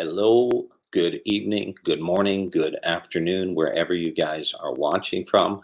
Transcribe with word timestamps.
Hello, 0.00 0.68
good 0.92 1.20
evening, 1.24 1.74
good 1.82 2.00
morning, 2.00 2.50
good 2.50 2.78
afternoon, 2.84 3.56
wherever 3.56 3.94
you 3.94 4.12
guys 4.12 4.54
are 4.54 4.72
watching 4.72 5.26
from. 5.26 5.60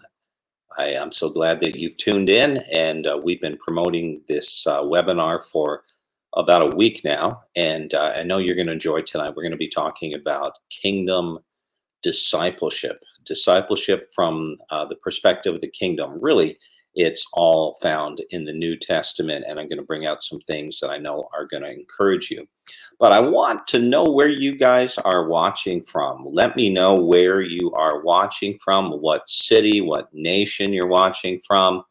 I 0.77 0.87
am 0.87 1.13
so 1.13 1.29
glad 1.29 1.61
that 1.61 1.79
you've 1.79 1.95
tuned 1.95 2.29
in, 2.29 2.57
and 2.69 3.07
uh, 3.07 3.17
we've 3.23 3.39
been 3.39 3.55
promoting 3.55 4.21
this 4.27 4.67
uh, 4.67 4.81
webinar 4.81 5.41
for 5.41 5.83
about 6.35 6.73
a 6.73 6.75
week 6.75 6.99
now. 7.05 7.43
And 7.55 7.93
uh, 7.93 8.11
I 8.13 8.23
know 8.23 8.39
you're 8.39 8.57
going 8.57 8.67
to 8.67 8.73
enjoy 8.73 9.03
tonight. 9.03 9.29
We're 9.29 9.43
going 9.43 9.51
to 9.51 9.57
be 9.57 9.69
talking 9.69 10.13
about 10.15 10.57
kingdom 10.69 11.39
discipleship, 12.03 13.05
discipleship 13.23 14.11
from 14.13 14.57
uh, 14.69 14.83
the 14.83 14.97
perspective 14.97 15.55
of 15.55 15.61
the 15.61 15.69
kingdom. 15.71 16.19
Really, 16.19 16.59
it's 16.95 17.27
all 17.33 17.77
found 17.81 18.21
in 18.29 18.45
the 18.45 18.53
New 18.53 18.77
Testament, 18.77 19.45
and 19.47 19.59
I'm 19.59 19.67
going 19.67 19.79
to 19.79 19.85
bring 19.85 20.05
out 20.05 20.23
some 20.23 20.39
things 20.41 20.79
that 20.79 20.89
I 20.89 20.97
know 20.97 21.29
are 21.37 21.45
going 21.45 21.63
to 21.63 21.71
encourage 21.71 22.31
you. 22.31 22.47
But 22.99 23.11
I 23.11 23.19
want 23.19 23.67
to 23.67 23.79
know 23.79 24.03
where 24.03 24.29
you 24.29 24.55
guys 24.55 24.97
are 24.99 25.27
watching 25.27 25.83
from. 25.83 26.25
Let 26.29 26.55
me 26.55 26.69
know 26.69 26.95
where 26.95 27.41
you 27.41 27.73
are 27.73 28.01
watching 28.01 28.57
from, 28.63 28.91
what 29.01 29.29
city, 29.29 29.81
what 29.81 30.13
nation 30.13 30.71
you're 30.71 30.87
watching 30.87 31.41
from. 31.45 31.83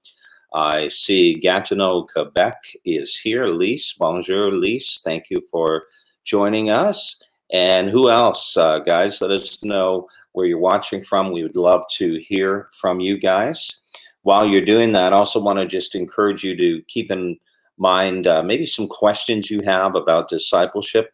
I 0.55 0.89
see 0.89 1.35
Gatineau, 1.35 2.07
Quebec 2.07 2.57
is 2.85 3.19
here. 3.19 3.47
Lise, 3.47 3.95
bonjour, 3.99 4.53
Lise. 4.53 5.01
Thank 5.05 5.25
you 5.29 5.43
for 5.51 5.85
joining 6.25 6.71
us. 6.71 7.21
And 7.53 7.91
who 7.91 8.09
else, 8.09 8.57
uh, 8.57 8.79
guys? 8.79 9.21
Let 9.21 9.33
us 9.33 9.63
know 9.63 10.09
where 10.33 10.47
you're 10.47 10.59
watching 10.59 11.05
from. 11.05 11.31
We 11.31 11.43
would 11.43 11.57
love 11.57 11.83
to 11.97 12.19
hear 12.21 12.69
from 12.73 13.01
you 13.01 13.19
guys 13.19 13.81
while 14.25 14.47
you're 14.47 14.65
doing 14.65 14.93
that, 14.93 15.13
I 15.13 15.17
also 15.17 15.41
want 15.41 15.59
to 15.59 15.67
just 15.67 15.95
encourage 15.95 16.43
you 16.43 16.57
to 16.57 16.83
keep 16.89 17.11
in 17.11 17.39
mind 17.77 18.27
uh, 18.27 18.43
maybe 18.43 18.65
some 18.65 18.89
questions 18.89 19.51
you 19.51 19.61
have 19.65 19.95
about 19.95 20.29
discipleship. 20.29 21.11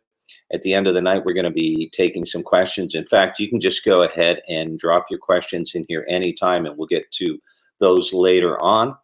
At 0.52 0.62
the 0.62 0.74
end 0.74 0.86
of 0.86 0.94
the 0.94 1.02
night, 1.02 1.24
we're 1.24 1.34
going 1.34 1.44
to 1.44 1.50
be 1.50 1.90
taking 1.92 2.24
some 2.24 2.42
questions. 2.42 2.94
In 2.94 3.04
fact, 3.06 3.40
you 3.40 3.48
can 3.48 3.60
just 3.60 3.84
go 3.84 4.02
ahead 4.02 4.40
and 4.48 4.78
drop 4.78 5.06
your 5.10 5.18
questions 5.18 5.74
in 5.74 5.84
here 5.88 6.06
anytime, 6.08 6.66
and 6.66 6.76
we'll 6.78 6.86
get 6.86 7.10
to 7.12 7.38
those 7.80 8.12
later 8.12 8.62
on. 8.62 8.94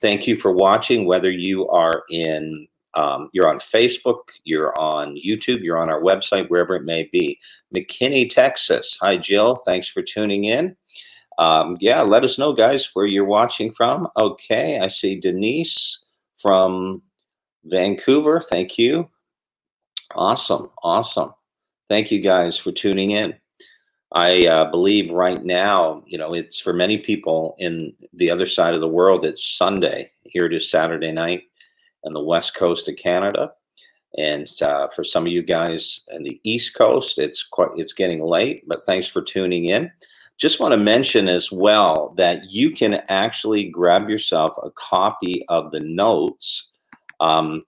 Thank 0.00 0.26
you 0.26 0.38
for 0.38 0.52
watching. 0.52 1.04
Whether 1.04 1.30
you 1.30 1.68
are 1.68 2.04
in, 2.10 2.66
um, 2.94 3.28
you're 3.32 3.48
on 3.48 3.58
Facebook, 3.58 4.20
you're 4.44 4.78
on 4.80 5.16
YouTube, 5.16 5.62
you're 5.62 5.78
on 5.78 5.90
our 5.90 6.00
website, 6.00 6.48
wherever 6.48 6.74
it 6.76 6.84
may 6.84 7.10
be. 7.12 7.38
McKinney, 7.76 8.30
Texas. 8.30 8.96
Hi, 9.02 9.18
Jill. 9.18 9.56
Thanks 9.56 9.88
for 9.88 10.00
tuning 10.00 10.44
in 10.44 10.76
um, 11.40 11.78
yeah, 11.80 12.02
let 12.02 12.22
us 12.22 12.38
know, 12.38 12.52
guys, 12.52 12.90
where 12.92 13.06
you're 13.06 13.24
watching 13.24 13.72
from. 13.72 14.06
Okay, 14.18 14.78
I 14.78 14.88
see 14.88 15.18
Denise 15.18 16.04
from 16.36 17.00
Vancouver. 17.64 18.42
Thank 18.42 18.76
you. 18.76 19.08
Awesome, 20.14 20.70
awesome. 20.82 21.32
Thank 21.88 22.10
you 22.10 22.20
guys 22.20 22.58
for 22.58 22.72
tuning 22.72 23.12
in. 23.12 23.34
I 24.12 24.48
uh, 24.48 24.70
believe 24.70 25.10
right 25.10 25.42
now, 25.42 26.02
you 26.06 26.18
know, 26.18 26.34
it's 26.34 26.60
for 26.60 26.74
many 26.74 26.98
people 26.98 27.56
in 27.58 27.94
the 28.12 28.30
other 28.30 28.44
side 28.44 28.74
of 28.74 28.82
the 28.82 28.88
world, 28.88 29.24
it's 29.24 29.56
Sunday. 29.56 30.12
Here 30.24 30.44
it 30.44 30.52
is 30.52 30.70
Saturday 30.70 31.10
night 31.10 31.44
on 32.04 32.12
the 32.12 32.22
west 32.22 32.54
coast 32.54 32.86
of 32.86 32.96
Canada. 32.96 33.52
And 34.18 34.46
uh, 34.60 34.88
for 34.88 35.04
some 35.04 35.24
of 35.24 35.32
you 35.32 35.42
guys 35.42 36.04
in 36.10 36.22
the 36.22 36.38
East 36.44 36.74
Coast, 36.74 37.18
it's 37.18 37.42
quite 37.44 37.70
it's 37.76 37.94
getting 37.94 38.22
late, 38.22 38.64
but 38.68 38.82
thanks 38.82 39.08
for 39.08 39.22
tuning 39.22 39.66
in. 39.66 39.90
Just 40.40 40.58
want 40.58 40.72
to 40.72 40.78
mention 40.78 41.28
as 41.28 41.52
well 41.52 42.14
that 42.16 42.50
you 42.50 42.70
can 42.70 43.02
actually 43.08 43.64
grab 43.64 44.08
yourself 44.08 44.56
a 44.62 44.70
copy 44.70 45.44
of 45.50 45.70
the 45.70 45.80
notes. 45.80 46.72
Um, 47.20 47.64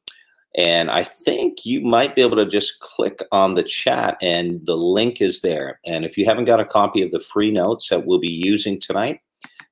and 0.56 0.90
I 0.90 1.04
think 1.04 1.66
you 1.66 1.82
might 1.82 2.14
be 2.14 2.22
able 2.22 2.36
to 2.36 2.46
just 2.46 2.80
click 2.80 3.22
on 3.30 3.52
the 3.52 3.62
chat 3.62 4.16
and 4.22 4.64
the 4.64 4.76
link 4.76 5.20
is 5.20 5.42
there. 5.42 5.80
And 5.84 6.06
if 6.06 6.16
you 6.16 6.24
haven't 6.24 6.46
got 6.46 6.60
a 6.60 6.64
copy 6.64 7.02
of 7.02 7.10
the 7.10 7.20
free 7.20 7.50
notes 7.50 7.90
that 7.90 8.06
we'll 8.06 8.18
be 8.18 8.40
using 8.42 8.80
tonight, 8.80 9.20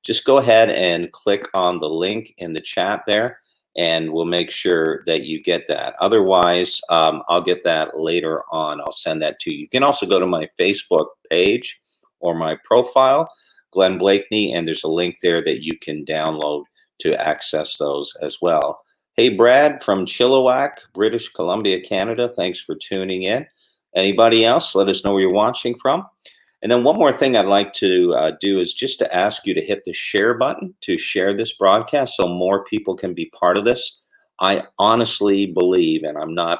just 0.03 0.23
go 0.23 0.37
ahead 0.37 0.69
and 0.69 1.11
click 1.11 1.47
on 1.55 1.79
the 1.79 1.89
link 1.89 2.35
in 2.37 2.53
the 2.53 2.61
chat 2.61 3.01
there 3.07 3.39
and 3.77 4.11
we'll 4.13 4.25
make 4.25 4.51
sure 4.51 5.01
that 5.07 5.23
you 5.23 5.41
get 5.41 5.65
that. 5.67 5.95
Otherwise, 5.99 6.79
um, 6.89 7.23
I'll 7.29 7.41
get 7.41 7.63
that 7.63 7.99
later 7.99 8.43
on. 8.51 8.79
I'll 8.79 8.91
send 8.91 9.23
that 9.23 9.39
to 9.39 9.51
you. 9.51 9.61
You 9.61 9.69
can 9.69 9.81
also 9.81 10.05
go 10.05 10.19
to 10.19 10.27
my 10.27 10.47
Facebook 10.59 11.07
page 11.29 11.81
or 12.21 12.35
my 12.35 12.57
profile, 12.63 13.29
Glenn 13.71 13.99
Bleakney, 13.99 14.53
and 14.53 14.67
there's 14.67 14.83
a 14.83 14.89
link 14.89 15.17
there 15.21 15.43
that 15.43 15.63
you 15.63 15.77
can 15.81 16.05
download 16.05 16.63
to 16.99 17.19
access 17.19 17.77
those 17.77 18.15
as 18.21 18.37
well. 18.41 18.81
Hey, 19.15 19.29
Brad 19.29 19.83
from 19.83 20.05
Chilliwack, 20.05 20.77
British 20.93 21.29
Columbia, 21.29 21.81
Canada. 21.81 22.29
Thanks 22.29 22.61
for 22.61 22.75
tuning 22.75 23.23
in. 23.23 23.45
Anybody 23.95 24.45
else? 24.45 24.73
Let 24.73 24.87
us 24.87 25.03
know 25.03 25.13
where 25.13 25.21
you're 25.21 25.33
watching 25.33 25.77
from. 25.77 26.07
And 26.61 26.71
then 26.71 26.83
one 26.83 26.97
more 26.97 27.11
thing 27.11 27.35
I'd 27.35 27.45
like 27.45 27.73
to 27.73 28.13
uh, 28.13 28.31
do 28.39 28.59
is 28.59 28.73
just 28.73 28.99
to 28.99 29.15
ask 29.15 29.45
you 29.45 29.53
to 29.53 29.65
hit 29.65 29.83
the 29.83 29.93
share 29.93 30.35
button 30.35 30.73
to 30.81 30.97
share 30.97 31.33
this 31.33 31.53
broadcast 31.53 32.15
so 32.15 32.27
more 32.27 32.63
people 32.65 32.95
can 32.95 33.13
be 33.13 33.31
part 33.37 33.57
of 33.57 33.65
this. 33.65 33.99
I 34.39 34.63
honestly 34.77 35.47
believe, 35.47 36.03
and 36.03 36.17
I'm 36.17 36.33
not 36.33 36.59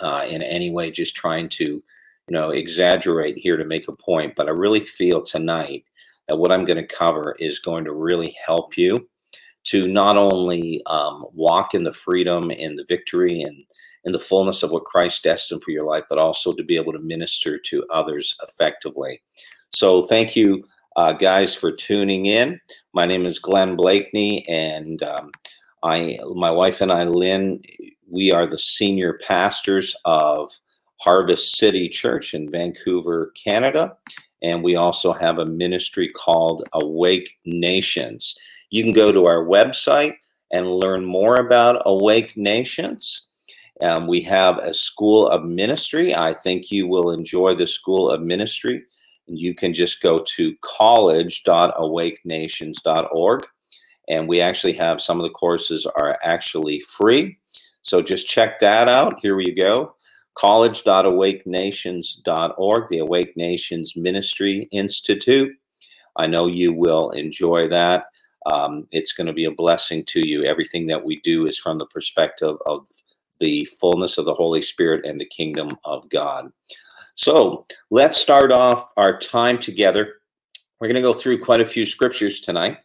uh, 0.00 0.24
in 0.28 0.42
any 0.42 0.70
way 0.70 0.90
just 0.90 1.14
trying 1.14 1.48
to 1.50 1.82
you 2.28 2.34
know, 2.36 2.50
exaggerate 2.50 3.38
here 3.38 3.56
to 3.56 3.64
make 3.64 3.88
a 3.88 3.96
point, 3.96 4.34
but 4.36 4.48
I 4.48 4.50
really 4.50 4.80
feel 4.80 5.22
tonight 5.22 5.84
that 6.28 6.36
what 6.36 6.52
I'm 6.52 6.64
going 6.64 6.76
to 6.76 6.94
cover 6.94 7.34
is 7.38 7.58
going 7.58 7.84
to 7.84 7.94
really 7.94 8.36
help 8.44 8.76
you 8.76 9.08
to 9.64 9.88
not 9.88 10.16
only 10.16 10.82
um, 10.86 11.24
walk 11.32 11.74
in 11.74 11.84
the 11.84 11.92
freedom 11.92 12.50
and 12.50 12.78
the 12.78 12.84
victory 12.86 13.40
and 13.40 13.64
in 14.04 14.12
the 14.12 14.18
fullness 14.18 14.62
of 14.62 14.70
what 14.70 14.84
Christ 14.84 15.22
destined 15.24 15.62
for 15.62 15.70
your 15.70 15.84
life, 15.84 16.04
but 16.08 16.18
also 16.18 16.52
to 16.52 16.62
be 16.62 16.76
able 16.76 16.92
to 16.92 16.98
minister 16.98 17.58
to 17.58 17.84
others 17.90 18.34
effectively. 18.42 19.20
So, 19.74 20.02
thank 20.02 20.36
you, 20.36 20.64
uh, 20.96 21.12
guys, 21.12 21.54
for 21.54 21.72
tuning 21.72 22.26
in. 22.26 22.60
My 22.94 23.06
name 23.06 23.26
is 23.26 23.38
Glenn 23.38 23.76
Bleakney, 23.76 24.44
and 24.48 25.02
um, 25.02 25.30
I, 25.82 26.18
my 26.34 26.50
wife 26.50 26.80
and 26.80 26.92
I, 26.92 27.04
Lynn, 27.04 27.60
we 28.10 28.32
are 28.32 28.46
the 28.46 28.58
senior 28.58 29.18
pastors 29.26 29.94
of 30.04 30.50
Harvest 30.98 31.56
City 31.56 31.88
Church 31.88 32.34
in 32.34 32.50
Vancouver, 32.50 33.32
Canada. 33.42 33.96
And 34.42 34.62
we 34.62 34.76
also 34.76 35.12
have 35.12 35.38
a 35.38 35.46
ministry 35.46 36.08
called 36.08 36.68
Awake 36.72 37.38
Nations. 37.44 38.36
You 38.70 38.82
can 38.82 38.92
go 38.92 39.12
to 39.12 39.26
our 39.26 39.44
website 39.44 40.14
and 40.52 40.66
learn 40.66 41.04
more 41.04 41.36
about 41.36 41.82
Awake 41.86 42.36
Nations. 42.36 43.28
Um, 43.80 44.08
we 44.08 44.20
have 44.22 44.58
a 44.58 44.74
school 44.74 45.28
of 45.28 45.44
ministry. 45.44 46.12
I 46.14 46.34
think 46.34 46.70
you 46.70 46.86
will 46.86 47.12
enjoy 47.12 47.54
the 47.54 47.66
school 47.66 48.10
of 48.10 48.20
ministry. 48.22 48.84
And 49.28 49.38
you 49.38 49.54
can 49.54 49.72
just 49.72 50.02
go 50.02 50.22
to 50.36 50.54
college.awakenations.org. 50.62 53.46
And 54.08 54.28
we 54.28 54.40
actually 54.40 54.72
have 54.72 55.02
some 55.02 55.18
of 55.18 55.24
the 55.24 55.30
courses 55.30 55.86
are 55.86 56.18
actually 56.22 56.80
free. 56.80 57.38
So 57.82 58.02
just 58.02 58.26
check 58.26 58.58
that 58.60 58.88
out. 58.88 59.20
Here 59.20 59.36
we 59.36 59.52
go 59.52 59.94
college.awakenations.org, 60.38 62.88
the 62.88 62.98
Awake 62.98 63.36
Nations 63.36 63.96
Ministry 63.96 64.68
Institute. 64.70 65.52
I 66.16 66.28
know 66.28 66.46
you 66.46 66.72
will 66.72 67.10
enjoy 67.10 67.68
that. 67.68 68.06
Um, 68.46 68.86
it's 68.92 69.12
going 69.12 69.26
to 69.26 69.32
be 69.32 69.46
a 69.46 69.50
blessing 69.50 70.04
to 70.06 70.24
you. 70.26 70.44
Everything 70.44 70.86
that 70.86 71.04
we 71.04 71.20
do 71.22 71.46
is 71.46 71.58
from 71.58 71.78
the 71.78 71.86
perspective 71.86 72.56
of 72.66 72.86
the 73.40 73.64
fullness 73.80 74.16
of 74.16 74.26
the 74.26 74.34
Holy 74.34 74.62
Spirit 74.62 75.04
and 75.04 75.20
the 75.20 75.26
kingdom 75.26 75.76
of 75.84 76.08
God. 76.08 76.52
So 77.16 77.66
let's 77.90 78.16
start 78.16 78.52
off 78.52 78.92
our 78.96 79.18
time 79.18 79.58
together. 79.58 80.20
We're 80.80 80.86
going 80.86 80.94
to 80.94 81.02
go 81.02 81.14
through 81.14 81.40
quite 81.40 81.60
a 81.60 81.66
few 81.66 81.84
scriptures 81.84 82.40
tonight. 82.40 82.78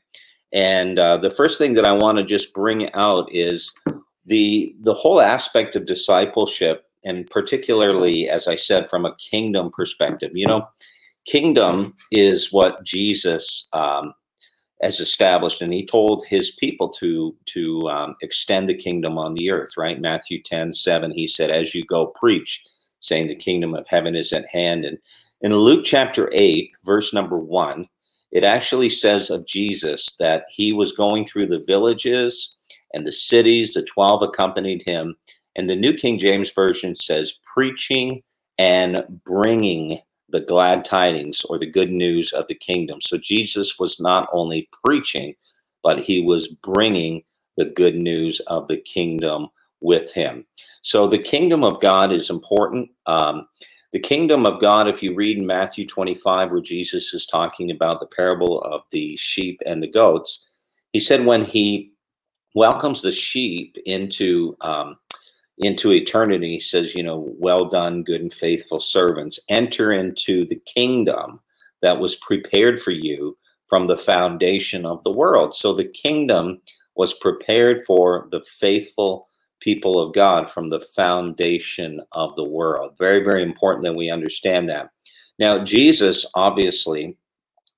And 0.54 0.98
uh, 0.98 1.18
the 1.18 1.30
first 1.30 1.60
thing 1.60 1.76
that 1.76 1.86
I 1.86 1.92
want 1.92 2.18
to 2.18 2.24
just 2.24 2.52
bring 2.54 2.92
out 2.94 3.32
is 3.32 3.72
the 4.26 4.76
the 4.82 4.94
whole 4.94 5.22
aspect 5.22 5.76
of 5.76 5.86
discipleship 5.86 6.86
and 7.06 7.30
particularly, 7.30 8.30
as 8.30 8.48
I 8.48 8.56
said, 8.56 8.90
from 8.90 9.06
a 9.06 9.16
kingdom 9.16 9.70
perspective. 9.72 10.32
You 10.34 10.48
know, 10.48 10.68
kingdom 11.26 11.96
is 12.12 12.52
what 12.52 12.84
Jesus, 12.84 13.68
um, 13.74 14.14
as 14.82 15.00
established, 15.00 15.62
and 15.62 15.74
he 15.74 15.86
told 15.86 16.26
his 16.26 16.52
people 16.52 16.90
to 16.90 17.36
to 17.46 17.90
um, 17.90 18.16
extend 18.22 18.68
the 18.68 18.74
kingdom 18.74 19.18
on 19.18 19.34
the 19.34 19.52
earth. 19.52 19.78
Right, 19.78 20.00
Matthew 20.00 20.42
10, 20.42 20.74
7, 20.74 21.12
He 21.12 21.28
said, 21.28 21.52
"As 21.52 21.74
you 21.74 21.84
go, 21.86 22.08
preach, 22.08 22.64
saying 23.00 23.28
the 23.28 23.36
kingdom 23.36 23.76
of 23.76 23.88
heaven 23.88 24.16
is 24.16 24.34
at 24.34 24.46
hand." 24.48 24.86
And 24.86 24.98
in 25.42 25.54
Luke 25.54 25.86
chapter 25.86 26.30
eight, 26.34 26.72
verse 26.84 27.14
number 27.14 27.38
one, 27.38 27.88
it 28.32 28.44
actually 28.44 28.90
says 28.90 29.30
of 29.30 29.46
Jesus 29.46 30.16
that 30.20 30.46
he 30.50 30.74
was 30.74 30.92
going 30.92 31.26
through 31.26 31.48
the 31.48 31.64
villages 31.68 32.56
and 32.94 33.06
the 33.06 33.12
cities. 33.12 33.74
The 33.74 33.84
twelve 33.84 34.22
accompanied 34.22 34.84
him, 34.86 35.16
and 35.56 35.70
the 35.70 35.76
New 35.76 35.94
King 35.94 36.20
James 36.20 36.52
Version 36.52 36.96
says, 36.96 37.40
"preaching 37.54 38.24
and 38.58 39.04
bringing." 39.26 40.00
the 40.30 40.42
glad 40.42 40.84
tidings 40.84 41.42
or 41.50 41.60
the 41.60 41.70
good 41.70 41.92
news 41.92 42.34
of 42.34 42.48
the 42.48 42.56
kingdom. 42.56 43.00
So 43.02 43.18
Jesus 43.18 43.80
was 43.80 44.00
not 44.00 44.28
only 44.34 44.68
preaching, 44.86 45.36
but 45.84 46.00
he 46.00 46.22
was 46.22 46.48
bringing 46.48 47.24
the 47.58 47.66
good 47.66 47.96
news 47.96 48.40
of 48.48 48.68
the 48.68 48.78
kingdom 48.78 49.48
with 49.82 50.12
him. 50.14 50.46
So 50.82 51.08
the 51.08 51.20
kingdom 51.20 51.64
of 51.64 51.80
God 51.80 52.12
is 52.12 52.30
important. 52.30 52.90
Um, 53.06 53.48
the 53.92 54.00
kingdom 54.00 54.46
of 54.46 54.60
God, 54.60 54.88
if 54.88 55.04
you 55.04 55.14
read 55.16 55.38
in 55.38 55.46
Matthew 55.46 55.86
25, 55.86 56.52
where 56.52 56.62
Jesus 56.62 57.14
is 57.14 57.28
talking 57.28 57.70
about 57.70 58.00
the 58.00 58.08
parable 58.08 58.62
of 58.64 58.82
the 58.92 59.16
sheep 59.18 59.62
and 59.66 59.84
the 59.84 59.92
goats, 59.92 60.48
he 60.94 61.00
said 61.00 61.26
when 61.26 61.44
he 61.46 61.94
welcomes 62.56 63.02
the 63.02 63.12
sheep 63.12 63.78
into 63.86 64.56
um, 64.62 64.98
into 65.60 65.92
eternity. 65.92 66.50
He 66.52 66.60
says, 66.60 66.96
you 66.96 67.04
know, 67.04 67.34
well 67.38 67.66
done, 67.66 68.04
good 68.04 68.22
and 68.22 68.34
faithful 68.34 68.80
servants. 68.80 69.40
Enter 69.50 69.92
into 69.92 70.46
the 70.46 70.62
kingdom 70.66 71.40
that 71.82 72.00
was 72.00 72.16
prepared 72.16 72.82
for 72.82 72.92
you 72.92 73.38
from 73.68 73.88
the 73.88 73.98
foundation 73.98 74.86
of 74.86 75.04
the 75.04 75.12
world. 75.12 75.56
So 75.56 75.74
the 75.74 75.88
kingdom 75.88 76.62
was 76.96 77.14
prepared 77.14 77.86
for 77.86 78.28
the 78.32 78.42
faithful 78.60 79.28
people 79.60 80.00
of 80.00 80.14
God 80.14 80.50
from 80.50 80.70
the 80.70 80.80
foundation 80.80 82.02
of 82.12 82.36
the 82.36 82.44
world. 82.44 82.92
Very, 83.00 83.24
very 83.24 83.42
important 83.42 83.84
that 83.86 83.96
we 83.96 84.10
understand 84.10 84.68
that. 84.70 84.90
Now, 85.40 85.64
Jesus 85.64 86.26
obviously 86.36 87.18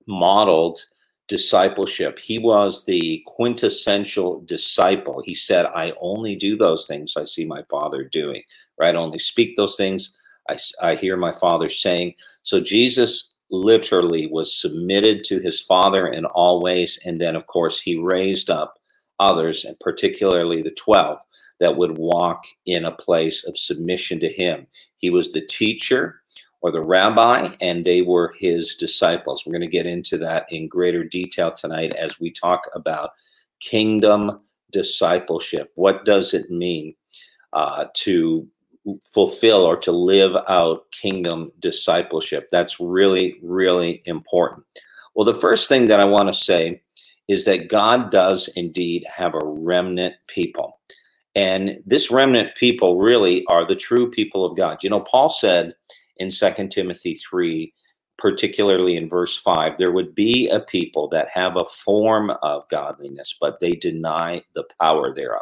modeled 0.08 0.80
discipleship. 1.28 2.20
He 2.20 2.40
was 2.40 2.86
the 2.86 3.24
quintessential 3.26 4.42
disciple. 4.42 5.22
He 5.26 5.36
said, 5.36 5.66
I 5.68 5.94
only 6.02 6.36
do 6.36 6.58
those 6.58 6.88
things 6.88 7.16
I 7.18 7.26
see 7.26 7.46
my 7.46 7.64
father 7.70 8.04
doing, 8.04 8.44
right? 8.80 8.96
I 8.96 9.00
only 9.00 9.20
speak 9.20 9.56
those 9.56 9.76
things 9.76 10.16
I, 10.50 10.58
I 10.82 10.96
hear 10.96 11.18
my 11.18 11.34
father 11.34 11.70
saying. 11.70 12.14
So 12.44 12.60
Jesus 12.60 13.34
literally 13.52 14.28
was 14.28 14.60
submitted 14.60 15.24
to 15.26 15.40
his 15.40 15.62
father 15.62 16.08
in 16.08 16.26
all 16.26 16.62
ways. 16.62 17.00
And 17.06 17.20
then, 17.22 17.36
of 17.36 17.48
course, 17.48 17.82
he 17.82 17.98
raised 17.98 18.50
up 18.50 18.76
others, 19.20 19.66
and 19.66 19.80
particularly 19.80 20.62
the 20.62 20.72
12, 20.72 21.20
that 21.60 21.78
would 21.78 21.98
walk 21.98 22.44
in 22.66 22.86
a 22.86 22.92
place 22.92 23.46
of 23.46 23.58
submission 23.58 24.20
to 24.20 24.30
him. 24.30 24.68
He 24.98 25.10
was 25.10 25.32
the 25.32 25.46
teacher, 25.46 26.22
or 26.62 26.72
the 26.72 26.82
rabbi, 26.82 27.54
and 27.62 27.86
they 27.86 28.02
were 28.02 28.34
his 28.38 28.76
disciples. 28.76 29.46
We're 29.46 29.54
going 29.54 29.62
to 29.62 29.68
get 29.68 29.86
into 29.86 30.18
that 30.20 30.46
in 30.50 30.68
greater 30.68 31.04
detail 31.04 31.52
tonight 31.52 31.94
as 31.96 32.20
we 32.20 32.32
talk 32.32 32.70
about 32.74 33.12
kingdom 33.60 34.42
discipleship. 34.72 35.72
What 35.76 36.06
does 36.06 36.34
it 36.34 36.50
mean 36.50 36.96
uh, 37.54 37.86
to 37.94 38.48
fulfill 39.14 39.66
or 39.66 39.78
to 39.78 39.92
live 39.92 40.36
out 40.48 40.92
kingdom 40.92 41.52
discipleship? 41.60 42.48
That's 42.52 42.80
really, 42.80 43.38
really 43.42 44.02
important. 44.06 44.66
Well, 45.16 45.26
the 45.26 45.40
first 45.40 45.70
thing 45.70 45.86
that 45.86 46.00
I 46.00 46.06
want 46.06 46.28
to 46.28 46.34
say 46.34 46.82
is 47.28 47.46
that 47.46 47.70
God 47.70 48.12
does 48.12 48.50
indeed 48.50 49.06
have 49.14 49.34
a 49.34 49.40
remnant 49.44 50.16
people. 50.28 50.80
And 51.36 51.82
this 51.86 52.12
remnant 52.12 52.56
people 52.56 52.98
really 52.98 53.46
are 53.48 53.66
the 53.66 53.76
true 53.76 54.10
people 54.10 54.46
of 54.46 54.56
God. 54.56 54.78
You 54.84 54.90
know, 54.90 55.02
Paul 55.02 55.30
said, 55.30 55.74
in 56.18 56.32
Second 56.32 56.70
Timothy 56.70 57.16
3, 57.16 57.74
particularly 58.18 58.96
in 58.96 59.10
verse 59.10 59.38
5, 59.38 59.78
there 59.78 59.92
would 59.92 60.16
be 60.16 60.50
a 60.50 60.60
people 60.60 61.08
that 61.10 61.28
have 61.34 61.58
a 61.58 61.66
form 61.66 62.32
of 62.42 62.68
godliness, 62.70 63.36
but 63.40 63.60
they 63.60 63.72
deny 63.72 64.42
the 64.54 64.64
power 64.80 65.14
thereof. 65.14 65.42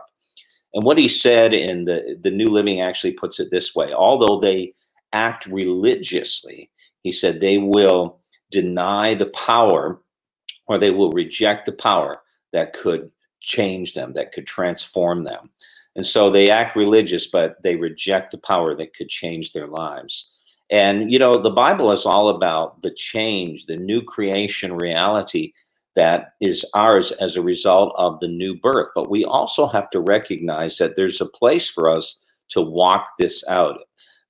And 0.73 0.83
what 0.83 0.97
he 0.97 1.07
said 1.07 1.53
in 1.53 1.85
the, 1.85 2.17
the 2.21 2.31
New 2.31 2.47
Living 2.47 2.81
actually 2.81 3.13
puts 3.13 3.39
it 3.39 3.51
this 3.51 3.75
way 3.75 3.93
although 3.93 4.39
they 4.39 4.73
act 5.13 5.45
religiously, 5.45 6.71
he 7.01 7.11
said 7.11 7.39
they 7.39 7.59
will 7.59 8.19
deny 8.49 9.13
the 9.13 9.27
power 9.27 10.01
or 10.67 10.77
they 10.77 10.91
will 10.91 11.11
reject 11.11 11.65
the 11.65 11.71
power 11.71 12.21
that 12.53 12.73
could 12.73 13.11
change 13.41 13.93
them, 13.93 14.13
that 14.13 14.31
could 14.31 14.47
transform 14.47 15.23
them. 15.23 15.49
And 15.95 16.05
so 16.05 16.29
they 16.29 16.49
act 16.49 16.75
religious, 16.75 17.27
but 17.27 17.61
they 17.61 17.75
reject 17.75 18.31
the 18.31 18.37
power 18.39 18.75
that 18.75 18.95
could 18.95 19.09
change 19.09 19.51
their 19.51 19.67
lives. 19.67 20.32
And, 20.69 21.11
you 21.11 21.19
know, 21.19 21.37
the 21.37 21.49
Bible 21.49 21.91
is 21.91 22.05
all 22.05 22.29
about 22.29 22.81
the 22.81 22.91
change, 22.91 23.65
the 23.65 23.77
new 23.77 24.01
creation 24.01 24.75
reality 24.75 25.53
that 25.95 26.33
is 26.41 26.65
ours 26.73 27.11
as 27.13 27.35
a 27.35 27.41
result 27.41 27.93
of 27.97 28.19
the 28.19 28.27
new 28.27 28.55
birth. 28.55 28.89
But 28.95 29.09
we 29.09 29.23
also 29.25 29.67
have 29.67 29.89
to 29.91 29.99
recognize 29.99 30.77
that 30.77 30.95
there's 30.95 31.21
a 31.21 31.25
place 31.25 31.69
for 31.69 31.89
us 31.89 32.19
to 32.49 32.61
walk 32.61 33.17
this 33.19 33.43
out. 33.47 33.79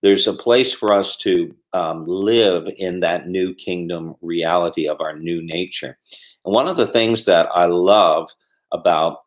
There's 0.02 0.28
a 0.28 0.34
place 0.34 0.74
for 0.74 0.92
us 0.92 1.16
to 1.18 1.56
um, 1.72 2.06
live 2.06 2.68
in 2.78 3.00
that 3.00 3.30
new 3.30 3.54
kingdom 3.54 4.16
reality 4.22 4.88
of 4.88 5.00
our 5.00 5.18
new 5.18 5.42
nature. 5.42 5.98
And 6.46 6.54
one 6.54 6.68
of 6.68 6.76
the 6.76 6.88
things 6.88 7.26
that 7.26 7.48
I 7.54 7.66
love 7.66 8.30
about 8.74 9.20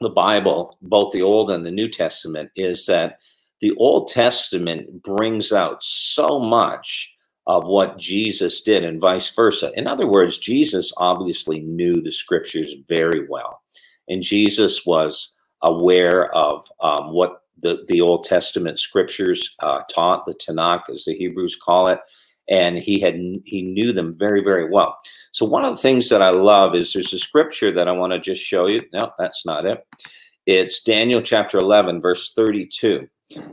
the 0.00 0.10
Bible, 0.10 0.76
both 0.82 1.12
the 1.12 1.22
Old 1.22 1.50
and 1.50 1.64
the 1.64 1.70
New 1.70 1.88
Testament, 1.88 2.50
is 2.56 2.86
that 2.86 3.18
the 3.64 3.74
Old 3.78 4.08
Testament 4.08 5.02
brings 5.02 5.50
out 5.50 5.82
so 5.82 6.38
much 6.38 7.16
of 7.46 7.64
what 7.64 7.96
Jesus 7.96 8.60
did 8.60 8.84
and 8.84 9.00
vice 9.00 9.30
versa. 9.30 9.72
In 9.74 9.86
other 9.86 10.06
words, 10.06 10.36
Jesus 10.36 10.92
obviously 10.98 11.60
knew 11.60 12.02
the 12.02 12.12
scriptures 12.12 12.74
very 12.90 13.26
well. 13.26 13.62
And 14.06 14.20
Jesus 14.20 14.84
was 14.84 15.32
aware 15.62 16.30
of 16.34 16.66
um, 16.82 17.14
what 17.14 17.40
the, 17.56 17.86
the 17.88 18.02
Old 18.02 18.24
Testament 18.24 18.78
scriptures 18.78 19.56
uh, 19.60 19.80
taught, 19.90 20.26
the 20.26 20.34
Tanakh, 20.34 20.90
as 20.92 21.06
the 21.06 21.16
Hebrews 21.16 21.56
call 21.56 21.88
it. 21.88 22.00
And 22.50 22.76
he 22.76 23.00
had 23.00 23.14
he 23.46 23.62
knew 23.62 23.94
them 23.94 24.14
very, 24.18 24.44
very 24.44 24.68
well. 24.68 24.98
So 25.32 25.46
one 25.46 25.64
of 25.64 25.70
the 25.70 25.80
things 25.80 26.10
that 26.10 26.20
I 26.20 26.32
love 26.32 26.74
is 26.74 26.92
there's 26.92 27.14
a 27.14 27.18
scripture 27.18 27.72
that 27.72 27.88
I 27.88 27.94
want 27.94 28.12
to 28.12 28.20
just 28.20 28.42
show 28.42 28.66
you. 28.68 28.82
No, 28.92 29.10
that's 29.18 29.46
not 29.46 29.64
it. 29.64 29.86
It's 30.44 30.82
Daniel 30.82 31.22
chapter 31.22 31.56
11, 31.56 32.02
verse 32.02 32.34
32. 32.34 33.08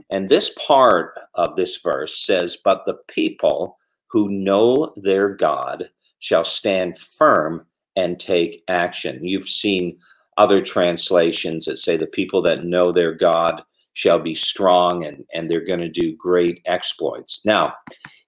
And 0.10 0.30
this 0.30 0.52
part 0.66 1.18
of 1.36 1.56
this 1.56 1.78
verse 1.78 2.18
says, 2.26 2.58
But 2.64 2.86
the 2.86 3.00
people 3.08 3.78
who 4.08 4.30
know 4.30 4.94
their 4.98 5.30
God 5.30 5.90
shall 6.20 6.44
stand 6.44 6.98
firm 6.98 7.66
and 7.96 8.20
take 8.20 8.64
action. 8.68 9.26
You've 9.26 9.50
seen 9.50 9.98
other 10.38 10.62
translations 10.62 11.66
that 11.66 11.78
say 11.78 11.98
the 11.98 12.08
people 12.08 12.42
that 12.44 12.66
know 12.66 12.92
their 12.92 13.14
God 13.14 13.62
shall 13.94 14.20
be 14.20 14.34
strong 14.34 15.06
and, 15.06 15.26
and 15.34 15.50
they're 15.50 15.66
going 15.66 15.82
to 15.82 15.90
do 15.90 16.16
great 16.16 16.62
exploits. 16.66 17.42
Now, 17.46 17.74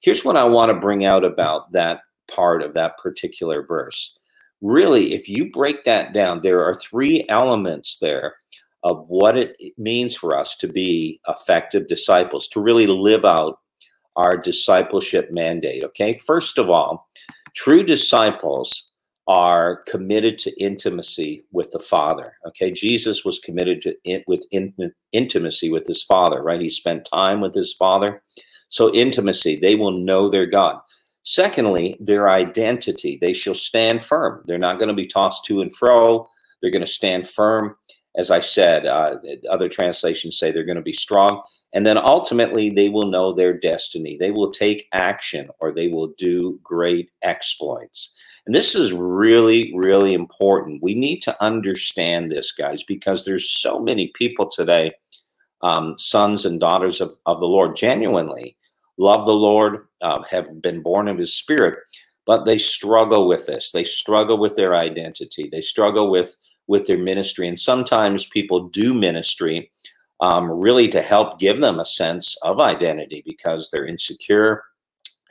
here's 0.01 0.25
what 0.25 0.35
I 0.35 0.43
want 0.43 0.71
to 0.71 0.79
bring 0.79 1.05
out 1.05 1.23
about 1.23 1.71
that 1.71 2.01
part 2.29 2.61
of 2.61 2.73
that 2.73 2.97
particular 2.97 3.65
verse. 3.65 4.17
Really, 4.61 5.13
if 5.13 5.27
you 5.27 5.51
break 5.51 5.83
that 5.85 6.13
down, 6.13 6.41
there 6.41 6.63
are 6.63 6.73
three 6.73 7.25
elements 7.29 7.97
there 7.99 8.35
of 8.83 9.05
what 9.07 9.37
it 9.37 9.55
means 9.77 10.15
for 10.15 10.37
us 10.37 10.55
to 10.57 10.67
be 10.67 11.19
effective 11.27 11.87
disciples, 11.87 12.47
to 12.49 12.59
really 12.59 12.87
live 12.87 13.23
out 13.25 13.59
our 14.15 14.37
discipleship 14.37 15.31
mandate. 15.31 15.83
Okay, 15.83 16.17
first 16.17 16.57
of 16.57 16.69
all, 16.69 17.07
true 17.55 17.83
disciples 17.83 18.91
are 19.27 19.83
committed 19.87 20.37
to 20.37 20.61
intimacy 20.61 21.45
with 21.51 21.71
the 21.71 21.79
Father. 21.79 22.33
Okay, 22.45 22.71
Jesus 22.71 23.23
was 23.23 23.39
committed 23.39 23.81
to 23.81 23.95
in, 24.03 24.23
with 24.27 24.45
in, 24.51 24.73
intimacy 25.13 25.69
with 25.69 25.87
his 25.87 26.03
Father, 26.03 26.43
right? 26.43 26.59
He 26.59 26.69
spent 26.69 27.05
time 27.05 27.39
with 27.39 27.55
his 27.55 27.73
Father. 27.73 28.21
So, 28.67 28.93
intimacy, 28.93 29.59
they 29.59 29.75
will 29.75 29.91
know 29.91 30.29
their 30.29 30.45
God. 30.47 30.79
Secondly, 31.23 31.95
their 32.01 32.29
identity, 32.29 33.17
they 33.21 33.31
shall 33.31 33.53
stand 33.53 34.03
firm. 34.03 34.43
They're 34.45 34.57
not 34.57 34.77
going 34.77 34.89
to 34.89 34.93
be 34.93 35.07
tossed 35.07 35.45
to 35.45 35.61
and 35.61 35.73
fro. 35.73 36.27
They're 36.61 36.71
going 36.71 36.81
to 36.81 36.87
stand 36.87 37.29
firm 37.29 37.77
as 38.15 38.31
I 38.31 38.39
said, 38.39 38.85
uh, 38.85 39.15
other 39.49 39.69
translations 39.69 40.37
say 40.37 40.51
they're 40.51 40.63
going 40.63 40.75
to 40.75 40.81
be 40.81 40.93
strong. 40.93 41.41
And 41.73 41.85
then 41.85 41.97
ultimately, 41.97 42.69
they 42.69 42.89
will 42.89 43.07
know 43.07 43.33
their 43.33 43.53
destiny. 43.57 44.17
They 44.19 44.29
will 44.29 44.51
take 44.51 44.87
action 44.93 45.49
or 45.59 45.71
they 45.71 45.87
will 45.87 46.13
do 46.17 46.59
great 46.63 47.09
exploits. 47.23 48.13
And 48.45 48.53
this 48.53 48.75
is 48.75 48.93
really, 48.93 49.73
really 49.75 50.13
important. 50.13 50.83
We 50.83 50.93
need 50.93 51.21
to 51.21 51.43
understand 51.43 52.31
this, 52.31 52.51
guys, 52.51 52.83
because 52.83 53.25
there's 53.25 53.49
so 53.49 53.79
many 53.79 54.11
people 54.15 54.49
today, 54.49 54.93
um, 55.61 55.95
sons 55.97 56.45
and 56.45 56.59
daughters 56.59 57.01
of, 57.01 57.15
of 57.25 57.39
the 57.39 57.47
Lord, 57.47 57.75
genuinely 57.75 58.57
love 58.97 59.25
the 59.25 59.33
Lord, 59.33 59.87
uh, 60.01 60.21
have 60.29 60.61
been 60.61 60.81
born 60.81 61.07
of 61.07 61.17
his 61.17 61.33
spirit, 61.33 61.79
but 62.25 62.45
they 62.45 62.57
struggle 62.57 63.27
with 63.27 63.45
this. 63.45 63.71
They 63.71 63.83
struggle 63.83 64.37
with 64.37 64.55
their 64.55 64.75
identity. 64.75 65.49
They 65.51 65.61
struggle 65.61 66.09
with 66.11 66.35
with 66.67 66.85
their 66.87 66.97
ministry, 66.97 67.47
and 67.47 67.59
sometimes 67.59 68.25
people 68.25 68.69
do 68.69 68.93
ministry 68.93 69.71
um, 70.21 70.49
really 70.49 70.87
to 70.87 71.01
help 71.01 71.39
give 71.39 71.59
them 71.59 71.79
a 71.79 71.85
sense 71.85 72.37
of 72.43 72.59
identity 72.59 73.23
because 73.25 73.69
they're 73.69 73.85
insecure 73.85 74.63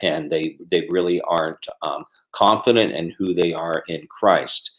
and 0.01 0.29
they 0.29 0.57
they 0.69 0.87
really 0.89 1.21
aren't 1.21 1.65
um, 1.81 2.05
confident 2.31 2.91
in 2.93 3.09
who 3.11 3.33
they 3.33 3.53
are 3.53 3.83
in 3.87 4.05
Christ. 4.07 4.71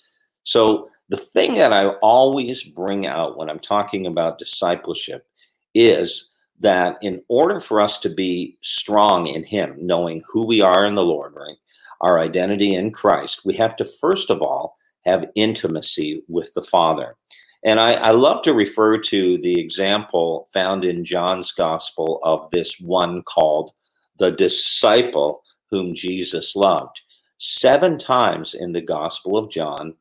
So 0.45 0.89
the 1.09 1.17
thing 1.17 1.55
that 1.55 1.73
I 1.73 1.89
always 2.03 2.63
bring 2.63 3.07
out 3.07 3.37
when 3.37 3.51
I'm 3.51 3.59
talking 3.59 4.07
about 4.07 4.39
discipleship 4.39 5.27
is 5.75 6.33
that 6.61 6.97
in 7.03 7.23
order 7.29 7.61
for 7.61 7.81
us 7.81 7.99
to 7.99 8.09
be 8.09 8.57
strong 8.63 9.27
in 9.27 9.43
Him, 9.43 9.75
knowing 9.79 10.23
who 10.29 10.47
we 10.47 10.61
are 10.61 10.87
in 10.87 10.95
the 10.95 11.03
Lord, 11.03 11.35
right, 11.35 11.57
our 12.01 12.21
identity 12.21 12.75
in 12.75 12.91
Christ, 12.93 13.45
we 13.45 13.55
have 13.55 13.77
to 13.77 13.85
first 13.85 14.31
of 14.31 14.43
all 14.43 14.77
have 15.07 15.27
intimacy 15.35 16.23
with 16.29 16.53
the 16.55 16.63
Father. 16.63 17.17
And 17.65 17.81
I, 17.81 17.95
I, 17.95 18.11
love 18.11 18.43
to 18.43 18.53
refer 18.53 18.99
to 18.99 19.39
the 19.39 19.59
example 19.59 20.49
found 20.53 20.85
in 20.85 21.03
John's 21.03 21.51
gospel 21.51 22.21
of 22.23 22.51
this 22.51 22.79
one 22.79 23.23
called 23.23 23.71
the 24.19 24.31
disciple 24.31 25.43
whom 25.71 25.95
Jesus 25.95 26.55
loved. 26.55 27.01
Seven 27.39 27.97
times 27.97 28.55
in 28.55 28.73
the 28.73 28.83
gospel 28.83 29.39
of 29.39 29.51
John, 29.51 29.95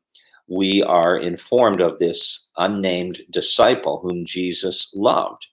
we 0.46 0.82
are 0.82 1.16
informed 1.16 1.80
of 1.80 1.98
this 1.98 2.48
unnamed 2.58 3.20
disciple 3.30 3.98
whom 4.02 4.26
Jesus 4.26 4.92
loved. 4.94 5.46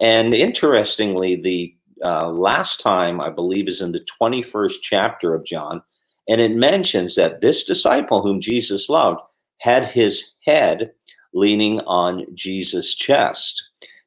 And 0.00 0.32
interestingly, 0.32 1.36
the 1.36 1.74
uh, 2.04 2.28
last 2.28 2.80
time, 2.80 3.20
I 3.20 3.30
believe, 3.30 3.68
is 3.68 3.80
in 3.80 3.90
the 3.90 4.06
21st 4.20 4.74
chapter 4.80 5.34
of 5.34 5.44
John, 5.44 5.82
and 6.28 6.40
it 6.40 6.54
mentions 6.54 7.14
that 7.14 7.40
this 7.40 7.64
disciple 7.64 8.22
whom 8.22 8.40
Jesus 8.40 8.88
loved 8.88 9.20
had 9.60 9.86
his 9.86 10.32
head 10.44 10.92
leaning 11.34 11.80
on 11.80 12.26
Jesus' 12.34 12.94
chest. 12.94 13.62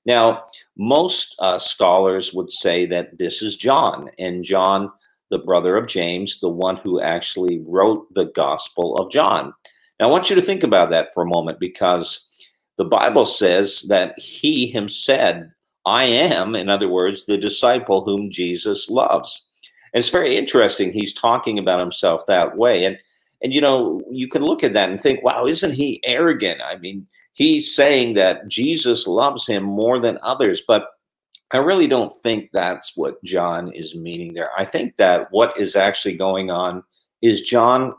Now, 0.05 0.43
most 0.77 1.35
uh, 1.39 1.59
scholars 1.59 2.33
would 2.33 2.49
say 2.49 2.85
that 2.87 3.17
this 3.17 3.41
is 3.41 3.55
John, 3.55 4.09
and 4.17 4.43
John, 4.43 4.91
the 5.29 5.39
brother 5.39 5.77
of 5.77 5.87
James, 5.87 6.39
the 6.39 6.49
one 6.49 6.77
who 6.77 6.99
actually 6.99 7.61
wrote 7.67 8.11
the 8.13 8.25
Gospel 8.25 8.95
of 8.95 9.11
John. 9.11 9.53
Now, 9.99 10.07
I 10.07 10.11
want 10.11 10.29
you 10.29 10.35
to 10.35 10.41
think 10.41 10.63
about 10.63 10.89
that 10.89 11.13
for 11.13 11.23
a 11.23 11.29
moment 11.29 11.59
because 11.59 12.27
the 12.77 12.85
Bible 12.85 13.25
says 13.25 13.83
that 13.83 14.17
he 14.17 14.65
himself 14.65 15.19
said, 15.19 15.51
I 15.85 16.05
am, 16.05 16.55
in 16.55 16.69
other 16.69 16.89
words, 16.89 17.25
the 17.25 17.37
disciple 17.37 18.03
whom 18.03 18.31
Jesus 18.31 18.89
loves. 18.89 19.47
And 19.93 19.99
it's 19.99 20.09
very 20.09 20.35
interesting. 20.35 20.91
He's 20.91 21.13
talking 21.13 21.59
about 21.59 21.81
himself 21.81 22.25
that 22.27 22.57
way. 22.57 22.85
And 22.85 22.97
and 23.43 23.53
you 23.53 23.61
know, 23.61 24.01
you 24.09 24.27
can 24.27 24.43
look 24.43 24.63
at 24.63 24.73
that 24.73 24.89
and 24.89 25.01
think, 25.01 25.23
wow, 25.23 25.45
isn't 25.45 25.73
he 25.73 25.99
arrogant? 26.05 26.61
I 26.61 26.77
mean, 26.77 27.07
he's 27.33 27.75
saying 27.75 28.13
that 28.13 28.47
Jesus 28.47 29.07
loves 29.07 29.47
him 29.47 29.63
more 29.63 29.99
than 29.99 30.19
others, 30.21 30.61
but 30.67 30.85
I 31.51 31.57
really 31.57 31.87
don't 31.87 32.13
think 32.21 32.49
that's 32.53 32.95
what 32.95 33.21
John 33.23 33.73
is 33.73 33.95
meaning 33.95 34.33
there. 34.33 34.49
I 34.57 34.63
think 34.63 34.95
that 34.97 35.27
what 35.31 35.57
is 35.57 35.75
actually 35.75 36.15
going 36.15 36.51
on 36.51 36.83
is 37.21 37.41
John 37.41 37.93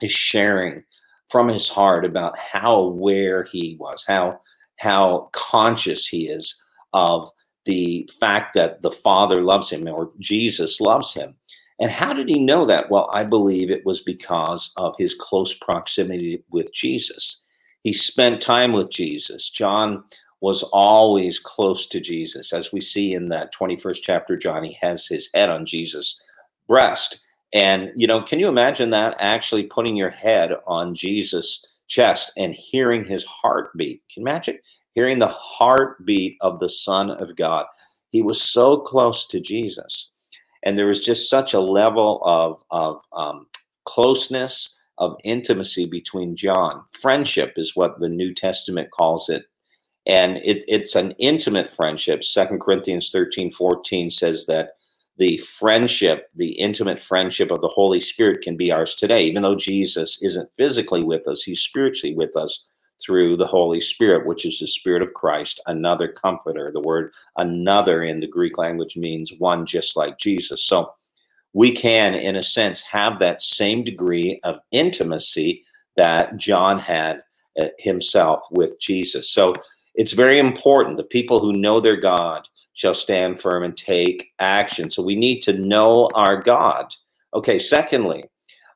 is 0.00 0.12
sharing 0.12 0.82
from 1.28 1.48
his 1.48 1.68
heart 1.68 2.04
about 2.04 2.38
how 2.38 2.76
aware 2.76 3.44
he 3.44 3.76
was, 3.78 4.04
how 4.06 4.40
how 4.78 5.30
conscious 5.32 6.06
he 6.06 6.28
is 6.28 6.62
of 6.92 7.30
the 7.66 8.08
fact 8.20 8.54
that 8.54 8.82
the 8.82 8.90
Father 8.90 9.42
loves 9.42 9.70
him 9.70 9.86
or 9.86 10.10
Jesus 10.18 10.80
loves 10.80 11.12
him. 11.12 11.34
And 11.78 11.90
how 11.90 12.14
did 12.14 12.28
he 12.28 12.38
know 12.38 12.64
that? 12.64 12.90
Well, 12.90 13.10
I 13.12 13.24
believe 13.24 13.70
it 13.70 13.84
was 13.84 14.00
because 14.00 14.72
of 14.78 14.94
his 14.98 15.14
close 15.14 15.52
proximity 15.52 16.42
with 16.50 16.72
Jesus. 16.72 17.42
He 17.82 17.92
spent 17.92 18.40
time 18.40 18.72
with 18.72 18.90
Jesus. 18.90 19.50
John 19.50 20.02
was 20.40 20.62
always 20.64 21.38
close 21.38 21.86
to 21.88 22.00
Jesus. 22.00 22.52
As 22.52 22.72
we 22.72 22.80
see 22.80 23.12
in 23.12 23.28
that 23.28 23.54
21st 23.54 23.98
chapter, 24.02 24.36
John, 24.36 24.64
he 24.64 24.78
has 24.80 25.06
his 25.06 25.28
head 25.34 25.50
on 25.50 25.66
Jesus' 25.66 26.20
breast. 26.66 27.20
And, 27.52 27.90
you 27.94 28.06
know, 28.06 28.22
can 28.22 28.40
you 28.40 28.48
imagine 28.48 28.90
that 28.90 29.16
actually 29.18 29.64
putting 29.64 29.96
your 29.96 30.10
head 30.10 30.52
on 30.66 30.94
Jesus' 30.94 31.64
chest 31.88 32.32
and 32.36 32.54
hearing 32.54 33.04
his 33.04 33.24
heartbeat? 33.24 34.02
Can 34.12 34.22
you 34.22 34.28
imagine 34.28 34.58
hearing 34.96 35.20
the 35.20 35.28
heartbeat 35.28 36.36
of 36.40 36.58
the 36.58 36.68
Son 36.68 37.10
of 37.10 37.36
God? 37.36 37.66
He 38.10 38.22
was 38.22 38.40
so 38.40 38.78
close 38.78 39.26
to 39.28 39.38
Jesus. 39.38 40.10
And 40.64 40.76
there 40.76 40.86
was 40.86 41.04
just 41.04 41.30
such 41.30 41.54
a 41.54 41.60
level 41.60 42.20
of, 42.24 42.62
of 42.72 43.00
um, 43.12 43.46
closeness 43.84 44.74
of 44.98 45.16
intimacy 45.22 45.86
between 45.86 46.34
John. 46.34 46.82
Friendship 47.00 47.52
is 47.56 47.76
what 47.76 48.00
the 48.00 48.08
New 48.08 48.34
Testament 48.34 48.90
calls 48.90 49.28
it. 49.28 49.44
And 50.06 50.38
it, 50.38 50.64
it's 50.66 50.96
an 50.96 51.12
intimate 51.18 51.74
friendship. 51.74 52.24
Second 52.24 52.60
Corinthians 52.60 53.10
13, 53.10 53.50
14 53.50 54.10
says 54.10 54.46
that 54.46 54.70
the 55.18 55.36
friendship, 55.38 56.30
the 56.34 56.52
intimate 56.52 57.00
friendship 57.00 57.50
of 57.50 57.60
the 57.60 57.68
Holy 57.68 58.00
Spirit 58.00 58.42
can 58.42 58.56
be 58.56 58.72
ours 58.72 58.96
today. 58.96 59.24
Even 59.24 59.42
though 59.42 59.56
Jesus 59.56 60.22
isn't 60.22 60.48
physically 60.56 61.04
with 61.04 61.28
us, 61.28 61.42
he's 61.42 61.60
spiritually 61.60 62.14
with 62.14 62.34
us 62.34 62.64
through 63.04 63.36
the 63.36 63.46
Holy 63.46 63.80
Spirit, 63.80 64.26
which 64.26 64.46
is 64.46 64.58
the 64.58 64.66
Spirit 64.66 65.02
of 65.02 65.14
Christ, 65.14 65.60
another 65.66 66.08
comforter. 66.08 66.70
The 66.72 66.80
word 66.80 67.12
another 67.38 68.02
in 68.02 68.20
the 68.20 68.26
Greek 68.26 68.58
language 68.58 68.96
means 68.96 69.32
one 69.38 69.66
just 69.66 69.96
like 69.96 70.18
Jesus. 70.18 70.64
So 70.64 70.92
we 71.52 71.72
can, 71.72 72.14
in 72.14 72.36
a 72.36 72.42
sense, 72.42 72.82
have 72.82 73.18
that 73.18 73.42
same 73.42 73.82
degree 73.82 74.40
of 74.44 74.60
intimacy 74.72 75.64
that 75.96 76.36
John 76.36 76.78
had 76.78 77.22
uh, 77.60 77.68
himself 77.78 78.42
with 78.50 78.78
Jesus. 78.80 79.30
So 79.30 79.54
it's 79.94 80.12
very 80.12 80.38
important. 80.38 80.98
The 80.98 81.04
people 81.04 81.40
who 81.40 81.54
know 81.54 81.80
their 81.80 81.96
God 81.96 82.46
shall 82.74 82.94
stand 82.94 83.40
firm 83.40 83.62
and 83.62 83.76
take 83.76 84.28
action. 84.38 84.90
So 84.90 85.02
we 85.02 85.16
need 85.16 85.40
to 85.40 85.54
know 85.54 86.10
our 86.14 86.36
God. 86.36 86.94
Okay, 87.32 87.58
secondly, 87.58 88.24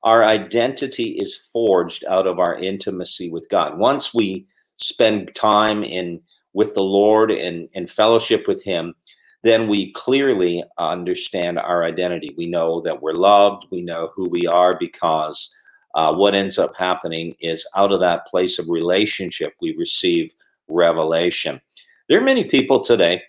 our 0.02 0.24
identity 0.24 1.10
is 1.20 1.34
forged 1.52 2.04
out 2.06 2.26
of 2.26 2.38
our 2.38 2.56
intimacy 2.56 3.30
with 3.30 3.48
God. 3.50 3.78
Once 3.78 4.14
we 4.14 4.46
spend 4.78 5.34
time 5.34 5.82
in 5.82 6.20
with 6.52 6.74
the 6.74 6.82
Lord 6.82 7.30
and 7.30 7.68
in 7.72 7.86
fellowship 7.86 8.48
with 8.48 8.62
Him, 8.62 8.94
then 9.42 9.68
we 9.68 9.92
clearly 9.92 10.62
understand 10.78 11.58
our 11.58 11.84
identity. 11.84 12.34
We 12.36 12.46
know 12.46 12.80
that 12.82 13.00
we're 13.02 13.12
loved. 13.12 13.66
We 13.70 13.82
know 13.82 14.10
who 14.14 14.28
we 14.28 14.46
are 14.46 14.76
because 14.78 15.54
uh, 15.94 16.12
what 16.14 16.34
ends 16.34 16.58
up 16.58 16.76
happening 16.76 17.34
is 17.40 17.66
out 17.76 17.92
of 17.92 18.00
that 18.00 18.26
place 18.26 18.58
of 18.58 18.68
relationship, 18.68 19.54
we 19.60 19.74
receive 19.76 20.32
revelation. 20.68 21.60
There 22.08 22.18
are 22.20 22.24
many 22.24 22.44
people 22.44 22.80
today 22.80 23.22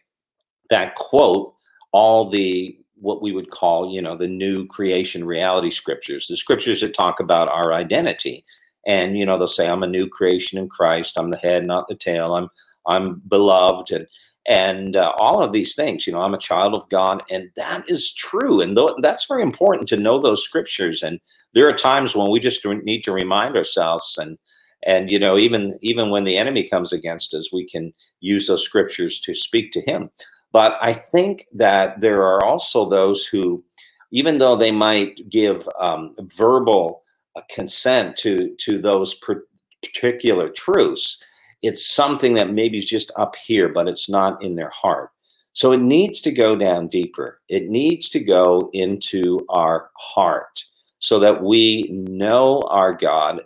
that 0.70 0.96
quote 0.96 1.54
all 1.92 2.30
the 2.30 2.78
what 3.02 3.22
we 3.22 3.34
would 3.34 3.52
call, 3.52 3.94
you 3.94 4.02
know, 4.02 4.18
the 4.18 4.30
new 4.30 4.68
creation 4.68 5.26
reality 5.26 5.72
scriptures, 5.72 6.28
the 6.28 6.38
scriptures 6.38 6.82
that 6.82 6.96
talk 6.96 7.20
about 7.20 7.52
our 7.52 7.74
identity. 7.74 8.46
And 8.88 9.18
you 9.18 9.26
know, 9.28 9.38
they'll 9.38 9.48
say, 9.48 9.70
"I'm 9.70 9.84
a 9.84 9.88
new 9.88 10.10
creation 10.10 10.60
in 10.60 10.70
Christ. 10.70 11.18
I'm 11.20 11.32
the 11.32 11.38
head, 11.40 11.66
not 11.66 11.88
the 11.90 11.96
tail. 11.96 12.36
I'm 12.36 12.50
I'm 12.88 13.22
beloved." 13.28 13.92
And 13.92 14.00
and 14.48 14.98
uh, 14.98 15.14
all 15.20 15.42
of 15.42 15.54
these 15.54 15.76
things 15.76 16.08
you 16.08 16.14
know 16.14 16.22
i'm 16.22 16.36
a 16.36 16.40
child 16.40 16.76
of 16.76 16.90
god 16.90 17.24
and 17.32 17.50
that 17.56 17.86
is 17.90 18.14
true 18.14 18.62
and 18.62 18.76
th- 18.78 18.92
that's 19.02 19.28
very 19.28 19.44
important 19.44 19.88
to 19.88 19.98
know 19.98 20.22
those 20.22 20.44
scriptures 20.44 21.04
and 21.04 21.22
there 21.56 21.70
are 21.70 21.74
times 21.74 22.18
when 22.18 22.32
we 22.32 22.42
just 22.42 22.66
need 22.84 23.04
to 23.04 23.14
remind 23.14 23.58
ourselves 23.58 24.18
and 24.20 24.38
and 24.86 25.12
you 25.12 25.20
know 25.20 25.40
even 25.40 25.80
even 25.82 26.12
when 26.12 26.26
the 26.26 26.38
enemy 26.38 26.68
comes 26.70 26.94
against 26.94 27.36
us 27.36 27.54
we 27.54 27.68
can 27.70 27.94
use 28.22 28.48
those 28.48 28.66
scriptures 28.66 29.22
to 29.22 29.34
speak 29.36 29.72
to 29.72 29.82
him 29.84 30.12
but 30.52 30.78
i 30.82 30.94
think 30.94 31.48
that 31.54 32.00
there 32.02 32.24
are 32.24 32.44
also 32.44 32.88
those 32.88 33.26
who 33.26 33.64
even 34.12 34.38
though 34.38 34.58
they 34.58 34.72
might 34.72 35.30
give 35.30 35.68
um, 35.80 36.16
verbal 36.36 37.04
uh, 37.36 37.42
consent 37.50 38.16
to 38.16 38.54
to 38.58 38.80
those 38.80 39.16
particular 39.16 40.50
truths 40.50 41.24
it's 41.62 41.86
something 41.86 42.34
that 42.36 42.54
maybe 42.54 42.78
is 42.78 42.86
just 42.86 43.12
up 43.18 43.36
here, 43.36 43.70
but 43.70 43.88
it's 43.88 44.10
not 44.10 44.42
in 44.44 44.56
their 44.56 44.70
heart. 44.70 45.12
So 45.54 45.72
it 45.72 45.82
needs 45.82 46.22
to 46.22 46.32
go 46.32 46.56
down 46.56 46.88
deeper. 46.88 47.42
It 47.50 47.70
needs 47.70 48.10
to 48.10 48.20
go 48.20 48.70
into 48.74 49.46
our 49.50 49.90
heart 49.98 50.64
so 51.00 51.20
that 51.20 51.44
we 51.44 51.90
know 51.92 52.62
our 52.68 52.94
God. 52.94 53.42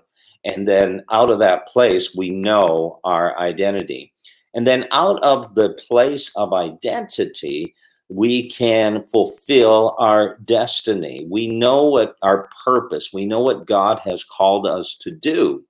And 0.46 0.68
then 0.68 1.04
out 1.12 1.30
of 1.30 1.40
that 1.40 1.68
place, 1.68 2.16
we 2.16 2.30
know 2.30 3.00
our 3.04 3.38
identity. 3.40 4.14
And 4.56 4.66
then 4.66 4.86
out 4.92 5.22
of 5.22 5.54
the 5.56 5.74
place 5.88 6.32
of 6.36 6.54
identity, 6.54 7.76
we 8.10 8.50
can 8.50 9.04
fulfill 9.04 9.96
our 10.00 10.38
destiny. 10.46 11.28
We 11.30 11.48
know 11.48 11.84
what 11.84 12.16
our 12.22 12.50
purpose, 12.64 13.12
we 13.14 13.26
know 13.26 13.42
what 13.42 13.68
God 13.68 14.00
has 14.00 14.24
called 14.24 14.66
us 14.66 14.96
to 15.02 15.12
do. 15.12 15.64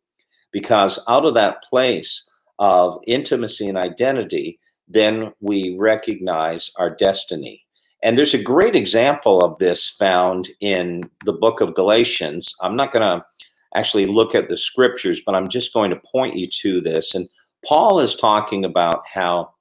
Because 0.52 1.00
out 1.10 1.26
of 1.26 1.34
that 1.34 1.64
place 1.64 2.30
of 2.60 3.00
intimacy 3.08 3.68
and 3.68 3.78
identity, 3.78 4.60
then 4.88 5.34
we 5.42 5.76
recognize 5.78 6.72
our 6.78 6.90
destiny. 6.90 7.64
And 8.04 8.18
there's 8.18 8.36
a 8.36 8.42
great 8.42 8.76
example 8.76 9.44
of 9.44 9.58
this 9.58 9.90
found 9.90 10.48
in 10.60 11.10
the 11.26 11.34
book 11.34 11.60
of 11.60 11.74
Galatians. 11.74 12.54
I'm 12.62 12.76
not 12.76 12.94
going 12.94 13.02
to 13.02 13.26
actually 13.74 14.06
look 14.06 14.36
at 14.36 14.48
the 14.48 14.58
scriptures, 14.58 15.22
but 15.26 15.34
I'm 15.34 15.50
just 15.50 15.74
going 15.74 15.90
to 15.90 16.02
point 16.12 16.36
you 16.36 16.48
to 16.62 16.82
this. 16.82 17.16
And 17.16 17.28
Paul 17.66 18.00
is 18.00 18.16
talking 18.16 18.64
about 18.64 19.04
how 19.12 19.54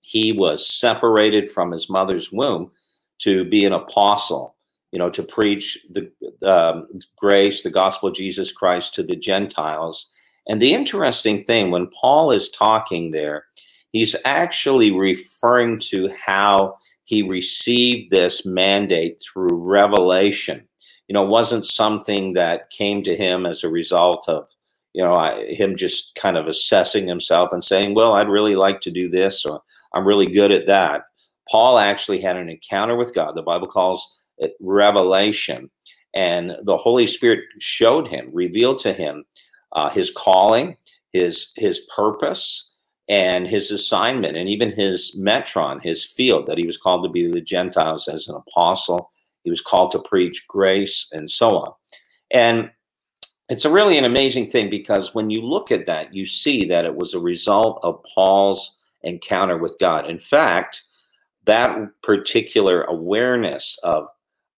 he 0.00 0.32
was 0.32 0.68
separated 0.68 1.50
from 1.50 1.72
his 1.72 1.88
mother's 1.88 2.32
womb 2.32 2.70
to 3.18 3.44
be 3.44 3.64
an 3.64 3.72
apostle, 3.72 4.56
you 4.92 4.98
know, 4.98 5.10
to 5.10 5.22
preach 5.22 5.78
the 5.90 6.10
um, 6.44 6.86
grace, 7.16 7.62
the 7.62 7.70
gospel 7.70 8.08
of 8.08 8.14
Jesus 8.14 8.52
Christ 8.52 8.94
to 8.94 9.02
the 9.02 9.16
Gentiles. 9.16 10.12
And 10.48 10.62
the 10.62 10.74
interesting 10.74 11.44
thing, 11.44 11.70
when 11.70 11.88
Paul 11.88 12.30
is 12.30 12.50
talking 12.50 13.10
there, 13.10 13.46
he's 13.92 14.14
actually 14.24 14.92
referring 14.92 15.78
to 15.90 16.10
how 16.24 16.76
he 17.04 17.22
received 17.22 18.10
this 18.10 18.44
mandate 18.44 19.22
through 19.22 19.56
revelation. 19.56 20.66
You 21.08 21.14
know, 21.14 21.24
it 21.24 21.30
wasn't 21.30 21.64
something 21.64 22.32
that 22.34 22.70
came 22.70 23.02
to 23.04 23.16
him 23.16 23.46
as 23.46 23.62
a 23.62 23.70
result 23.70 24.28
of, 24.28 24.48
you 24.96 25.04
know, 25.04 25.14
I, 25.14 25.44
him 25.52 25.76
just 25.76 26.14
kind 26.14 26.38
of 26.38 26.46
assessing 26.46 27.06
himself 27.06 27.50
and 27.52 27.62
saying, 27.62 27.94
well, 27.94 28.14
I'd 28.14 28.30
really 28.30 28.56
like 28.56 28.80
to 28.80 28.90
do 28.90 29.10
this 29.10 29.44
or 29.44 29.60
I'm 29.92 30.06
really 30.06 30.26
good 30.26 30.50
at 30.50 30.66
that. 30.68 31.02
Paul 31.50 31.78
actually 31.78 32.22
had 32.22 32.38
an 32.38 32.48
encounter 32.48 32.96
with 32.96 33.14
God. 33.14 33.36
The 33.36 33.42
Bible 33.42 33.66
calls 33.66 34.10
it 34.38 34.54
revelation. 34.58 35.70
And 36.14 36.56
the 36.62 36.78
Holy 36.78 37.06
Spirit 37.06 37.40
showed 37.58 38.08
him, 38.08 38.30
revealed 38.32 38.78
to 38.80 38.94
him 38.94 39.26
uh, 39.72 39.90
his 39.90 40.10
calling, 40.10 40.78
his 41.12 41.52
his 41.56 41.80
purpose, 41.94 42.74
and 43.06 43.46
his 43.46 43.70
assignment, 43.70 44.34
and 44.34 44.48
even 44.48 44.72
his 44.72 45.14
metron, 45.20 45.82
his 45.82 46.06
field 46.06 46.46
that 46.46 46.56
he 46.56 46.66
was 46.66 46.78
called 46.78 47.04
to 47.04 47.10
be 47.10 47.30
the 47.30 47.42
Gentiles 47.42 48.08
as 48.08 48.28
an 48.28 48.34
apostle. 48.34 49.10
He 49.44 49.50
was 49.50 49.60
called 49.60 49.90
to 49.90 49.98
preach 49.98 50.46
grace 50.48 51.06
and 51.12 51.30
so 51.30 51.58
on. 51.58 51.72
And 52.32 52.70
it's 53.48 53.64
a 53.64 53.70
really 53.70 53.96
an 53.98 54.04
amazing 54.04 54.48
thing 54.48 54.70
because 54.70 55.14
when 55.14 55.30
you 55.30 55.42
look 55.42 55.70
at 55.70 55.86
that, 55.86 56.12
you 56.12 56.26
see 56.26 56.64
that 56.66 56.84
it 56.84 56.94
was 56.94 57.14
a 57.14 57.20
result 57.20 57.78
of 57.82 58.04
Paul's 58.14 58.78
encounter 59.02 59.58
with 59.58 59.76
God. 59.78 60.10
In 60.10 60.18
fact, 60.18 60.82
that 61.44 61.78
particular 62.02 62.82
awareness 62.84 63.78
of 63.82 64.08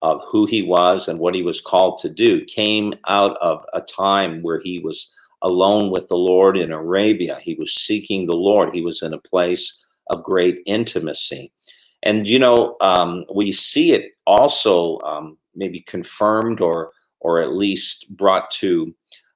of 0.01 0.21
who 0.25 0.45
he 0.45 0.61
was 0.61 1.09
and 1.09 1.19
what 1.19 1.35
he 1.35 1.43
was 1.43 1.59
called 1.59 1.99
to 1.99 2.09
do 2.09 2.45
came 2.45 2.93
out 3.07 3.35
of 3.41 3.65
a 3.73 3.81
time 3.81 4.41
where 4.41 4.59
he 4.59 4.79
was 4.79 5.13
alone 5.41 5.91
with 5.91 6.07
the 6.07 6.15
Lord 6.15 6.57
in 6.57 6.71
Arabia. 6.71 7.37
He 7.41 7.55
was 7.55 7.75
seeking 7.75 8.25
the 8.25 8.35
Lord. 8.35 8.73
He 8.73 8.81
was 8.81 9.01
in 9.01 9.13
a 9.13 9.19
place 9.19 9.77
of 10.09 10.23
great 10.23 10.61
intimacy. 10.65 11.51
And, 12.03 12.25
you 12.27 12.39
know, 12.39 12.77
um, 12.81 13.25
we 13.33 13.51
see 13.51 13.91
it 13.91 14.13
also 14.25 14.99
um, 15.01 15.37
maybe 15.53 15.81
confirmed 15.81 16.61
or, 16.61 16.91
or 17.21 17.41
at 17.41 17.53
least 17.53 18.15
brought 18.15 18.49
to 18.51 18.93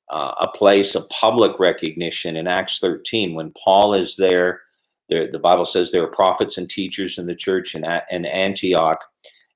uh, 0.10 0.34
a 0.42 0.58
place 0.58 0.96
of 0.96 1.10
public 1.10 1.60
recognition 1.60 2.36
in 2.36 2.48
Acts 2.48 2.80
13 2.80 3.34
when 3.34 3.52
Paul 3.52 3.94
is 3.94 4.16
there. 4.16 4.62
there 5.10 5.32
the 5.32 5.40
Bible 5.40 5.66
says 5.66 5.92
there 5.92 6.04
are 6.04 6.12
prophets 6.12 6.58
and 6.58 6.70
teachers 6.70 7.18
in 7.18 7.26
the 7.26 7.36
church 7.36 7.76
in, 7.76 7.86
in 8.12 8.26
Antioch. 8.26 9.04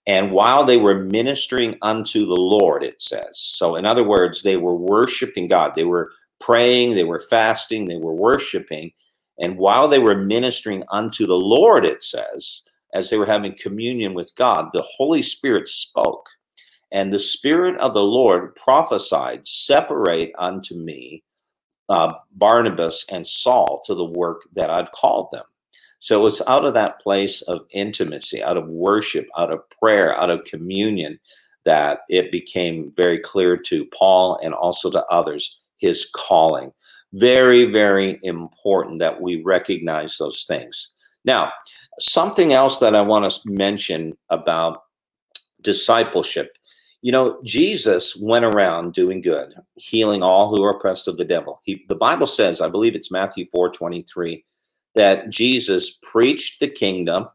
And 0.07 0.31
while 0.31 0.63
they 0.63 0.77
were 0.77 1.03
ministering 1.03 1.77
unto 1.81 2.25
the 2.25 2.35
Lord, 2.35 2.81
it 2.83 3.01
says. 3.01 3.37
So, 3.37 3.75
in 3.75 3.85
other 3.85 4.05
words, 4.05 4.41
they 4.41 4.55
were 4.55 4.75
worshiping 4.75 5.47
God. 5.47 5.73
They 5.75 5.83
were 5.83 6.11
praying, 6.39 6.95
they 6.95 7.03
were 7.03 7.19
fasting, 7.19 7.85
they 7.85 7.97
were 7.97 8.13
worshiping. 8.13 8.91
And 9.39 9.57
while 9.57 9.87
they 9.87 9.99
were 9.99 10.15
ministering 10.15 10.83
unto 10.91 11.27
the 11.27 11.37
Lord, 11.37 11.85
it 11.85 12.01
says, 12.03 12.63
as 12.93 13.09
they 13.09 13.17
were 13.17 13.25
having 13.25 13.55
communion 13.57 14.13
with 14.13 14.33
God, 14.35 14.69
the 14.71 14.85
Holy 14.97 15.21
Spirit 15.21 15.67
spoke. 15.67 16.27
And 16.91 17.11
the 17.11 17.19
Spirit 17.19 17.77
of 17.79 17.93
the 17.93 18.03
Lord 18.03 18.55
prophesied, 18.55 19.47
Separate 19.47 20.31
unto 20.37 20.75
me 20.75 21.23
uh, 21.89 22.13
Barnabas 22.33 23.05
and 23.11 23.25
Saul 23.25 23.81
to 23.85 23.95
the 23.95 24.05
work 24.05 24.43
that 24.53 24.69
I've 24.69 24.91
called 24.91 25.29
them. 25.31 25.43
So 25.99 26.19
it 26.19 26.23
was 26.23 26.41
out 26.47 26.65
of 26.65 26.73
that 26.75 27.01
place 27.01 27.41
of 27.43 27.61
intimacy, 27.71 28.43
out 28.43 28.57
of 28.57 28.67
worship, 28.67 29.27
out 29.37 29.51
of 29.51 29.67
prayer, 29.69 30.15
out 30.15 30.29
of 30.29 30.43
communion, 30.43 31.19
that 31.65 31.99
it 32.09 32.31
became 32.31 32.93
very 32.95 33.19
clear 33.19 33.57
to 33.57 33.85
Paul 33.97 34.39
and 34.43 34.53
also 34.53 34.89
to 34.91 35.03
others 35.05 35.59
his 35.79 36.09
calling. 36.15 36.71
Very, 37.13 37.65
very 37.65 38.19
important 38.23 38.99
that 38.99 39.19
we 39.19 39.41
recognize 39.43 40.17
those 40.17 40.45
things. 40.45 40.93
Now, 41.25 41.51
something 41.99 42.53
else 42.53 42.79
that 42.79 42.95
I 42.95 43.01
want 43.01 43.29
to 43.29 43.39
mention 43.45 44.17
about 44.29 44.83
discipleship. 45.61 46.57
You 47.01 47.11
know, 47.11 47.39
Jesus 47.43 48.17
went 48.17 48.45
around 48.45 48.93
doing 48.93 49.21
good, 49.21 49.53
healing 49.75 50.23
all 50.23 50.49
who 50.49 50.63
are 50.63 50.71
oppressed 50.71 51.07
of 51.07 51.17
the 51.17 51.25
devil. 51.25 51.61
He, 51.63 51.85
the 51.87 51.95
Bible 51.95 52.27
says, 52.27 52.59
I 52.59 52.69
believe 52.69 52.95
it's 52.95 53.11
Matthew 53.11 53.45
4 53.51 53.71
23, 53.71 54.43
that 54.95 55.29
Jesus 55.29 55.97
preached 56.01 56.59
the 56.59 56.67
kingdom, 56.67 57.27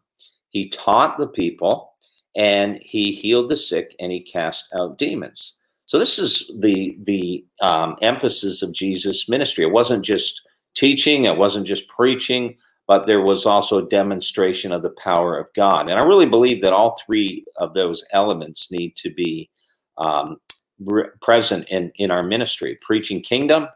he 0.51 0.69
taught 0.69 1.17
the 1.17 1.29
people, 1.29 1.93
and 2.37 2.79
he 2.83 3.13
healed 3.13 3.49
the 3.49 3.57
sick, 3.57 3.95
and 4.01 4.11
he 4.11 4.21
cast 4.21 4.69
out 4.79 4.99
demons. 4.99 5.59
So 5.87 5.99
this 5.99 6.19
is 6.19 6.51
the 6.59 6.99
the 7.05 7.45
um, 7.61 7.97
emphasis 8.03 8.63
of 8.63 8.73
Jesus' 8.73 9.29
ministry. 9.29 9.65
It 9.65 9.73
wasn't 9.73 10.05
just 10.05 10.43
teaching, 10.75 11.27
it 11.27 11.37
wasn't 11.37 11.67
just 11.67 11.89
preaching, 11.89 12.57
but 12.89 13.07
there 13.07 13.23
was 13.23 13.47
also 13.47 13.79
a 13.79 13.89
demonstration 13.89 14.73
of 14.73 14.83
the 14.83 14.95
power 15.03 15.39
of 15.39 15.47
God. 15.57 15.89
And 15.89 15.99
I 15.99 16.05
really 16.05 16.27
believe 16.27 16.63
that 16.63 16.73
all 16.73 16.97
three 17.07 17.45
of 17.59 17.75
those 17.75 18.05
elements 18.13 18.71
need 18.73 18.97
to 18.97 19.11
be 19.13 19.51
um, 19.99 20.39
re- 20.81 21.11
present 21.23 21.69
in 21.69 21.93
in 21.97 22.11
our 22.11 22.23
ministry: 22.23 22.79
preaching 22.83 23.23
kingdom, 23.23 23.69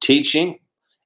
teaching, 0.00 0.58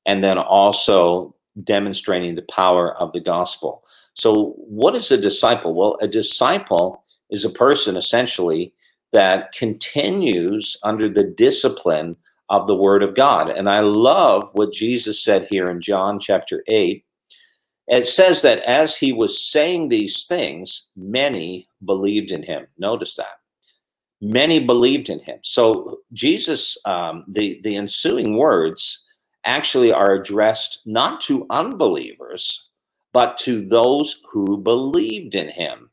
and 0.06 0.24
then 0.24 0.38
also 0.38 1.34
demonstrating 1.64 2.34
the 2.34 2.42
power 2.50 2.96
of 3.00 3.12
the 3.12 3.20
gospel. 3.20 3.84
So, 4.14 4.54
what 4.58 4.96
is 4.96 5.10
a 5.10 5.18
disciple? 5.18 5.74
Well, 5.74 5.98
a 6.00 6.08
disciple 6.08 7.04
is 7.30 7.44
a 7.44 7.50
person 7.50 7.96
essentially 7.96 8.72
that 9.12 9.52
continues 9.52 10.76
under 10.82 11.08
the 11.08 11.24
discipline 11.24 12.16
of 12.50 12.66
the 12.66 12.76
Word 12.76 13.02
of 13.02 13.14
God. 13.14 13.48
And 13.50 13.68
I 13.70 13.80
love 13.80 14.50
what 14.54 14.72
Jesus 14.72 15.22
said 15.24 15.46
here 15.50 15.70
in 15.70 15.80
John 15.80 16.20
chapter 16.20 16.62
8. 16.68 17.03
It 17.86 18.06
says 18.06 18.42
that 18.42 18.62
as 18.62 18.96
he 18.96 19.12
was 19.12 19.42
saying 19.42 19.88
these 19.88 20.24
things, 20.24 20.88
many 20.96 21.68
believed 21.84 22.30
in 22.30 22.42
him. 22.42 22.66
Notice 22.78 23.16
that. 23.16 23.40
Many 24.20 24.60
believed 24.60 25.10
in 25.10 25.20
him. 25.20 25.38
So 25.42 26.00
Jesus, 26.12 26.78
um, 26.86 27.24
the, 27.28 27.60
the 27.62 27.76
ensuing 27.76 28.38
words 28.38 29.04
actually 29.44 29.92
are 29.92 30.14
addressed 30.14 30.82
not 30.86 31.20
to 31.22 31.46
unbelievers, 31.50 32.68
but 33.12 33.36
to 33.38 33.66
those 33.66 34.22
who 34.32 34.56
believed 34.56 35.34
in 35.34 35.48
him. 35.48 35.90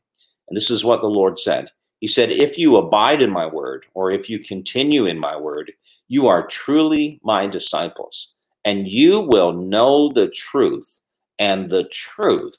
And 0.48 0.56
this 0.56 0.70
is 0.70 0.84
what 0.84 1.02
the 1.02 1.08
Lord 1.08 1.38
said 1.38 1.68
he 2.02 2.08
said, 2.08 2.32
If 2.32 2.58
you 2.58 2.78
abide 2.78 3.22
in 3.22 3.30
my 3.30 3.46
word, 3.46 3.86
or 3.94 4.10
if 4.10 4.28
you 4.28 4.40
continue 4.40 5.06
in 5.06 5.20
my 5.20 5.36
word, 5.36 5.72
you 6.08 6.26
are 6.26 6.44
truly 6.44 7.20
my 7.22 7.46
disciples, 7.46 8.34
and 8.64 8.88
you 8.88 9.20
will 9.20 9.52
know 9.52 10.10
the 10.10 10.26
truth, 10.30 11.00
and 11.42 11.68
the 11.68 11.82
truth 11.88 12.56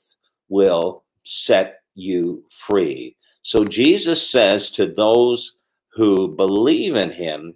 will 0.49 1.05
set 1.23 1.79
you 1.95 2.43
free. 2.49 3.15
So 3.41 3.63
Jesus 3.63 4.29
says 4.29 4.69
to 4.71 4.85
those 4.85 5.57
who 5.93 6.35
believe 6.35 6.95
in 6.95 7.09
him, 7.09 7.53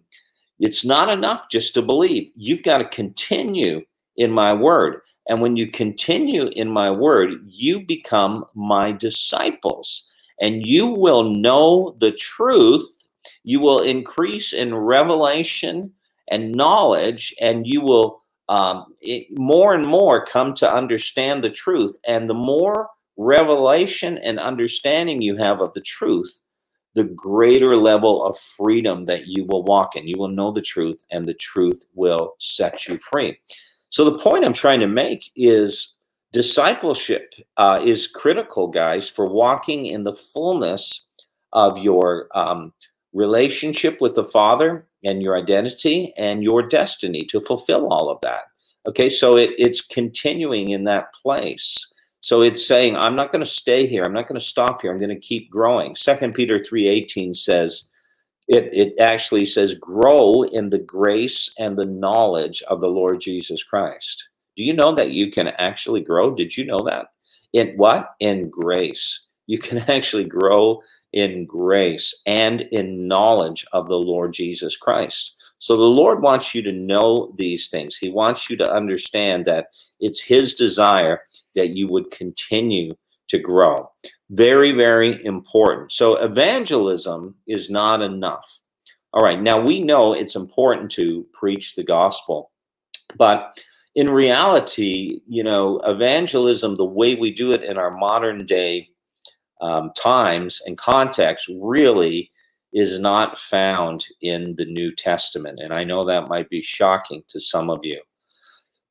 it's 0.61 0.85
not 0.85 1.09
enough 1.09 1.49
just 1.51 1.73
to 1.73 1.81
believe. 1.81 2.31
You've 2.37 2.63
got 2.63 2.77
to 2.77 2.85
continue 2.85 3.81
in 4.15 4.31
my 4.31 4.53
word. 4.53 5.01
And 5.27 5.41
when 5.41 5.57
you 5.57 5.69
continue 5.69 6.47
in 6.55 6.69
my 6.69 6.89
word, 6.89 7.31
you 7.45 7.85
become 7.85 8.45
my 8.55 8.93
disciples 8.93 10.09
and 10.39 10.65
you 10.65 10.87
will 10.87 11.23
know 11.23 11.93
the 11.99 12.13
truth. 12.13 12.85
You 13.43 13.59
will 13.59 13.81
increase 13.81 14.53
in 14.53 14.73
revelation 14.73 15.91
and 16.29 16.53
knowledge, 16.53 17.33
and 17.41 17.67
you 17.67 17.81
will 17.81 18.21
um, 18.49 18.85
it, 19.01 19.27
more 19.37 19.73
and 19.73 19.85
more 19.85 20.25
come 20.25 20.53
to 20.55 20.71
understand 20.73 21.43
the 21.43 21.49
truth. 21.49 21.97
And 22.07 22.29
the 22.29 22.33
more 22.33 22.89
revelation 23.17 24.17
and 24.19 24.39
understanding 24.39 25.21
you 25.21 25.35
have 25.37 25.59
of 25.59 25.73
the 25.73 25.81
truth, 25.81 26.39
the 26.93 27.03
greater 27.03 27.75
level 27.75 28.25
of 28.25 28.37
freedom 28.37 29.05
that 29.05 29.27
you 29.27 29.45
will 29.45 29.63
walk 29.63 29.95
in. 29.95 30.07
You 30.07 30.17
will 30.17 30.29
know 30.29 30.51
the 30.51 30.61
truth, 30.61 31.03
and 31.11 31.27
the 31.27 31.33
truth 31.33 31.85
will 31.93 32.35
set 32.39 32.87
you 32.87 32.97
free. 32.99 33.37
So, 33.89 34.05
the 34.05 34.17
point 34.17 34.45
I'm 34.45 34.53
trying 34.53 34.79
to 34.79 34.87
make 34.87 35.31
is 35.35 35.97
discipleship 36.33 37.33
uh, 37.57 37.79
is 37.83 38.07
critical, 38.07 38.67
guys, 38.67 39.09
for 39.09 39.27
walking 39.27 39.85
in 39.85 40.03
the 40.03 40.13
fullness 40.13 41.05
of 41.53 41.77
your 41.77 42.27
um, 42.35 42.73
relationship 43.13 44.01
with 44.01 44.15
the 44.15 44.25
Father 44.25 44.87
and 45.03 45.21
your 45.21 45.37
identity 45.37 46.13
and 46.17 46.43
your 46.43 46.61
destiny 46.61 47.25
to 47.25 47.41
fulfill 47.41 47.91
all 47.91 48.09
of 48.09 48.19
that. 48.21 48.41
Okay, 48.87 49.09
so 49.09 49.37
it, 49.37 49.51
it's 49.57 49.81
continuing 49.81 50.69
in 50.69 50.85
that 50.85 51.13
place. 51.13 51.75
So 52.21 52.41
it's 52.41 52.65
saying, 52.65 52.95
I'm 52.95 53.15
not 53.15 53.31
going 53.31 53.43
to 53.43 53.49
stay 53.49 53.85
here. 53.85 54.03
I'm 54.03 54.13
not 54.13 54.27
going 54.27 54.39
to 54.39 54.45
stop 54.45 54.81
here. 54.81 54.91
I'm 54.91 54.99
going 54.99 55.09
to 55.09 55.19
keep 55.19 55.49
growing. 55.49 55.95
Second 55.95 56.33
Peter 56.33 56.57
3.18 56.57 57.35
says, 57.35 57.89
it, 58.47 58.69
it 58.73 58.93
actually 58.99 59.45
says, 59.45 59.75
grow 59.75 60.43
in 60.43 60.69
the 60.69 60.79
grace 60.79 61.53
and 61.59 61.77
the 61.77 61.85
knowledge 61.85 62.63
of 62.63 62.81
the 62.81 62.87
Lord 62.87 63.19
Jesus 63.19 63.63
Christ. 63.63 64.29
Do 64.55 64.63
you 64.63 64.73
know 64.73 64.93
that 64.93 65.11
you 65.11 65.31
can 65.31 65.49
actually 65.49 66.01
grow? 66.01 66.33
Did 66.33 66.55
you 66.55 66.65
know 66.65 66.81
that? 66.83 67.07
In 67.53 67.73
what? 67.75 68.09
In 68.19 68.49
grace. 68.49 69.27
You 69.45 69.59
can 69.59 69.77
actually 69.89 70.25
grow 70.25 70.81
in 71.17 71.45
grace 71.45 72.13
and 72.27 72.61
in 72.71 73.07
knowledge 73.07 73.65
of 73.73 73.87
the 73.87 73.97
Lord 73.97 74.33
Jesus 74.33 74.77
Christ. 74.77 75.35
So 75.57 75.75
the 75.75 75.83
Lord 75.83 76.21
wants 76.21 76.53
you 76.53 76.61
to 76.61 76.71
know 76.71 77.33
these 77.35 77.69
things. 77.69 77.97
He 77.97 78.09
wants 78.09 78.49
you 78.49 78.55
to 78.57 78.71
understand 78.71 79.45
that 79.45 79.69
it's 79.99 80.21
His 80.21 80.53
desire 80.53 81.21
that 81.55 81.69
you 81.69 81.87
would 81.87 82.11
continue 82.11 82.95
to 83.29 83.39
grow. 83.39 83.89
Very, 84.29 84.71
very 84.71 85.23
important. 85.25 85.91
So 85.91 86.17
evangelism 86.17 87.33
is 87.47 87.71
not 87.71 88.03
enough. 88.03 88.59
All 89.13 89.23
right, 89.23 89.41
now 89.41 89.59
we 89.59 89.81
know 89.81 90.13
it's 90.13 90.35
important 90.35 90.91
to 90.91 91.25
preach 91.33 91.75
the 91.75 91.83
gospel, 91.83 92.51
but 93.17 93.59
in 93.95 94.11
reality, 94.11 95.21
you 95.27 95.43
know, 95.43 95.79
evangelism, 95.79 96.75
the 96.75 96.85
way 96.85 97.15
we 97.15 97.31
do 97.31 97.51
it 97.51 97.63
in 97.63 97.79
our 97.79 97.89
modern 97.89 98.45
day 98.45 98.89
um, 99.61 99.91
times 99.95 100.61
and 100.65 100.77
context, 100.77 101.49
really 101.61 102.31
is 102.73 102.99
not 102.99 103.37
found 103.37 104.05
in 104.21 104.55
the 104.55 104.65
New 104.65 104.93
Testament. 104.93 105.59
And 105.61 105.73
I 105.73 105.83
know 105.83 106.03
that 106.05 106.27
might 106.27 106.49
be 106.49 106.61
shocking 106.61 107.23
to 107.29 107.39
some 107.39 107.69
of 107.69 107.79
you. 107.83 108.01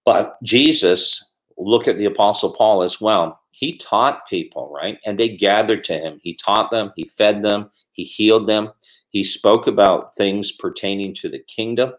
But 0.05 0.43
Jesus, 0.43 1.31
look 1.59 1.89
at 1.89 1.99
the 1.99 2.07
Apostle 2.07 2.55
Paul 2.55 2.83
as 2.83 3.01
well. 3.01 3.41
He 3.51 3.77
taught 3.77 4.27
people, 4.29 4.71
right? 4.75 4.99
And 5.05 5.19
they 5.19 5.31
gathered 5.31 5.85
to 5.85 5.99
him. 5.99 6.19
He 6.23 6.35
taught 6.35 6.71
them, 6.71 6.93
he 6.97 7.05
fed 7.05 7.43
them, 7.43 7.71
he 7.93 8.05
healed 8.05 8.47
them, 8.47 8.71
he 9.11 9.25
spoke 9.25 9.67
about 9.67 10.15
things 10.17 10.53
pertaining 10.53 11.15
to 11.15 11.29
the 11.29 11.39
kingdom. 11.41 11.93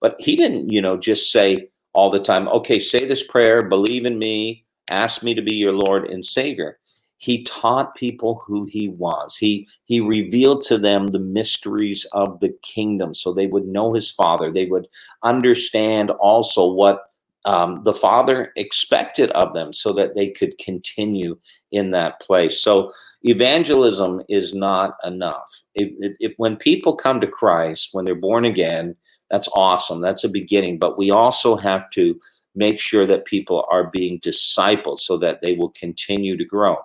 But 0.00 0.16
he 0.18 0.36
didn't, 0.36 0.70
you 0.70 0.80
know, 0.80 0.96
just 0.96 1.32
say 1.32 1.68
all 1.94 2.10
the 2.10 2.20
time, 2.20 2.48
okay, 2.48 2.78
say 2.78 3.06
this 3.06 3.26
prayer, 3.26 3.68
believe 3.68 4.04
in 4.04 4.18
me, 4.18 4.64
ask 4.90 5.22
me 5.22 5.34
to 5.34 5.42
be 5.42 5.54
your 5.54 5.72
Lord 5.72 6.10
and 6.10 6.24
Savior 6.24 6.78
he 7.24 7.42
taught 7.44 7.94
people 7.94 8.42
who 8.46 8.64
he 8.66 8.88
was. 8.88 9.36
He 9.36 9.66
he 9.86 10.00
revealed 10.00 10.62
to 10.64 10.78
them 10.78 11.08
the 11.08 11.18
mysteries 11.18 12.06
of 12.12 12.40
the 12.40 12.54
kingdom 12.62 13.14
so 13.14 13.32
they 13.32 13.46
would 13.46 13.66
know 13.66 13.92
his 13.92 14.10
father. 14.10 14.50
They 14.50 14.66
would 14.66 14.88
understand 15.22 16.10
also 16.10 16.70
what 16.70 17.10
um, 17.46 17.82
the 17.84 17.92
father 17.92 18.52
expected 18.56 19.30
of 19.30 19.54
them 19.54 19.72
so 19.72 19.92
that 19.92 20.14
they 20.14 20.28
could 20.28 20.56
continue 20.58 21.38
in 21.72 21.90
that 21.90 22.20
place. 22.20 22.60
So 22.60 22.92
evangelism 23.22 24.22
is 24.28 24.54
not 24.54 24.96
enough. 25.04 25.48
If, 25.74 26.32
when 26.36 26.56
people 26.56 26.94
come 26.94 27.20
to 27.20 27.26
christ 27.26 27.90
when 27.92 28.04
they're 28.04 28.14
born 28.14 28.44
again 28.44 28.96
that's 29.30 29.48
awesome. 29.54 30.00
That's 30.00 30.24
a 30.24 30.28
beginning. 30.28 30.78
But 30.78 30.98
we 30.98 31.10
also 31.10 31.56
have 31.56 31.90
to 31.90 32.20
make 32.54 32.78
sure 32.78 33.06
that 33.06 33.24
people 33.24 33.66
are 33.68 33.90
being 33.90 34.20
discipled 34.20 35.00
so 35.00 35.16
that 35.18 35.40
they 35.42 35.54
will 35.54 35.70
continue 35.70 36.36
to 36.36 36.44
grow. 36.44 36.76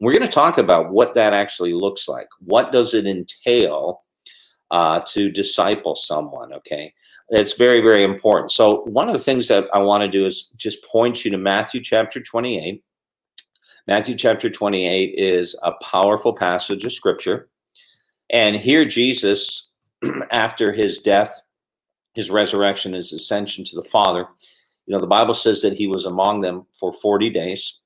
We're 0.00 0.12
going 0.12 0.26
to 0.26 0.28
talk 0.28 0.58
about 0.58 0.90
what 0.90 1.14
that 1.14 1.32
actually 1.32 1.72
looks 1.72 2.08
like. 2.08 2.28
What 2.40 2.70
does 2.70 2.92
it 2.92 3.06
entail 3.06 4.02
uh, 4.70 5.00
to 5.12 5.30
disciple 5.30 5.94
someone? 5.94 6.52
Okay. 6.52 6.92
It's 7.30 7.54
very, 7.54 7.80
very 7.80 8.04
important. 8.04 8.52
So, 8.52 8.82
one 8.82 9.08
of 9.08 9.14
the 9.14 9.20
things 9.20 9.48
that 9.48 9.64
I 9.74 9.78
want 9.78 10.02
to 10.02 10.08
do 10.08 10.26
is 10.26 10.50
just 10.56 10.84
point 10.84 11.24
you 11.24 11.30
to 11.32 11.38
Matthew 11.38 11.80
chapter 11.80 12.20
28. 12.20 12.82
Matthew 13.88 14.16
chapter 14.16 14.50
28 14.50 15.14
is 15.16 15.56
a 15.62 15.72
powerful 15.82 16.32
passage 16.32 16.84
of 16.84 16.92
scripture. 16.92 17.48
And 18.30 18.56
here, 18.56 18.84
Jesus, 18.84 19.70
after 20.30 20.72
his 20.72 20.98
death, 20.98 21.42
his 22.14 22.30
resurrection, 22.30 22.92
his 22.92 23.12
ascension 23.12 23.64
to 23.64 23.76
the 23.76 23.88
Father, 23.88 24.26
you 24.86 24.94
know, 24.94 25.00
the 25.00 25.06
Bible 25.06 25.34
says 25.34 25.62
that 25.62 25.72
he 25.72 25.88
was 25.88 26.06
among 26.06 26.40
them 26.40 26.66
for 26.78 26.92
40 26.92 27.30
days 27.30 27.80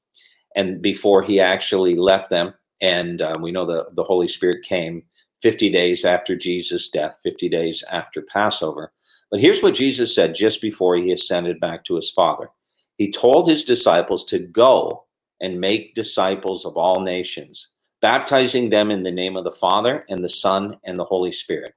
and 0.56 0.82
before 0.82 1.22
he 1.22 1.40
actually 1.40 1.94
left 1.96 2.30
them. 2.30 2.54
And 2.80 3.22
uh, 3.22 3.34
we 3.40 3.52
know 3.52 3.66
the, 3.66 3.86
the 3.92 4.04
Holy 4.04 4.28
Spirit 4.28 4.64
came 4.64 5.02
50 5.42 5.70
days 5.70 6.04
after 6.04 6.36
Jesus' 6.36 6.88
death, 6.88 7.18
50 7.22 7.48
days 7.48 7.84
after 7.90 8.22
Passover. 8.22 8.92
But 9.30 9.40
here's 9.40 9.62
what 9.62 9.74
Jesus 9.74 10.14
said 10.14 10.34
just 10.34 10.60
before 10.60 10.96
he 10.96 11.12
ascended 11.12 11.60
back 11.60 11.84
to 11.84 11.96
his 11.96 12.10
Father. 12.10 12.50
He 12.96 13.10
told 13.10 13.48
his 13.48 13.64
disciples 13.64 14.24
to 14.26 14.38
go 14.38 15.04
and 15.40 15.60
make 15.60 15.94
disciples 15.94 16.64
of 16.64 16.76
all 16.76 17.00
nations, 17.00 17.72
baptizing 18.02 18.68
them 18.68 18.90
in 18.90 19.02
the 19.02 19.10
name 19.10 19.36
of 19.36 19.44
the 19.44 19.52
Father 19.52 20.04
and 20.08 20.22
the 20.22 20.28
Son 20.28 20.76
and 20.84 20.98
the 20.98 21.04
Holy 21.04 21.32
Spirit. 21.32 21.74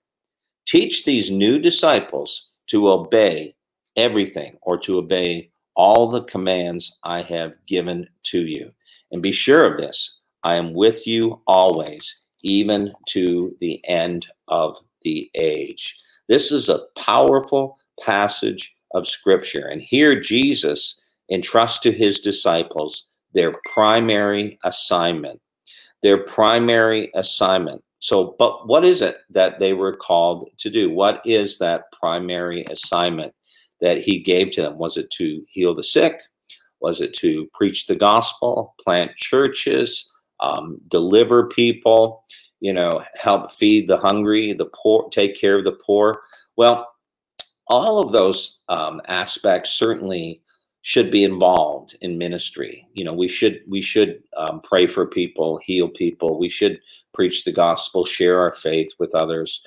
Teach 0.65 1.05
these 1.05 1.31
new 1.31 1.59
disciples 1.59 2.49
to 2.67 2.89
obey 2.89 3.55
everything 3.95 4.57
or 4.61 4.77
to 4.79 4.97
obey 4.97 5.51
all 5.75 6.07
the 6.07 6.23
commands 6.23 6.97
I 7.03 7.21
have 7.23 7.53
given 7.67 8.07
to 8.23 8.45
you. 8.45 8.71
And 9.11 9.21
be 9.21 9.31
sure 9.31 9.65
of 9.71 9.77
this 9.79 10.19
I 10.43 10.55
am 10.55 10.73
with 10.73 11.07
you 11.07 11.41
always, 11.47 12.21
even 12.43 12.93
to 13.09 13.55
the 13.59 13.81
end 13.87 14.27
of 14.47 14.77
the 15.03 15.29
age. 15.35 15.97
This 16.27 16.51
is 16.51 16.69
a 16.69 16.83
powerful 16.97 17.77
passage 18.01 18.75
of 18.93 19.07
scripture. 19.07 19.67
And 19.67 19.81
here 19.81 20.19
Jesus 20.19 21.01
entrusts 21.29 21.79
to 21.79 21.91
his 21.91 22.19
disciples 22.19 23.09
their 23.33 23.55
primary 23.73 24.59
assignment. 24.63 25.41
Their 26.01 26.23
primary 26.23 27.11
assignment. 27.15 27.83
So, 27.99 28.35
but 28.37 28.67
what 28.67 28.85
is 28.85 29.01
it 29.01 29.17
that 29.29 29.59
they 29.59 29.73
were 29.73 29.95
called 29.95 30.49
to 30.57 30.69
do? 30.69 30.91
What 30.91 31.21
is 31.25 31.57
that 31.59 31.91
primary 31.93 32.65
assignment? 32.65 33.33
That 33.83 33.99
he 33.99 34.17
gave 34.17 34.49
to 34.51 34.61
them? 34.61 34.77
Was 34.77 34.95
it 34.95 35.11
to 35.11 35.43
heal 35.49 35.75
the 35.75 35.83
sick? 35.83 36.19
Was 36.79 37.01
it 37.01 37.13
to 37.15 37.47
preach 37.53 37.85
the 37.85 37.95
gospel, 37.95 38.75
plant 38.81 39.15
churches, 39.17 40.11
um, 40.39 40.79
deliver 40.87 41.47
people, 41.49 42.23
you 42.61 42.73
know, 42.73 43.03
help 43.15 43.51
feed 43.51 43.87
the 43.87 43.97
hungry, 43.97 44.53
the 44.53 44.69
poor, 44.73 45.09
take 45.11 45.39
care 45.39 45.57
of 45.57 45.65
the 45.65 45.77
poor? 45.85 46.21
Well, 46.55 46.89
all 47.67 47.99
of 47.99 48.13
those 48.13 48.61
um, 48.69 49.01
aspects 49.07 49.71
certainly 49.71 50.41
should 50.81 51.11
be 51.11 51.25
involved 51.25 51.97
in 52.01 52.17
ministry. 52.17 52.87
You 52.93 53.03
know, 53.03 53.13
we 53.13 53.27
should 53.27 53.61
we 53.67 53.81
should 53.81 54.23
um, 54.37 54.61
pray 54.61 54.87
for 54.87 55.05
people, 55.05 55.59
heal 55.63 55.89
people. 55.89 56.39
We 56.39 56.49
should 56.49 56.79
preach 57.13 57.43
the 57.43 57.51
gospel, 57.51 58.05
share 58.05 58.39
our 58.39 58.53
faith 58.53 58.93
with 58.97 59.13
others, 59.13 59.61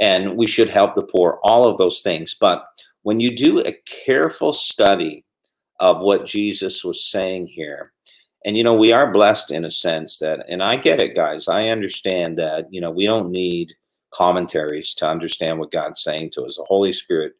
and 0.00 0.36
we 0.36 0.46
should 0.46 0.68
help 0.68 0.94
the 0.94 1.02
poor. 1.02 1.38
All 1.42 1.66
of 1.66 1.76
those 1.76 2.00
things, 2.00 2.34
but 2.38 2.64
when 3.02 3.20
you 3.20 3.34
do 3.34 3.60
a 3.60 3.76
careful 4.04 4.52
study 4.52 5.24
of 5.80 6.00
what 6.00 6.26
Jesus 6.26 6.84
was 6.84 7.04
saying 7.04 7.46
here, 7.46 7.92
and 8.44 8.56
you 8.56 8.64
know, 8.64 8.74
we 8.74 8.92
are 8.92 9.12
blessed 9.12 9.50
in 9.50 9.64
a 9.64 9.70
sense 9.70 10.18
that, 10.18 10.44
and 10.48 10.62
I 10.62 10.76
get 10.76 11.00
it, 11.00 11.14
guys. 11.14 11.48
I 11.48 11.68
understand 11.68 12.38
that, 12.38 12.66
you 12.70 12.80
know, 12.80 12.90
we 12.90 13.06
don't 13.06 13.30
need 13.30 13.74
commentaries 14.12 14.94
to 14.94 15.08
understand 15.08 15.58
what 15.58 15.70
God's 15.70 16.02
saying 16.02 16.30
to 16.30 16.44
us. 16.44 16.56
The 16.56 16.64
Holy 16.64 16.92
Spirit 16.92 17.34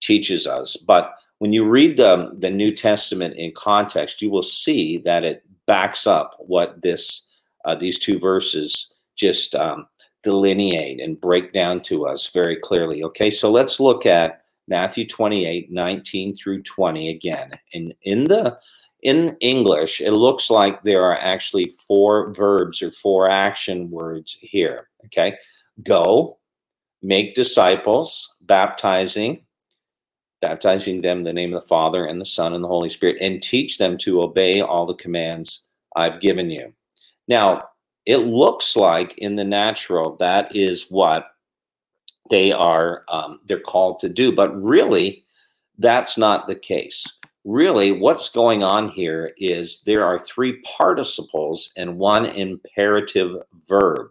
teaches 0.00 0.46
us. 0.46 0.76
But 0.76 1.12
when 1.38 1.52
you 1.52 1.68
read 1.68 1.96
the, 1.96 2.32
the 2.38 2.50
New 2.50 2.74
Testament 2.74 3.36
in 3.36 3.52
context, 3.52 4.22
you 4.22 4.30
will 4.30 4.42
see 4.42 4.98
that 4.98 5.24
it 5.24 5.44
backs 5.66 6.06
up 6.06 6.34
what 6.38 6.80
this 6.82 7.26
uh, 7.64 7.74
these 7.74 7.98
two 7.98 8.18
verses 8.18 8.94
just 9.16 9.54
um, 9.54 9.86
delineate 10.22 11.00
and 11.00 11.20
break 11.20 11.52
down 11.52 11.80
to 11.82 12.06
us 12.06 12.28
very 12.28 12.56
clearly. 12.56 13.02
Okay, 13.04 13.30
so 13.30 13.50
let's 13.50 13.78
look 13.78 14.06
at 14.06 14.42
Matthew 14.68 15.06
28, 15.06 15.70
19 15.70 16.34
through 16.34 16.62
20 16.62 17.08
again. 17.08 17.50
And 17.74 17.94
in 18.02 18.24
the 18.24 18.58
in 19.02 19.36
English, 19.40 20.00
it 20.00 20.12
looks 20.12 20.50
like 20.50 20.82
there 20.82 21.02
are 21.02 21.20
actually 21.20 21.74
four 21.86 22.34
verbs 22.34 22.82
or 22.82 22.90
four 22.90 23.30
action 23.30 23.90
words 23.90 24.36
here. 24.40 24.88
Okay. 25.06 25.36
Go, 25.84 26.38
make 27.02 27.34
disciples, 27.34 28.34
baptizing, 28.42 29.44
baptizing 30.42 31.00
them 31.00 31.18
in 31.18 31.24
the 31.24 31.32
name 31.32 31.54
of 31.54 31.62
the 31.62 31.68
Father 31.68 32.06
and 32.06 32.20
the 32.20 32.26
Son 32.26 32.54
and 32.54 32.62
the 32.62 32.68
Holy 32.68 32.90
Spirit, 32.90 33.18
and 33.20 33.42
teach 33.42 33.78
them 33.78 33.96
to 33.98 34.22
obey 34.22 34.60
all 34.60 34.84
the 34.86 34.94
commands 34.94 35.66
I've 35.94 36.20
given 36.20 36.50
you. 36.50 36.72
Now, 37.28 37.62
it 38.06 38.18
looks 38.18 38.74
like 38.74 39.16
in 39.18 39.36
the 39.36 39.44
natural 39.44 40.16
that 40.16 40.56
is 40.56 40.86
what 40.90 41.26
they 42.30 42.52
are 42.52 43.04
um, 43.08 43.40
they're 43.46 43.60
called 43.60 43.98
to 44.00 44.08
do 44.08 44.34
but 44.34 44.50
really 44.62 45.24
that's 45.78 46.18
not 46.18 46.46
the 46.48 46.54
case 46.54 47.04
really 47.44 47.92
what's 47.92 48.28
going 48.28 48.62
on 48.62 48.88
here 48.88 49.32
is 49.38 49.82
there 49.86 50.04
are 50.04 50.18
three 50.18 50.60
participles 50.62 51.72
and 51.76 51.98
one 51.98 52.26
imperative 52.26 53.36
verb 53.68 54.10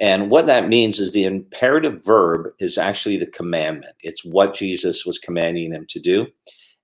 and 0.00 0.30
what 0.30 0.46
that 0.46 0.68
means 0.68 0.98
is 0.98 1.12
the 1.12 1.24
imperative 1.24 2.04
verb 2.04 2.48
is 2.60 2.78
actually 2.78 3.16
the 3.16 3.26
commandment 3.26 3.94
it's 4.00 4.24
what 4.24 4.54
jesus 4.54 5.04
was 5.04 5.18
commanding 5.18 5.70
them 5.70 5.86
to 5.88 6.00
do 6.00 6.26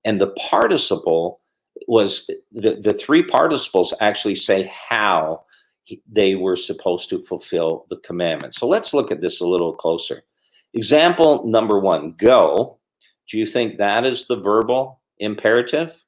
and 0.05 0.21
the 0.21 0.31
participle 0.51 1.41
was 1.87 2.29
the, 2.53 2.79
the 2.83 2.93
three 2.93 3.23
participles 3.23 3.95
actually 4.01 4.35
say 4.35 4.71
how 4.89 5.43
they 6.11 6.35
were 6.35 6.57
supposed 6.57 7.09
to 7.11 7.23
fulfill 7.23 7.87
the 7.89 7.97
commandment. 7.99 8.55
So 8.55 8.67
let's 8.69 8.93
look 8.93 9.11
at 9.11 9.21
this 9.21 9.41
a 9.41 9.47
little 9.47 9.75
closer. 9.75 10.23
Example 10.75 11.47
number 11.47 11.79
one 11.79 12.15
go. 12.19 12.79
Do 13.31 13.39
you 13.39 13.47
think 13.47 13.79
that 13.79 14.07
is 14.07 14.27
the 14.27 14.41
verbal 14.41 15.01
imperative? 15.19 16.05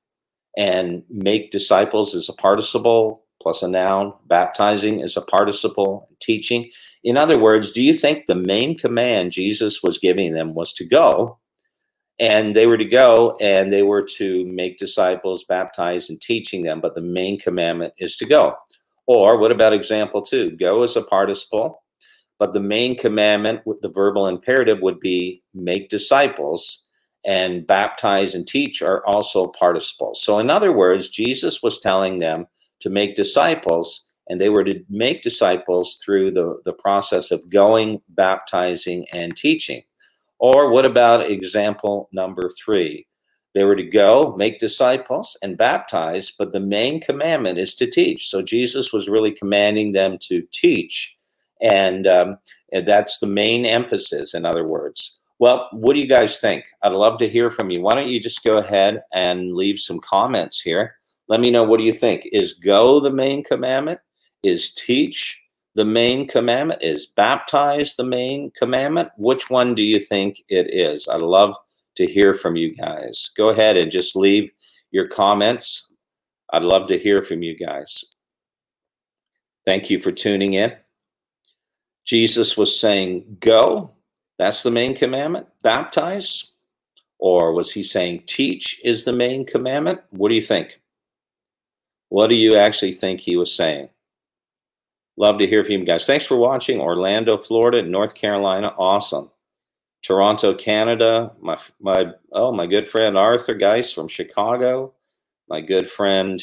And 0.57 1.03
make 1.09 1.51
disciples 1.51 2.15
is 2.15 2.29
a 2.29 2.33
participle 2.35 3.25
plus 3.41 3.63
a 3.63 3.69
noun, 3.69 4.13
baptizing 4.27 5.01
is 5.01 5.17
a 5.17 5.23
participle, 5.23 6.09
teaching. 6.21 6.71
In 7.03 7.17
other 7.17 7.39
words, 7.39 7.73
do 7.73 7.83
you 7.83 7.95
think 7.95 8.27
the 8.27 8.35
main 8.35 8.77
command 8.77 9.33
Jesus 9.33 9.83
was 9.83 9.99
giving 9.99 10.35
them 10.35 10.55
was 10.55 10.73
to 10.75 10.87
go? 10.87 11.39
And 12.19 12.55
they 12.55 12.67
were 12.67 12.77
to 12.77 12.85
go 12.85 13.37
and 13.41 13.71
they 13.71 13.83
were 13.83 14.03
to 14.19 14.45
make 14.45 14.77
disciples, 14.77 15.45
baptize, 15.49 16.11
and 16.11 16.21
teaching 16.21 16.65
them, 16.65 16.83
but 16.83 16.95
the 16.95 17.01
main 17.01 17.39
commandment 17.39 17.95
is 17.97 18.17
to 18.19 18.27
go. 18.27 18.57
Or 19.07 19.39
what 19.39 19.53
about 19.53 19.73
example 19.73 20.21
two? 20.21 20.51
Go 20.57 20.85
as 20.85 20.97
a 20.97 21.03
participle, 21.03 21.80
but 22.41 22.55
the 22.55 22.61
main 22.61 22.97
commandment, 22.97 23.61
with 23.67 23.83
the 23.83 23.91
verbal 23.91 24.27
imperative, 24.27 24.81
would 24.81 24.99
be 24.99 25.43
make 25.53 25.91
disciples 25.91 26.87
and 27.27 27.67
baptize 27.67 28.35
and 28.35 28.47
teach 28.47 28.81
are 28.81 29.05
also 29.07 29.49
participles. 29.49 30.23
So, 30.23 30.39
in 30.39 30.49
other 30.49 30.73
words, 30.73 31.11
Jesus 31.11 31.63
was 31.63 31.81
telling 31.81 32.19
them 32.19 32.47
to 32.81 32.89
make 32.89 33.15
disciples, 33.15 34.09
and 34.31 34.41
they 34.41 34.49
were 34.49 34.65
to 34.65 34.83
make 34.89 35.21
disciples 35.21 36.01
through 36.03 36.31
the, 36.31 36.63
the 36.65 36.73
process 36.73 37.31
of 37.31 37.51
going, 37.51 38.01
baptizing, 38.09 39.07
and 39.13 39.37
teaching. 39.37 39.83
Or 40.39 40.71
what 40.71 40.87
about 40.87 41.31
example 41.31 42.09
number 42.11 42.51
three? 42.65 43.07
They 43.55 43.65
were 43.65 43.77
to 43.77 43.85
go, 43.85 44.35
make 44.39 44.59
disciples, 44.59 45.37
and 45.43 45.59
baptize, 45.59 46.31
but 46.31 46.53
the 46.53 46.61
main 46.61 47.03
commandment 47.03 47.59
is 47.59 47.75
to 47.75 47.91
teach. 47.91 48.31
So 48.31 48.41
Jesus 48.41 48.95
was 48.95 49.11
really 49.11 49.33
commanding 49.33 49.93
them 49.93 50.17
to 50.23 50.43
teach. 50.53 51.19
And, 51.63 52.07
um, 52.07 52.39
that's 52.85 53.19
the 53.19 53.27
main 53.27 53.67
emphasis, 53.67 54.35
in 54.35 54.45
other 54.45 54.67
words. 54.67 55.19
Well, 55.39 55.69
what 55.73 55.95
do 55.95 56.01
you 56.01 56.07
guys 56.07 56.39
think? 56.39 56.67
I'd 56.83 56.93
love 56.93 57.19
to 57.19 57.29
hear 57.29 57.49
from 57.49 57.71
you. 57.71 57.81
Why 57.81 57.95
don't 57.95 58.09
you 58.09 58.21
just 58.21 58.45
go 58.45 58.59
ahead 58.59 59.03
and 59.15 59.55
leave 59.55 59.79
some 59.79 59.99
comments 60.01 60.61
here? 60.61 60.97
Let 61.29 61.41
me 61.41 61.51
know 61.51 61.65
what 61.65 61.79
do 61.79 61.85
you 61.85 61.93
think? 61.93 62.29
Is 62.33 62.55
go 62.55 63.01
the 63.01 63.11
main 63.11 63.43
commandment? 63.43 64.01
Is 64.43 64.75
teach 64.75 65.41
the 65.77 65.85
main 65.85 66.29
commandment? 66.29 66.83
Is 66.83 67.07
baptize 67.07 67.97
the 67.97 68.05
main 68.05 68.51
commandment? 68.59 69.11
Which 69.17 69.49
one 69.49 69.75
do 69.75 69.83
you 69.83 70.01
think 70.01 70.43
it 70.49 70.75
is? 70.75 71.09
I'd 71.09 71.23
love 71.23 71.57
to 71.97 72.07
hear 72.07 72.35
from 72.35 72.57
you 72.57 72.75
guys. 72.75 73.31
Go 73.37 73.49
ahead 73.49 73.77
and 73.77 73.91
just 73.91 74.17
leave 74.17 74.51
your 74.91 75.09
comments. 75.09 75.95
I'd 76.53 76.63
love 76.63 76.89
to 76.89 76.99
hear 76.99 77.23
from 77.23 77.43
you 77.43 77.57
guys. 77.57 78.05
Thank 79.65 79.89
you 79.89 80.03
for 80.03 80.13
tuning 80.13 80.55
in. 80.55 80.75
Jesus 82.05 82.57
was 82.57 82.79
saying, 82.79 83.39
Go 83.41 83.93
that's 84.41 84.63
the 84.63 84.71
main 84.71 84.95
commandment. 84.95 85.49
Baptize? 85.63 86.53
Or 87.19 87.53
was 87.53 87.71
he 87.71 87.83
saying 87.83 88.23
teach 88.25 88.81
is 88.83 89.05
the 89.05 89.13
main 89.13 89.45
commandment? 89.45 90.01
What 90.09 90.31
do 90.31 90.35
you 90.35 90.41
think? 90.41 90.81
What 92.09 92.29
do 92.29 92.35
you 92.35 92.57
actually 92.57 92.93
think 92.93 93.21
he 93.21 93.37
was 93.37 93.55
saying? 93.55 93.91
Love 95.19 95.39
to 95.41 95.47
hear 95.47 95.63
from 95.63 95.73
you 95.73 95.85
guys. 95.85 96.07
Thanks 96.07 96.25
for 96.25 96.39
watching. 96.39 96.81
Orlando, 96.81 97.37
Florida, 97.37 97.83
North 97.83 98.15
Carolina. 98.15 98.75
Awesome. 98.79 99.31
Toronto, 100.03 100.55
Canada. 100.55 101.33
My 101.43 101.59
my 101.79 102.15
oh 102.33 102.51
my 102.51 102.65
good 102.67 102.89
friend 102.89 103.19
Arthur 103.19 103.53
Geis 103.53 103.93
from 103.93 104.09
Chicago. 104.09 104.95
My 105.51 105.61
good 105.61 105.87
friend 105.87 106.43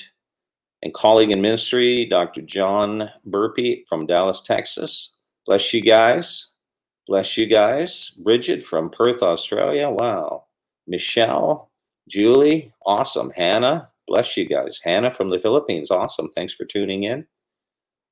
and 0.84 0.94
colleague 0.94 1.32
in 1.32 1.42
ministry, 1.42 2.06
Dr. 2.06 2.44
John 2.44 3.10
Burpee 3.26 3.86
from 3.90 4.06
Dallas, 4.06 4.42
Texas. 4.42 5.17
Bless 5.48 5.74
you 5.74 5.82
guys. 5.82 6.50
Bless 7.08 7.38
you 7.38 7.48
guys. 7.48 8.12
Bridget 8.18 8.66
from 8.66 8.90
Perth, 8.90 9.24
Australia. 9.24 9.90
Wow. 9.90 10.44
Michelle, 10.88 11.72
Julie, 12.08 12.74
awesome. 12.86 13.30
Hannah, 13.32 13.90
bless 14.08 14.38
you 14.38 14.46
guys. 14.46 14.80
Hannah 14.84 15.14
from 15.14 15.30
the 15.30 15.40
Philippines, 15.40 15.92
awesome. 15.92 16.30
Thanks 16.30 16.54
for 16.54 16.66
tuning 16.66 17.04
in. 17.04 17.26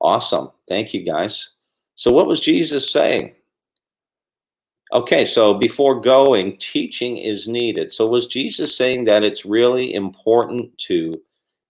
Awesome. 0.02 0.52
Thank 0.67 0.93
you 0.93 1.04
guys. 1.04 1.52
So, 1.95 2.12
what 2.12 2.28
was 2.28 2.41
Jesus 2.41 2.91
saying? 2.91 3.34
Okay, 4.93 5.26
so 5.26 5.54
before 5.54 6.00
going, 6.00 6.58
teaching 6.58 7.17
is 7.17 7.48
needed. 7.48 7.91
So, 7.91 8.08
was 8.08 8.28
Jesus 8.28 8.76
saying 8.76 9.06
that 9.06 9.24
it's 9.24 9.45
really 9.45 9.93
important 9.93 10.78
to 10.80 11.21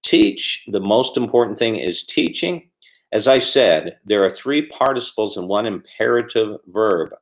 teach? 0.04 0.66
The 0.68 0.80
most 0.80 1.18
important 1.18 1.58
thing 1.60 1.76
is 1.76 2.04
teaching. 2.04 2.70
As 3.12 3.28
I 3.28 3.40
said, 3.40 3.98
there 4.06 4.24
are 4.26 4.30
three 4.30 4.68
participles 4.68 5.38
and 5.38 5.48
one 5.48 5.66
imperative 5.66 6.58
verb. 6.68 7.14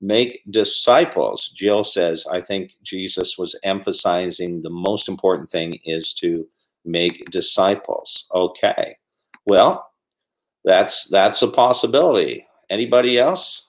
Make 0.00 0.42
disciples. 0.50 1.48
Jill 1.48 1.84
says, 1.84 2.26
I 2.30 2.40
think 2.40 2.74
Jesus 2.82 3.38
was 3.38 3.56
emphasizing 3.62 4.62
the 4.62 4.70
most 4.70 5.08
important 5.08 5.48
thing 5.48 5.78
is 5.84 6.12
to 6.14 6.46
make 6.84 7.30
disciples. 7.30 8.26
Okay. 8.34 8.96
Well, 9.46 9.90
that's 10.64 11.08
that's 11.08 11.42
a 11.42 11.48
possibility. 11.48 12.46
Anybody 12.70 13.18
else? 13.18 13.68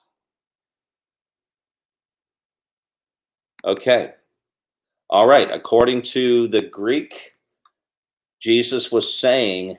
Okay. 3.64 4.12
All 5.10 5.26
right. 5.26 5.50
According 5.50 6.02
to 6.02 6.48
the 6.48 6.62
Greek, 6.62 7.32
Jesus 8.40 8.90
was 8.92 9.18
saying 9.18 9.76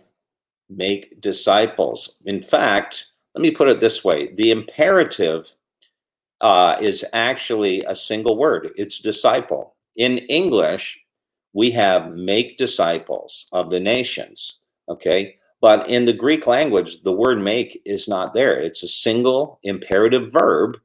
make 0.70 1.20
disciples. 1.22 2.16
In 2.26 2.42
fact, 2.42 3.08
let 3.36 3.42
me 3.42 3.52
put 3.52 3.70
it 3.70 3.80
this 3.80 4.04
way 4.04 4.34
the 4.34 4.52
imperative 4.52 5.56
uh, 6.42 6.78
is 6.80 7.06
actually 7.14 7.84
a 7.86 7.96
single 7.96 8.38
word 8.38 8.72
it's 8.76 9.00
disciple. 9.00 9.76
In 9.96 10.18
English, 10.18 11.00
we 11.54 11.72
have 11.72 12.14
make 12.14 12.58
disciples 12.58 13.48
of 13.52 13.70
the 13.70 13.80
nations. 13.80 14.60
Okay. 14.90 15.38
But 15.60 15.90
in 15.90 16.06
the 16.06 16.14
Greek 16.14 16.46
language, 16.46 17.02
the 17.02 17.12
word 17.12 17.42
make 17.42 17.82
is 17.84 18.08
not 18.08 18.34
there. 18.34 18.60
It's 18.60 18.84
a 18.84 18.88
single 18.88 19.60
imperative 19.64 20.32
verb, 20.32 20.78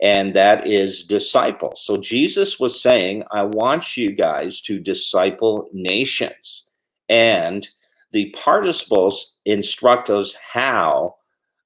and 0.00 0.34
that 0.34 0.66
is 0.66 1.02
disciple. 1.02 1.72
So 1.74 1.96
Jesus 1.96 2.60
was 2.60 2.80
saying, 2.80 3.24
I 3.32 3.42
want 3.42 3.96
you 3.96 4.12
guys 4.12 4.60
to 4.62 4.78
disciple 4.78 5.68
nations. 5.72 6.68
And 7.08 7.68
the 8.12 8.30
participles 8.30 9.38
instruct 9.44 10.10
us 10.10 10.34
how 10.52 11.16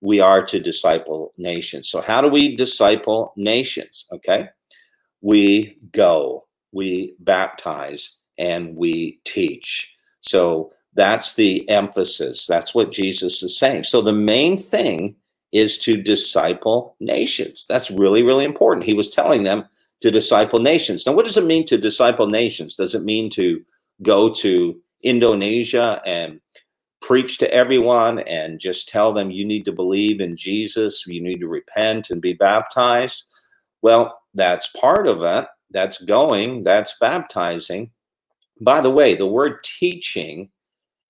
we 0.00 0.20
are 0.20 0.44
to 0.46 0.60
disciple 0.60 1.32
nations. 1.36 1.88
So, 1.88 2.00
how 2.00 2.20
do 2.20 2.28
we 2.28 2.56
disciple 2.56 3.32
nations? 3.36 4.06
Okay. 4.12 4.48
We 5.22 5.78
go, 5.92 6.46
we 6.72 7.14
baptize, 7.20 8.16
and 8.38 8.76
we 8.76 9.20
teach. 9.24 9.92
So, 10.20 10.72
that's 10.94 11.34
the 11.34 11.68
emphasis. 11.68 12.46
That's 12.46 12.74
what 12.74 12.92
Jesus 12.92 13.42
is 13.42 13.58
saying. 13.58 13.84
So, 13.84 14.00
the 14.00 14.12
main 14.12 14.56
thing 14.56 15.16
is 15.52 15.78
to 15.78 15.96
disciple 15.96 16.96
nations. 17.00 17.66
That's 17.68 17.90
really, 17.90 18.22
really 18.22 18.44
important. 18.44 18.86
He 18.86 18.94
was 18.94 19.10
telling 19.10 19.42
them 19.42 19.64
to 20.02 20.10
disciple 20.10 20.58
nations. 20.58 21.06
Now, 21.06 21.12
what 21.12 21.24
does 21.24 21.36
it 21.36 21.46
mean 21.46 21.64
to 21.66 21.78
disciple 21.78 22.26
nations? 22.26 22.76
Does 22.76 22.94
it 22.94 23.04
mean 23.04 23.30
to 23.30 23.64
go 24.02 24.30
to 24.34 24.78
Indonesia 25.06 26.02
and 26.04 26.40
preach 27.00 27.38
to 27.38 27.52
everyone 27.52 28.18
and 28.20 28.58
just 28.58 28.88
tell 28.88 29.12
them 29.12 29.30
you 29.30 29.44
need 29.44 29.64
to 29.64 29.72
believe 29.72 30.20
in 30.20 30.36
Jesus, 30.36 31.06
you 31.06 31.22
need 31.22 31.38
to 31.38 31.46
repent 31.46 32.10
and 32.10 32.20
be 32.20 32.32
baptized. 32.32 33.24
Well, 33.82 34.18
that's 34.34 34.66
part 34.68 35.06
of 35.06 35.22
it. 35.22 35.46
That's 35.70 36.02
going, 36.02 36.64
that's 36.64 36.96
baptizing. 37.00 37.90
By 38.60 38.80
the 38.80 38.90
way, 38.90 39.14
the 39.14 39.26
word 39.26 39.62
teaching 39.62 40.50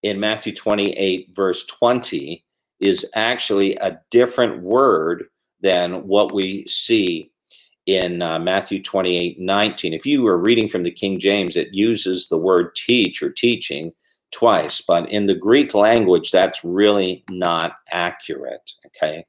in 0.03 0.21
Matthew 0.21 0.55
28, 0.55 1.31
verse 1.35 1.65
20, 1.65 2.45
is 2.81 3.11
actually 3.15 3.77
a 3.77 3.99
different 4.11 4.63
word 4.63 5.25
than 5.63 6.07
what 6.07 6.35
we 6.35 6.67
see 6.67 7.31
in 7.87 8.21
uh, 8.21 8.39
Matthew 8.39 8.83
28 8.83 9.41
19. 9.41 9.93
If 9.93 10.05
you 10.05 10.23
were 10.23 10.39
reading 10.39 10.69
from 10.69 10.83
the 10.83 10.91
King 10.91 11.19
James, 11.19 11.57
it 11.57 11.69
uses 11.73 12.29
the 12.29 12.39
word 12.39 12.75
teach 12.75 13.23
or 13.23 13.31
teaching 13.31 13.93
twice, 14.33 14.81
but 14.81 15.09
in 15.09 15.27
the 15.27 15.35
Greek 15.35 15.73
language, 15.73 16.31
that's 16.31 16.65
really 16.65 17.25
not 17.31 17.77
accurate. 17.93 18.73
Okay. 18.87 19.25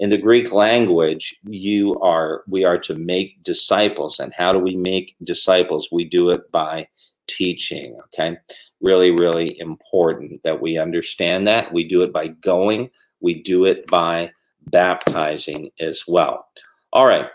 In 0.00 0.08
the 0.08 0.18
Greek 0.18 0.52
language, 0.52 1.38
you 1.44 1.98
are 2.00 2.42
we 2.48 2.64
are 2.64 2.78
to 2.78 2.94
make 2.94 3.42
disciples. 3.44 4.18
And 4.18 4.32
how 4.34 4.50
do 4.52 4.58
we 4.58 4.76
make 4.76 5.14
disciples? 5.22 5.88
We 5.92 6.04
do 6.04 6.30
it 6.30 6.50
by 6.50 6.88
teaching. 7.28 7.98
Okay. 8.06 8.36
Really, 8.80 9.10
really 9.10 9.58
important 9.60 10.42
that 10.42 10.60
we 10.60 10.78
understand 10.78 11.46
that. 11.46 11.72
We 11.72 11.84
do 11.84 12.02
it 12.02 12.12
by 12.12 12.28
going, 12.28 12.90
we 13.20 13.42
do 13.42 13.66
it 13.66 13.86
by 13.88 14.32
baptizing 14.70 15.70
as 15.80 16.04
well. 16.08 16.46
All 16.92 17.06
right. 17.06 17.26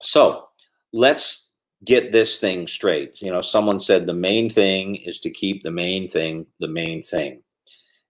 So 0.00 0.48
let's 0.92 1.48
get 1.84 2.12
this 2.12 2.38
thing 2.38 2.66
straight. 2.66 3.20
You 3.22 3.30
know, 3.30 3.40
someone 3.40 3.80
said 3.80 4.06
the 4.06 4.14
main 4.14 4.50
thing 4.50 4.96
is 4.96 5.20
to 5.20 5.30
keep 5.30 5.62
the 5.62 5.70
main 5.70 6.08
thing 6.08 6.46
the 6.60 6.68
main 6.68 7.02
thing. 7.02 7.42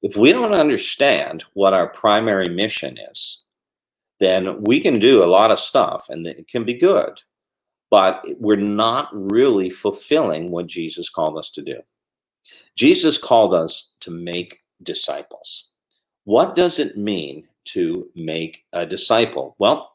If 0.03 0.17
we 0.17 0.33
don't 0.33 0.55
understand 0.55 1.45
what 1.55 1.77
our 1.77 1.89
primary 1.89 2.49
mission 2.49 2.99
is, 3.11 3.43
then 4.21 4.63
we 4.63 4.81
can 4.81 4.99
do 4.99 5.23
a 5.23 5.27
lot 5.27 5.51
of 5.51 5.59
stuff 5.59 6.07
and 6.09 6.27
it 6.27 6.49
can 6.49 6.65
be 6.65 6.75
good, 6.75 7.21
but 7.91 8.25
we're 8.39 8.57
not 8.57 9.09
really 9.13 9.71
fulfilling 9.71 10.51
what 10.51 10.67
Jesus 10.67 11.11
called 11.11 11.39
us 11.39 11.51
to 11.51 11.63
do. 11.63 11.81
Jesus 12.77 13.19
called 13.19 13.55
us 13.55 13.93
to 14.01 14.11
make 14.11 14.61
disciples. 14.83 15.71
What 16.25 16.55
does 16.55 16.79
it 16.79 16.97
mean 16.97 17.49
to 17.67 18.09
make 18.15 18.65
a 18.73 18.87
disciple? 18.87 19.57
Well, 19.59 19.93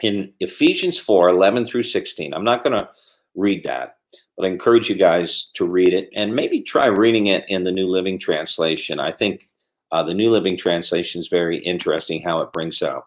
in 0.00 0.32
Ephesians 0.40 0.98
4 0.98 1.28
11 1.28 1.64
through 1.64 1.84
16, 1.84 2.34
I'm 2.34 2.44
not 2.44 2.64
going 2.64 2.78
to 2.78 2.88
read 3.34 3.64
that, 3.64 3.96
but 4.36 4.46
I 4.46 4.50
encourage 4.50 4.88
you 4.88 4.96
guys 4.96 5.50
to 5.54 5.66
read 5.66 5.92
it 5.92 6.08
and 6.14 6.34
maybe 6.34 6.62
try 6.62 6.86
reading 6.86 7.26
it 7.26 7.44
in 7.48 7.64
the 7.64 7.72
New 7.72 7.88
Living 7.88 8.18
Translation. 8.18 9.00
I 9.00 9.10
think 9.10 9.48
uh, 9.92 10.02
the 10.02 10.14
New 10.14 10.30
Living 10.30 10.56
Translation 10.56 11.20
is 11.20 11.28
very 11.28 11.58
interesting 11.58 12.22
how 12.22 12.38
it 12.38 12.52
brings 12.52 12.82
out. 12.82 13.04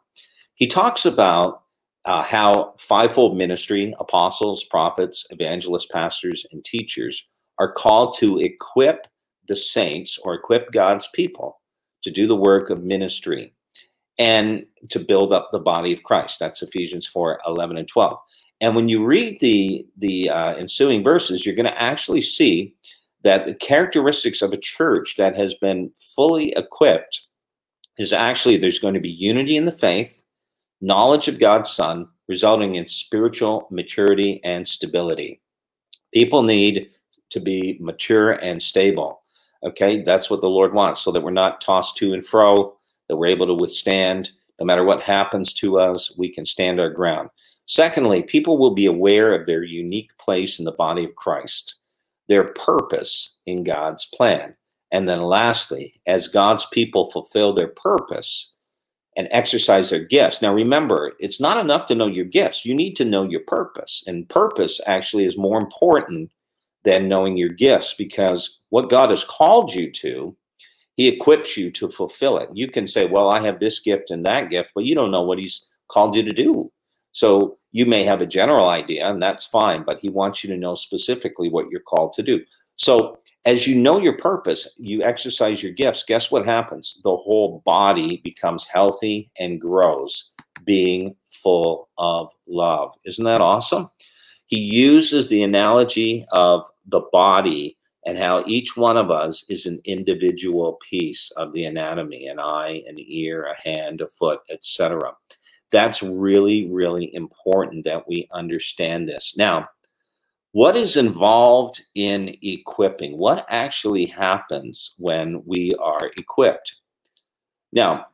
He 0.55 0.67
talks 0.67 1.05
about 1.05 1.63
uh, 2.05 2.21
how 2.21 2.75
fivefold 2.77 3.35
ministry, 3.35 3.93
apostles, 3.99 4.63
prophets, 4.63 5.25
evangelists, 5.31 5.87
pastors, 5.87 6.45
and 6.51 6.63
teachers 6.63 7.27
are 7.59 7.71
called 7.71 8.15
to 8.19 8.39
equip 8.39 9.07
the 9.47 9.55
saints 9.55 10.19
or 10.23 10.33
equip 10.35 10.71
God's 10.71 11.07
people 11.13 11.59
to 12.03 12.11
do 12.11 12.27
the 12.27 12.35
work 12.35 12.69
of 12.69 12.83
ministry 12.83 13.54
and 14.17 14.65
to 14.89 14.99
build 14.99 15.33
up 15.33 15.49
the 15.51 15.59
body 15.59 15.93
of 15.93 16.03
Christ. 16.03 16.39
That's 16.39 16.61
Ephesians 16.61 17.05
4 17.07 17.41
11 17.47 17.77
and 17.77 17.87
12. 17.87 18.17
And 18.61 18.75
when 18.75 18.87
you 18.87 19.05
read 19.05 19.39
the, 19.41 19.85
the 19.97 20.29
uh, 20.29 20.55
ensuing 20.55 21.03
verses, 21.03 21.45
you're 21.45 21.55
going 21.55 21.65
to 21.65 21.81
actually 21.81 22.21
see 22.21 22.73
that 23.23 23.45
the 23.45 23.55
characteristics 23.55 24.41
of 24.41 24.53
a 24.53 24.57
church 24.57 25.15
that 25.17 25.35
has 25.35 25.55
been 25.55 25.91
fully 26.15 26.53
equipped 26.55 27.23
is 27.97 28.13
actually 28.13 28.57
there's 28.57 28.79
going 28.79 28.93
to 28.93 28.99
be 28.99 29.09
unity 29.09 29.57
in 29.57 29.65
the 29.65 29.71
faith, 29.71 30.23
knowledge 30.79 31.27
of 31.27 31.39
God's 31.39 31.71
Son, 31.71 32.07
resulting 32.27 32.75
in 32.75 32.87
spiritual 32.87 33.67
maturity 33.71 34.41
and 34.43 34.67
stability. 34.67 35.41
People 36.13 36.43
need 36.43 36.89
to 37.31 37.39
be 37.39 37.77
mature 37.81 38.33
and 38.33 38.61
stable. 38.61 39.21
Okay, 39.63 40.01
that's 40.03 40.29
what 40.29 40.41
the 40.41 40.49
Lord 40.49 40.73
wants, 40.73 41.01
so 41.01 41.11
that 41.11 41.23
we're 41.23 41.31
not 41.31 41.61
tossed 41.61 41.97
to 41.97 42.13
and 42.13 42.25
fro, 42.25 42.74
that 43.07 43.15
we're 43.17 43.27
able 43.27 43.47
to 43.47 43.53
withstand 43.53 44.31
no 44.59 44.65
matter 44.65 44.83
what 44.83 45.01
happens 45.01 45.53
to 45.53 45.79
us, 45.79 46.17
we 46.17 46.29
can 46.29 46.45
stand 46.45 46.79
our 46.79 46.89
ground. 46.89 47.29
Secondly, 47.67 48.21
people 48.21 48.57
will 48.57 48.73
be 48.73 48.85
aware 48.85 49.33
of 49.33 49.45
their 49.45 49.63
unique 49.63 50.11
place 50.17 50.59
in 50.59 50.65
the 50.65 50.71
body 50.71 51.03
of 51.03 51.15
Christ, 51.15 51.75
their 52.27 52.45
purpose 52.53 53.37
in 53.45 53.63
God's 53.63 54.05
plan. 54.13 54.55
And 54.91 55.09
then 55.09 55.23
lastly, 55.23 55.99
as 56.07 56.27
God's 56.27 56.65
people 56.67 57.11
fulfill 57.11 57.53
their 57.53 57.67
purpose 57.67 58.53
and 59.17 59.27
exercise 59.31 59.89
their 59.89 60.03
gifts. 60.03 60.41
Now, 60.41 60.53
remember, 60.53 61.13
it's 61.19 61.39
not 61.39 61.57
enough 61.57 61.85
to 61.87 61.95
know 61.95 62.07
your 62.07 62.25
gifts. 62.25 62.65
You 62.65 62.75
need 62.75 62.95
to 62.97 63.05
know 63.05 63.23
your 63.23 63.41
purpose. 63.41 64.03
And 64.07 64.27
purpose 64.27 64.81
actually 64.85 65.25
is 65.25 65.37
more 65.37 65.57
important 65.57 66.31
than 66.83 67.07
knowing 67.07 67.37
your 67.37 67.49
gifts 67.49 67.93
because 67.93 68.59
what 68.69 68.89
God 68.89 69.09
has 69.09 69.23
called 69.23 69.73
you 69.73 69.91
to, 69.93 70.35
He 70.95 71.07
equips 71.07 71.57
you 71.57 71.71
to 71.71 71.89
fulfill 71.89 72.37
it. 72.37 72.49
You 72.53 72.67
can 72.67 72.87
say, 72.87 73.05
Well, 73.05 73.29
I 73.29 73.41
have 73.41 73.59
this 73.59 73.79
gift 73.79 74.11
and 74.11 74.25
that 74.25 74.49
gift, 74.49 74.71
but 74.73 74.85
you 74.85 74.95
don't 74.95 75.11
know 75.11 75.23
what 75.23 75.39
He's 75.39 75.65
called 75.89 76.15
you 76.15 76.23
to 76.23 76.33
do. 76.33 76.69
So 77.11 77.57
you 77.71 77.85
may 77.85 78.03
have 78.03 78.21
a 78.21 78.25
general 78.25 78.69
idea, 78.69 79.09
and 79.09 79.21
that's 79.21 79.45
fine, 79.45 79.83
but 79.83 79.99
He 79.99 80.09
wants 80.09 80.43
you 80.43 80.49
to 80.49 80.57
know 80.57 80.75
specifically 80.75 81.49
what 81.49 81.69
you're 81.69 81.81
called 81.81 82.13
to 82.13 82.23
do. 82.23 82.41
So 82.77 83.19
as 83.45 83.67
you 83.67 83.75
know 83.75 83.99
your 83.99 84.17
purpose, 84.17 84.67
you 84.77 85.03
exercise 85.03 85.61
your 85.61 85.71
gifts. 85.71 86.03
Guess 86.03 86.31
what 86.31 86.45
happens? 86.45 86.99
The 87.03 87.15
whole 87.15 87.61
body 87.65 88.21
becomes 88.23 88.65
healthy 88.65 89.29
and 89.39 89.61
grows, 89.61 90.31
being 90.65 91.15
full 91.29 91.89
of 91.97 92.31
love. 92.47 92.93
Isn't 93.05 93.25
that 93.25 93.41
awesome? 93.41 93.89
He 94.47 94.59
uses 94.59 95.27
the 95.27 95.43
analogy 95.43 96.25
of 96.31 96.63
the 96.87 97.01
body 97.11 97.77
and 98.05 98.17
how 98.17 98.43
each 98.45 98.77
one 98.77 98.97
of 98.97 99.09
us 99.09 99.43
is 99.49 99.65
an 99.65 99.81
individual 99.85 100.79
piece 100.87 101.31
of 101.37 101.51
the 101.53 101.65
anatomy 101.65 102.27
an 102.27 102.39
eye 102.39 102.83
an 102.87 102.95
ear 102.97 103.45
a 103.45 103.61
hand 103.67 104.01
a 104.01 104.07
foot 104.07 104.39
etc 104.49 105.11
that's 105.71 106.01
really 106.01 106.69
really 106.69 107.13
important 107.13 107.83
that 107.83 108.07
we 108.07 108.29
understand 108.31 109.07
this. 109.07 109.35
Now 109.37 109.67
what 110.53 110.77
is 110.77 110.95
involved 110.95 111.81
in 111.95 112.33
equipping? 112.41 113.17
What 113.17 113.45
actually 113.49 114.05
happens 114.05 114.95
when 114.97 115.43
we 115.45 115.75
are 115.83 116.11
equipped? 116.15 116.75
Now 117.73 118.05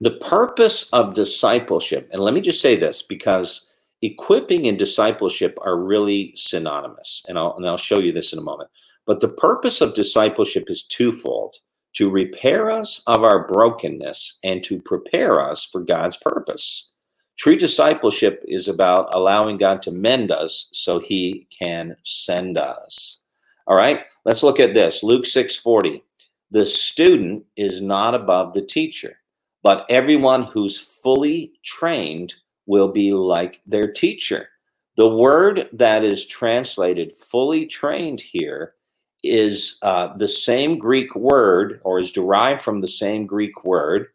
the 0.00 0.18
purpose 0.18 0.90
of 0.92 1.14
discipleship 1.14 2.10
and 2.12 2.20
let 2.20 2.34
me 2.34 2.42
just 2.42 2.60
say 2.60 2.76
this 2.76 3.00
because 3.00 3.70
equipping 4.02 4.66
and 4.66 4.78
discipleship 4.78 5.58
are 5.62 5.78
really 5.78 6.32
synonymous 6.36 7.24
and 7.28 7.38
I'll, 7.38 7.56
and 7.56 7.66
I'll 7.66 7.76
show 7.78 7.98
you 7.98 8.12
this 8.12 8.32
in 8.34 8.38
a 8.38 8.42
moment 8.42 8.68
but 9.08 9.20
the 9.20 9.28
purpose 9.28 9.80
of 9.80 9.94
discipleship 9.94 10.66
is 10.68 10.84
twofold 10.84 11.56
to 11.96 12.10
repair 12.10 12.70
us 12.70 13.02
of 13.06 13.24
our 13.24 13.48
brokenness 13.48 14.38
and 14.44 14.62
to 14.62 14.82
prepare 14.82 15.40
us 15.40 15.64
for 15.64 15.80
god's 15.80 16.18
purpose. 16.18 16.92
True 17.38 17.56
discipleship 17.56 18.44
is 18.46 18.68
about 18.68 19.08
allowing 19.14 19.56
god 19.56 19.82
to 19.82 19.92
mend 19.92 20.30
us 20.30 20.70
so 20.74 21.00
he 21.00 21.48
can 21.58 21.96
send 22.04 22.58
us. 22.58 23.24
All 23.66 23.76
right 23.76 24.02
let's 24.26 24.44
look 24.44 24.60
at 24.60 24.74
this 24.74 25.02
luke 25.02 25.26
640 25.26 26.04
the 26.50 26.66
student 26.66 27.44
is 27.56 27.80
not 27.80 28.14
above 28.14 28.52
the 28.52 28.64
teacher 28.64 29.16
but 29.62 29.86
everyone 29.88 30.44
who's 30.44 30.78
fully 30.78 31.54
trained 31.64 32.34
will 32.66 32.88
be 32.88 33.12
like 33.12 33.62
their 33.66 33.90
teacher. 33.90 34.48
The 34.96 35.08
word 35.08 35.68
that 35.72 36.04
is 36.04 36.26
translated 36.26 37.12
fully 37.16 37.66
trained 37.66 38.20
here 38.20 38.74
is 39.22 39.78
uh, 39.82 40.16
the 40.16 40.28
same 40.28 40.78
Greek 40.78 41.14
word 41.14 41.80
or 41.84 41.98
is 41.98 42.12
derived 42.12 42.62
from 42.62 42.80
the 42.80 42.88
same 42.88 43.26
Greek 43.26 43.64
word 43.64 44.08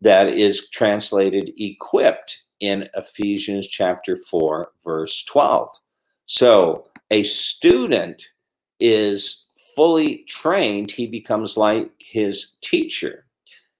that 0.00 0.28
is 0.28 0.68
translated 0.70 1.52
equipped 1.56 2.42
in 2.60 2.88
Ephesians 2.94 3.68
chapter 3.68 4.16
4, 4.16 4.68
verse 4.84 5.24
12. 5.24 5.70
So 6.26 6.88
a 7.10 7.22
student 7.22 8.22
is 8.80 9.46
fully 9.74 10.24
trained, 10.26 10.90
he 10.90 11.06
becomes 11.06 11.56
like 11.56 11.90
his 11.98 12.56
teacher. 12.62 13.26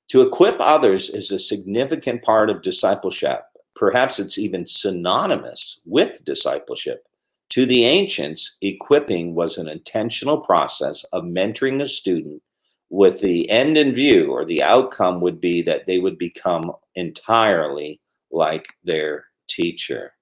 To 0.08 0.22
equip 0.22 0.56
others 0.60 1.10
is 1.10 1.30
a 1.30 1.38
significant 1.38 2.22
part 2.22 2.48
of 2.48 2.62
discipleship. 2.62 3.42
Perhaps 3.74 4.18
it's 4.18 4.38
even 4.38 4.66
synonymous 4.66 5.80
with 5.84 6.24
discipleship. 6.24 7.06
To 7.50 7.66
the 7.66 7.84
ancients, 7.84 8.58
equipping 8.60 9.34
was 9.34 9.58
an 9.58 9.68
intentional 9.68 10.38
process 10.38 11.04
of 11.12 11.24
mentoring 11.24 11.82
a 11.82 11.88
student 11.88 12.42
with 12.90 13.20
the 13.20 13.48
end 13.50 13.76
in 13.78 13.94
view, 13.94 14.30
or 14.30 14.44
the 14.44 14.62
outcome 14.62 15.20
would 15.20 15.40
be 15.40 15.62
that 15.62 15.86
they 15.86 15.98
would 15.98 16.18
become 16.18 16.72
entirely 16.94 18.00
like 18.30 18.66
their 18.84 19.26
teacher. 19.48 20.12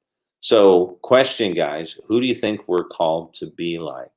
So, 0.40 0.98
question, 1.02 1.52
guys, 1.52 1.98
who 2.06 2.20
do 2.20 2.26
you 2.26 2.34
think 2.34 2.66
we're 2.66 2.88
called 2.88 3.34
to 3.34 3.46
be 3.46 3.78
like? 3.78 4.10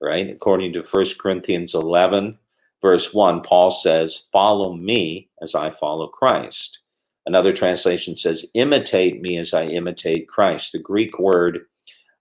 Right? 0.00 0.28
According 0.28 0.72
to 0.74 0.82
1 0.82 1.04
Corinthians 1.18 1.74
11, 1.74 2.38
verse 2.82 3.14
1, 3.14 3.42
Paul 3.42 3.70
says, 3.70 4.24
Follow 4.32 4.74
me 4.74 5.30
as 5.40 5.54
I 5.54 5.70
follow 5.70 6.08
Christ. 6.08 6.80
Another 7.26 7.52
translation 7.52 8.16
says, 8.16 8.46
imitate 8.54 9.20
me 9.20 9.36
as 9.36 9.52
I 9.52 9.64
imitate 9.64 10.28
Christ. 10.28 10.72
The 10.72 10.78
Greek 10.78 11.18
word 11.18 11.66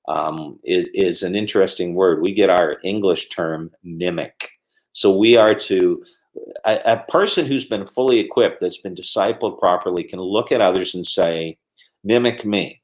um, 0.08 0.60
is, 0.63 0.88
is 0.94 1.24
an 1.24 1.36
interesting 1.36 1.96
word. 1.96 2.22
We 2.22 2.34
get 2.34 2.50
our 2.50 2.78
English 2.84 3.30
term 3.30 3.72
mimic. 3.84 4.50
So 4.94 5.15
we 5.15 5.38
are 5.38 5.54
to, 5.54 6.04
a, 6.65 6.80
a 6.86 7.06
person 7.10 7.46
who's 7.46 7.65
been 7.65 7.86
fully 7.86 8.20
equipped, 8.20 8.60
that's 8.60 8.78
been 8.78 8.96
discipled 8.96 9.60
properly, 9.60 10.04
can 10.04 10.20
look 10.20 10.52
at 10.52 10.62
others 10.62 10.96
and 10.96 11.06
say, 11.06 11.58
mimic 12.04 12.46
me. 12.46 12.82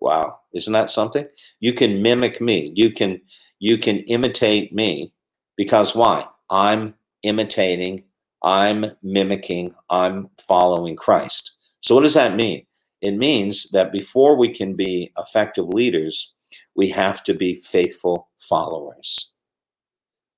Wow, 0.00 0.40
isn't 0.54 0.72
that 0.72 0.90
something? 0.90 1.26
You 1.60 1.72
can 1.72 2.02
mimic 2.02 2.40
me. 2.40 2.72
You 2.74 2.92
can 2.92 3.20
you 3.58 3.78
can 3.78 4.00
imitate 4.00 4.74
me 4.74 5.14
because 5.56 5.94
why? 5.94 6.26
I'm 6.50 6.94
imitating 7.22 8.04
I'm 8.44 8.84
mimicking, 9.02 9.74
I'm 9.88 10.28
following 10.46 10.96
Christ. 10.96 11.52
So, 11.80 11.94
what 11.94 12.02
does 12.02 12.14
that 12.14 12.36
mean? 12.36 12.66
It 13.04 13.18
means 13.18 13.68
that 13.72 13.92
before 13.92 14.34
we 14.34 14.48
can 14.48 14.74
be 14.74 15.12
effective 15.18 15.68
leaders, 15.68 16.32
we 16.74 16.88
have 16.88 17.22
to 17.24 17.34
be 17.34 17.56
faithful 17.56 18.30
followers. 18.40 19.32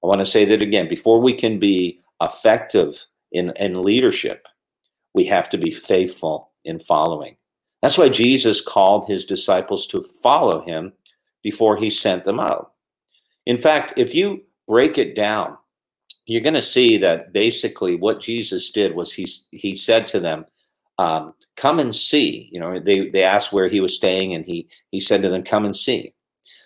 I 0.02 0.08
want 0.08 0.18
to 0.18 0.24
say 0.24 0.44
that 0.46 0.62
again. 0.62 0.88
Before 0.88 1.20
we 1.20 1.32
can 1.32 1.60
be 1.60 2.00
effective 2.20 3.06
in, 3.30 3.52
in 3.54 3.84
leadership, 3.84 4.48
we 5.14 5.24
have 5.26 5.48
to 5.50 5.58
be 5.58 5.70
faithful 5.70 6.50
in 6.64 6.80
following. 6.80 7.36
That's 7.82 7.98
why 7.98 8.08
Jesus 8.08 8.60
called 8.60 9.06
his 9.06 9.24
disciples 9.24 9.86
to 9.86 10.04
follow 10.20 10.64
him 10.66 10.92
before 11.44 11.76
he 11.76 11.88
sent 11.88 12.24
them 12.24 12.40
out. 12.40 12.72
In 13.46 13.58
fact, 13.58 13.92
if 13.96 14.12
you 14.12 14.42
break 14.66 14.98
it 14.98 15.14
down, 15.14 15.56
you're 16.26 16.42
going 16.42 16.54
to 16.54 16.62
see 16.62 16.96
that 16.98 17.32
basically 17.32 17.94
what 17.94 18.18
Jesus 18.18 18.72
did 18.72 18.96
was 18.96 19.12
he 19.12 19.28
he 19.52 19.76
said 19.76 20.08
to 20.08 20.18
them, 20.18 20.46
um, 20.98 21.32
"Come 21.56 21.78
and 21.78 21.94
see." 21.94 22.48
You 22.52 22.60
know, 22.60 22.80
they 22.80 23.08
they 23.08 23.22
asked 23.22 23.52
where 23.52 23.68
he 23.68 23.80
was 23.80 23.96
staying, 23.96 24.34
and 24.34 24.44
he 24.44 24.68
he 24.90 25.00
said 25.00 25.22
to 25.22 25.28
them, 25.28 25.42
"Come 25.42 25.64
and 25.64 25.76
see." 25.76 26.14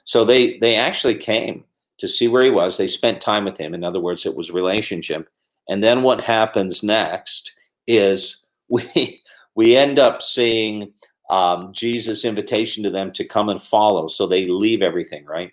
So 0.05 0.25
they 0.25 0.59
they 0.59 0.77
actually 0.77 1.17
came 1.17 1.65
to 1.99 2.09
see 2.09 2.29
where 2.29 2.43
he 2.43 2.51
was. 2.51 2.77
They 2.77 2.89
spent 2.89 3.21
time 3.21 3.45
with 3.45 3.59
him. 3.59 3.75
In 3.75 3.85
other 3.85 4.01
words, 4.01 4.27
it 4.27 4.35
was 4.35 4.51
relationship. 4.51 5.29
And 5.69 5.85
then 5.85 6.03
what 6.03 6.21
happens 6.21 6.83
next 6.83 7.53
is 7.87 8.47
we 8.69 9.21
we 9.55 9.77
end 9.77 9.99
up 9.99 10.23
seeing 10.23 10.93
um, 11.31 11.73
Jesus' 11.73 12.25
invitation 12.25 12.83
to 12.83 12.91
them 12.91 13.13
to 13.13 13.25
come 13.25 13.49
and 13.49 13.63
follow. 13.63 14.09
So 14.09 14.27
they 14.27 14.47
leave 14.47 14.83
everything, 14.83 15.25
right? 15.27 15.53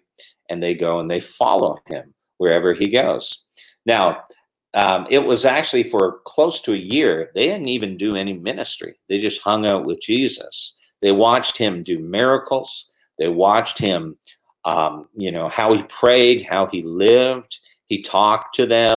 And 0.49 0.61
they 0.61 0.73
go 0.73 0.99
and 0.99 1.09
they 1.09 1.19
follow 1.19 1.77
him 1.87 2.13
wherever 2.37 2.73
he 2.73 2.89
goes. 2.89 3.43
Now, 3.85 4.23
um, 4.77 5.07
it 5.09 5.25
was 5.25 5.43
actually 5.43 5.81
for 5.81 6.19
close 6.25 6.61
to 6.61 6.73
a 6.73 6.77
year, 6.77 7.31
they 7.33 7.47
didn't 7.47 7.67
even 7.67 7.97
do 7.97 8.15
any 8.15 8.33
ministry. 8.33 8.93
They 9.09 9.17
just 9.17 9.41
hung 9.41 9.65
out 9.65 9.85
with 9.85 9.99
Jesus. 9.99 10.77
They 11.01 11.11
watched 11.11 11.57
him 11.57 11.81
do 11.81 11.97
miracles. 11.97 12.91
They 13.17 13.27
watched 13.27 13.79
him, 13.79 14.17
um, 14.65 15.07
you 15.15 15.31
know, 15.31 15.49
how 15.49 15.73
he 15.73 15.81
prayed, 15.83 16.43
how 16.43 16.67
he 16.67 16.83
lived. 16.83 17.57
He 17.87 18.03
talked 18.03 18.53
to 18.55 18.67
them. 18.67 18.93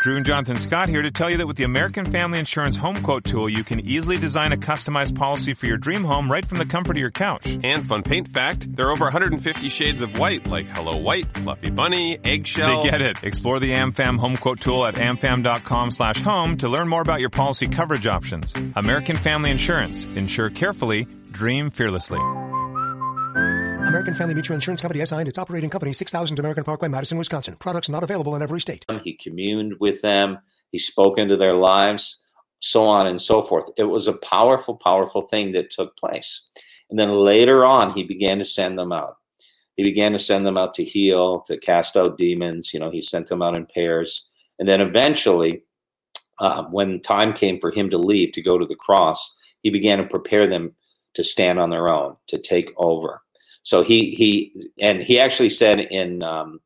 Drew 0.00 0.16
and 0.16 0.24
Jonathan 0.24 0.56
Scott 0.56 0.88
here 0.88 1.02
to 1.02 1.10
tell 1.10 1.28
you 1.28 1.36
that 1.36 1.46
with 1.46 1.58
the 1.58 1.64
American 1.64 2.10
Family 2.10 2.38
Insurance 2.38 2.74
Home 2.76 3.02
Quote 3.02 3.22
tool, 3.22 3.50
you 3.50 3.62
can 3.62 3.80
easily 3.80 4.16
design 4.16 4.50
a 4.50 4.56
customized 4.56 5.14
policy 5.14 5.52
for 5.52 5.66
your 5.66 5.76
dream 5.76 6.04
home 6.04 6.32
right 6.32 6.42
from 6.42 6.56
the 6.56 6.64
comfort 6.64 6.96
of 6.96 7.00
your 7.02 7.10
couch. 7.10 7.46
And 7.62 7.84
fun 7.84 8.02
paint 8.02 8.26
fact, 8.26 8.74
there 8.74 8.86
are 8.86 8.92
over 8.92 9.04
150 9.04 9.68
shades 9.68 10.00
of 10.00 10.18
white, 10.18 10.46
like 10.46 10.66
Hello 10.68 10.96
White, 10.96 11.30
Fluffy 11.34 11.68
Bunny, 11.68 12.18
Eggshell. 12.24 12.82
They 12.82 12.90
get 12.90 13.02
it. 13.02 13.22
Explore 13.22 13.60
the 13.60 13.72
AmFam 13.72 14.18
Home 14.18 14.38
Quote 14.38 14.60
tool 14.60 14.86
at 14.86 14.94
amfam.com 14.94 15.90
slash 15.90 16.22
home 16.22 16.56
to 16.56 16.70
learn 16.70 16.88
more 16.88 17.02
about 17.02 17.20
your 17.20 17.28
policy 17.28 17.68
coverage 17.68 18.06
options. 18.06 18.54
American 18.76 19.16
Family 19.16 19.50
Insurance. 19.50 20.06
Insure 20.06 20.48
carefully, 20.48 21.08
dream 21.30 21.68
fearlessly. 21.68 22.20
American 23.90 24.14
Family 24.14 24.34
Mutual 24.34 24.54
Insurance 24.54 24.80
Company 24.80 25.04
SI 25.04 25.16
and 25.16 25.26
its 25.26 25.36
operating 25.36 25.68
company 25.68 25.92
6000 25.92 26.38
American 26.38 26.62
Parkway, 26.62 26.86
Madison, 26.86 27.18
Wisconsin. 27.18 27.56
Products 27.56 27.88
not 27.88 28.04
available 28.04 28.36
in 28.36 28.40
every 28.40 28.60
state. 28.60 28.86
He 29.02 29.14
communed 29.14 29.74
with 29.80 30.00
them. 30.00 30.38
He 30.70 30.78
spoke 30.78 31.18
into 31.18 31.36
their 31.36 31.54
lives, 31.54 32.22
so 32.60 32.84
on 32.84 33.08
and 33.08 33.20
so 33.20 33.42
forth. 33.42 33.68
It 33.76 33.82
was 33.82 34.06
a 34.06 34.12
powerful, 34.12 34.76
powerful 34.76 35.22
thing 35.22 35.50
that 35.52 35.70
took 35.70 35.96
place. 35.96 36.48
And 36.88 37.00
then 37.00 37.10
later 37.10 37.64
on, 37.64 37.92
he 37.92 38.04
began 38.04 38.38
to 38.38 38.44
send 38.44 38.78
them 38.78 38.92
out. 38.92 39.16
He 39.76 39.82
began 39.82 40.12
to 40.12 40.20
send 40.20 40.46
them 40.46 40.56
out 40.56 40.72
to 40.74 40.84
heal, 40.84 41.40
to 41.46 41.58
cast 41.58 41.96
out 41.96 42.16
demons. 42.16 42.72
You 42.72 42.78
know, 42.78 42.92
he 42.92 43.02
sent 43.02 43.26
them 43.26 43.42
out 43.42 43.56
in 43.56 43.66
pairs. 43.66 44.28
And 44.60 44.68
then 44.68 44.80
eventually, 44.80 45.64
uh, 46.38 46.62
when 46.70 47.00
time 47.00 47.32
came 47.32 47.58
for 47.58 47.72
him 47.72 47.90
to 47.90 47.98
leave 47.98 48.34
to 48.34 48.42
go 48.42 48.56
to 48.56 48.66
the 48.66 48.76
cross, 48.76 49.36
he 49.64 49.70
began 49.70 49.98
to 49.98 50.04
prepare 50.04 50.46
them 50.46 50.76
to 51.14 51.24
stand 51.24 51.58
on 51.58 51.70
their 51.70 51.92
own, 51.92 52.14
to 52.28 52.38
take 52.38 52.72
over. 52.76 53.22
So 53.62 53.82
he 53.82 54.10
he 54.12 54.52
and 54.80 55.02
he 55.02 55.18
actually 55.20 55.50
said 55.50 55.80
in 55.80 56.22
um, 56.22 56.60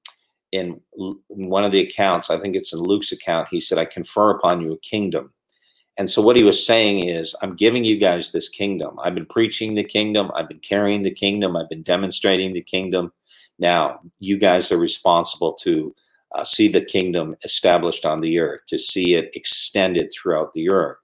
in 0.53 0.81
one 1.29 1.65
of 1.65 1.73
the 1.73 1.81
accounts, 1.81 2.31
I 2.31 2.39
think 2.39 2.55
it's 2.55 2.73
in 2.73 2.79
Luke's 2.79 3.13
account, 3.13 3.49
he 3.51 3.61
said, 3.61 3.79
"I 3.79 3.85
confer 3.85 4.31
upon 4.31 4.61
you 4.61 4.73
a 4.73 4.79
kingdom." 4.79 5.33
And 5.97 6.11
so 6.11 6.23
what 6.23 6.37
he 6.37 6.43
was 6.43 6.67
saying 6.67 7.09
is, 7.09 7.37
I'm 7.41 7.55
giving 7.55 7.85
you 7.85 7.97
guys 7.99 8.33
this 8.33 8.49
kingdom. 8.49 8.99
I've 9.05 9.15
been 9.15 9.27
preaching 9.27 9.75
the 9.75 9.85
kingdom. 9.85 10.31
I've 10.35 10.49
been 10.49 10.59
carrying 10.59 11.03
the 11.03 11.11
kingdom. 11.11 11.57
I've 11.57 11.69
been 11.69 11.85
demonstrating 11.85 12.53
the 12.53 12.63
kingdom. 12.63 13.13
Now 13.59 14.01
you 14.19 14.37
guys 14.39 14.73
are 14.73 14.79
responsible 14.79 15.53
to 15.63 15.95
uh, 16.35 16.43
see 16.43 16.69
the 16.69 16.85
kingdom 16.85 17.37
established 17.45 18.05
on 18.05 18.21
the 18.21 18.41
earth, 18.41 18.67
to 18.67 18.79
see 18.79 19.15
it 19.15 19.31
extended 19.35 20.11
throughout 20.13 20.53
the 20.53 20.69
earth. 20.69 20.99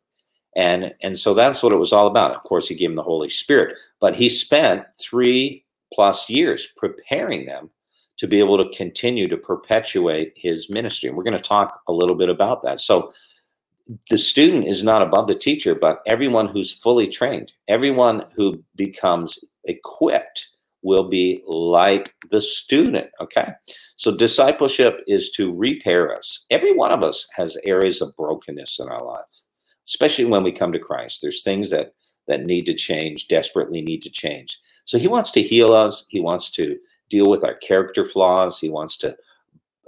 And, 0.56 0.92
and 1.02 1.16
so 1.16 1.34
that's 1.34 1.62
what 1.62 1.72
it 1.72 1.78
was 1.78 1.92
all 1.92 2.08
about. 2.08 2.34
Of 2.34 2.42
course, 2.42 2.66
he 2.66 2.74
gave 2.74 2.90
him 2.90 2.96
the 2.96 3.02
Holy 3.04 3.28
Spirit, 3.28 3.76
but 4.00 4.16
he 4.16 4.28
spent 4.28 4.82
three 5.00 5.64
plus 5.92 6.28
years 6.28 6.68
preparing 6.76 7.46
them 7.46 7.70
to 8.18 8.26
be 8.26 8.38
able 8.38 8.62
to 8.62 8.76
continue 8.76 9.28
to 9.28 9.36
perpetuate 9.36 10.32
his 10.36 10.68
ministry. 10.68 11.08
And 11.08 11.16
we're 11.16 11.24
going 11.24 11.36
to 11.36 11.40
talk 11.40 11.80
a 11.88 11.92
little 11.92 12.16
bit 12.16 12.28
about 12.28 12.62
that. 12.62 12.80
So 12.80 13.12
the 14.10 14.18
student 14.18 14.66
is 14.66 14.84
not 14.84 15.02
above 15.02 15.26
the 15.26 15.34
teacher, 15.34 15.74
but 15.74 16.02
everyone 16.06 16.46
who's 16.46 16.72
fully 16.72 17.08
trained, 17.08 17.52
everyone 17.66 18.26
who 18.36 18.62
becomes 18.76 19.38
equipped 19.64 20.48
will 20.82 21.08
be 21.08 21.42
like 21.46 22.14
the 22.30 22.40
student. 22.40 23.08
Okay. 23.20 23.48
So 23.96 24.14
discipleship 24.14 25.00
is 25.06 25.30
to 25.32 25.54
repair 25.54 26.14
us. 26.14 26.46
Every 26.50 26.74
one 26.74 26.92
of 26.92 27.02
us 27.02 27.26
has 27.34 27.56
areas 27.64 28.00
of 28.00 28.16
brokenness 28.16 28.78
in 28.80 28.88
our 28.88 29.04
lives, 29.04 29.48
especially 29.88 30.26
when 30.26 30.42
we 30.42 30.52
come 30.52 30.72
to 30.72 30.78
Christ. 30.78 31.20
There's 31.20 31.42
things 31.42 31.70
that 31.70 31.94
that 32.28 32.44
need 32.44 32.64
to 32.66 32.74
change, 32.74 33.28
desperately 33.28 33.80
need 33.80 34.02
to 34.02 34.10
change. 34.10 34.60
So 34.90 34.98
he 34.98 35.06
wants 35.06 35.30
to 35.30 35.40
heal 35.40 35.72
us. 35.72 36.04
He 36.08 36.18
wants 36.18 36.50
to 36.50 36.76
deal 37.10 37.30
with 37.30 37.44
our 37.44 37.54
character 37.54 38.04
flaws. 38.04 38.58
He 38.58 38.68
wants 38.68 38.96
to 38.96 39.16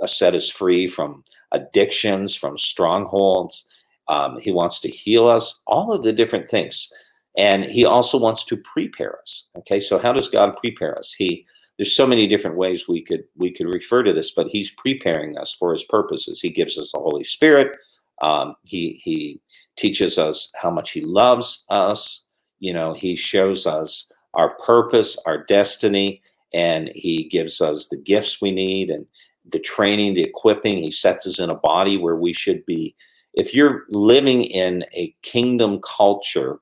uh, 0.01 0.07
set 0.07 0.33
us 0.33 0.49
free 0.49 0.87
from 0.87 1.25
addictions, 1.51 2.37
from 2.37 2.57
strongholds. 2.57 3.69
Um, 4.07 4.39
he 4.39 4.53
wants 4.53 4.79
to 4.79 4.89
heal 4.89 5.27
us, 5.27 5.61
all 5.67 5.93
of 5.93 6.05
the 6.05 6.13
different 6.13 6.49
things. 6.49 6.89
And 7.37 7.65
he 7.65 7.85
also 7.85 8.17
wants 8.17 8.45
to 8.45 8.57
prepare 8.57 9.19
us. 9.19 9.49
Okay, 9.59 9.81
so 9.81 9.99
how 9.99 10.13
does 10.13 10.29
God 10.29 10.57
prepare 10.57 10.97
us? 10.97 11.13
He 11.13 11.45
there's 11.79 11.97
so 11.97 12.07
many 12.07 12.29
different 12.29 12.57
ways 12.57 12.87
we 12.87 13.03
could 13.03 13.25
we 13.37 13.51
could 13.51 13.75
refer 13.75 14.05
to 14.05 14.13
this, 14.13 14.31
but 14.31 14.51
he's 14.51 14.71
preparing 14.71 15.37
us 15.37 15.53
for 15.53 15.73
his 15.73 15.83
purposes. 15.83 16.41
He 16.41 16.51
gives 16.51 16.79
us 16.79 16.93
the 16.93 17.01
Holy 17.01 17.25
Spirit. 17.25 17.77
Um, 18.23 18.55
he 18.63 19.01
he 19.03 19.41
teaches 19.77 20.17
us 20.17 20.53
how 20.63 20.71
much 20.71 20.93
he 20.93 21.01
loves 21.01 21.65
us. 21.71 22.25
You 22.61 22.73
know, 22.73 22.93
he 22.93 23.17
shows 23.17 23.67
us 23.67 24.13
our 24.35 24.51
purpose, 24.57 25.17
our 25.27 25.45
destiny, 25.45 26.23
and 26.53 26.91
He 26.95 27.25
gives 27.25 27.61
us 27.61 27.89
the 27.89 27.97
gifts 27.97 28.41
we 28.41 28.51
need 28.51 28.91
and 28.91 29.07
the 29.51 29.59
training, 29.59 30.15
the 30.15 30.23
equipping. 30.23 30.79
He 30.79 30.91
sets 30.91 31.27
us 31.27 31.39
in 31.39 31.51
a 31.51 31.55
body 31.55 31.97
where 31.97 32.17
we 32.17 32.33
should 32.33 32.65
be. 32.67 32.95
If 33.35 33.55
you're 33.55 33.85
living 33.89 34.45
in 34.45 34.85
a 34.93 35.15
kingdom 35.23 35.81
culture, 35.81 36.59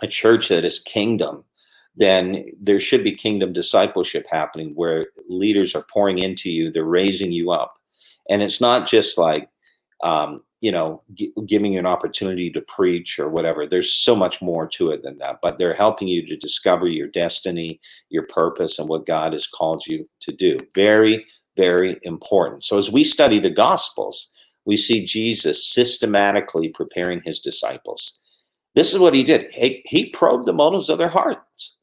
a 0.00 0.06
church 0.06 0.48
that 0.48 0.64
is 0.64 0.78
kingdom, 0.80 1.44
then 1.96 2.46
there 2.60 2.80
should 2.80 3.04
be 3.04 3.14
kingdom 3.14 3.52
discipleship 3.52 4.26
happening 4.30 4.72
where 4.74 5.08
leaders 5.28 5.74
are 5.74 5.84
pouring 5.92 6.18
into 6.18 6.50
you, 6.50 6.70
they're 6.70 6.84
raising 6.84 7.32
you 7.32 7.50
up. 7.50 7.74
And 8.30 8.42
it's 8.42 8.60
not 8.60 8.88
just 8.88 9.18
like, 9.18 9.48
um, 10.02 10.42
you 10.60 10.72
know, 10.72 11.02
g- 11.14 11.32
giving 11.46 11.74
you 11.74 11.78
an 11.78 11.86
opportunity 11.86 12.50
to 12.50 12.60
preach 12.62 13.18
or 13.18 13.28
whatever. 13.28 13.66
There's 13.66 13.92
so 13.92 14.14
much 14.14 14.42
more 14.42 14.66
to 14.68 14.90
it 14.90 15.02
than 15.02 15.18
that, 15.18 15.38
but 15.42 15.58
they're 15.58 15.74
helping 15.74 16.08
you 16.08 16.26
to 16.26 16.36
discover 16.36 16.86
your 16.86 17.08
destiny, 17.08 17.80
your 18.10 18.24
purpose, 18.24 18.78
and 18.78 18.88
what 18.88 19.06
God 19.06 19.32
has 19.32 19.46
called 19.46 19.86
you 19.86 20.08
to 20.20 20.32
do. 20.32 20.60
Very, 20.74 21.26
very 21.56 21.98
important. 22.02 22.64
So 22.64 22.78
as 22.78 22.90
we 22.90 23.04
study 23.04 23.38
the 23.38 23.50
Gospels, 23.50 24.32
we 24.66 24.76
see 24.76 25.04
Jesus 25.04 25.66
systematically 25.66 26.68
preparing 26.68 27.22
his 27.24 27.40
disciples. 27.40 28.18
This 28.74 28.92
is 28.92 29.00
what 29.00 29.14
he 29.14 29.24
did. 29.24 29.50
He, 29.52 29.82
he 29.86 30.10
probed 30.10 30.46
the 30.46 30.52
motives 30.52 30.88
of 30.88 30.98
their 30.98 31.08
hearts. 31.08 31.76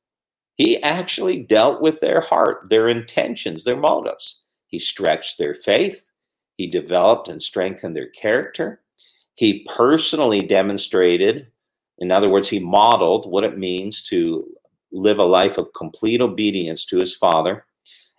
He 0.55 0.81
actually 0.81 1.39
dealt 1.43 1.81
with 1.81 1.99
their 1.99 2.21
heart, 2.21 2.69
their 2.69 2.87
intentions, 2.87 3.63
their 3.63 3.77
motives. 3.77 4.43
He 4.67 4.79
stretched 4.79 5.37
their 5.37 5.53
faith 5.53 6.06
he 6.57 6.67
developed 6.67 7.27
and 7.27 7.41
strengthened 7.41 7.95
their 7.95 8.09
character. 8.09 8.81
He 9.35 9.65
personally 9.75 10.41
demonstrated, 10.41 11.47
in 11.99 12.11
other 12.11 12.29
words, 12.29 12.49
he 12.49 12.59
modeled 12.59 13.29
what 13.29 13.43
it 13.43 13.57
means 13.57 14.03
to 14.09 14.47
live 14.91 15.19
a 15.19 15.23
life 15.23 15.57
of 15.57 15.73
complete 15.75 16.21
obedience 16.21 16.85
to 16.85 16.97
his 16.97 17.15
Father 17.15 17.65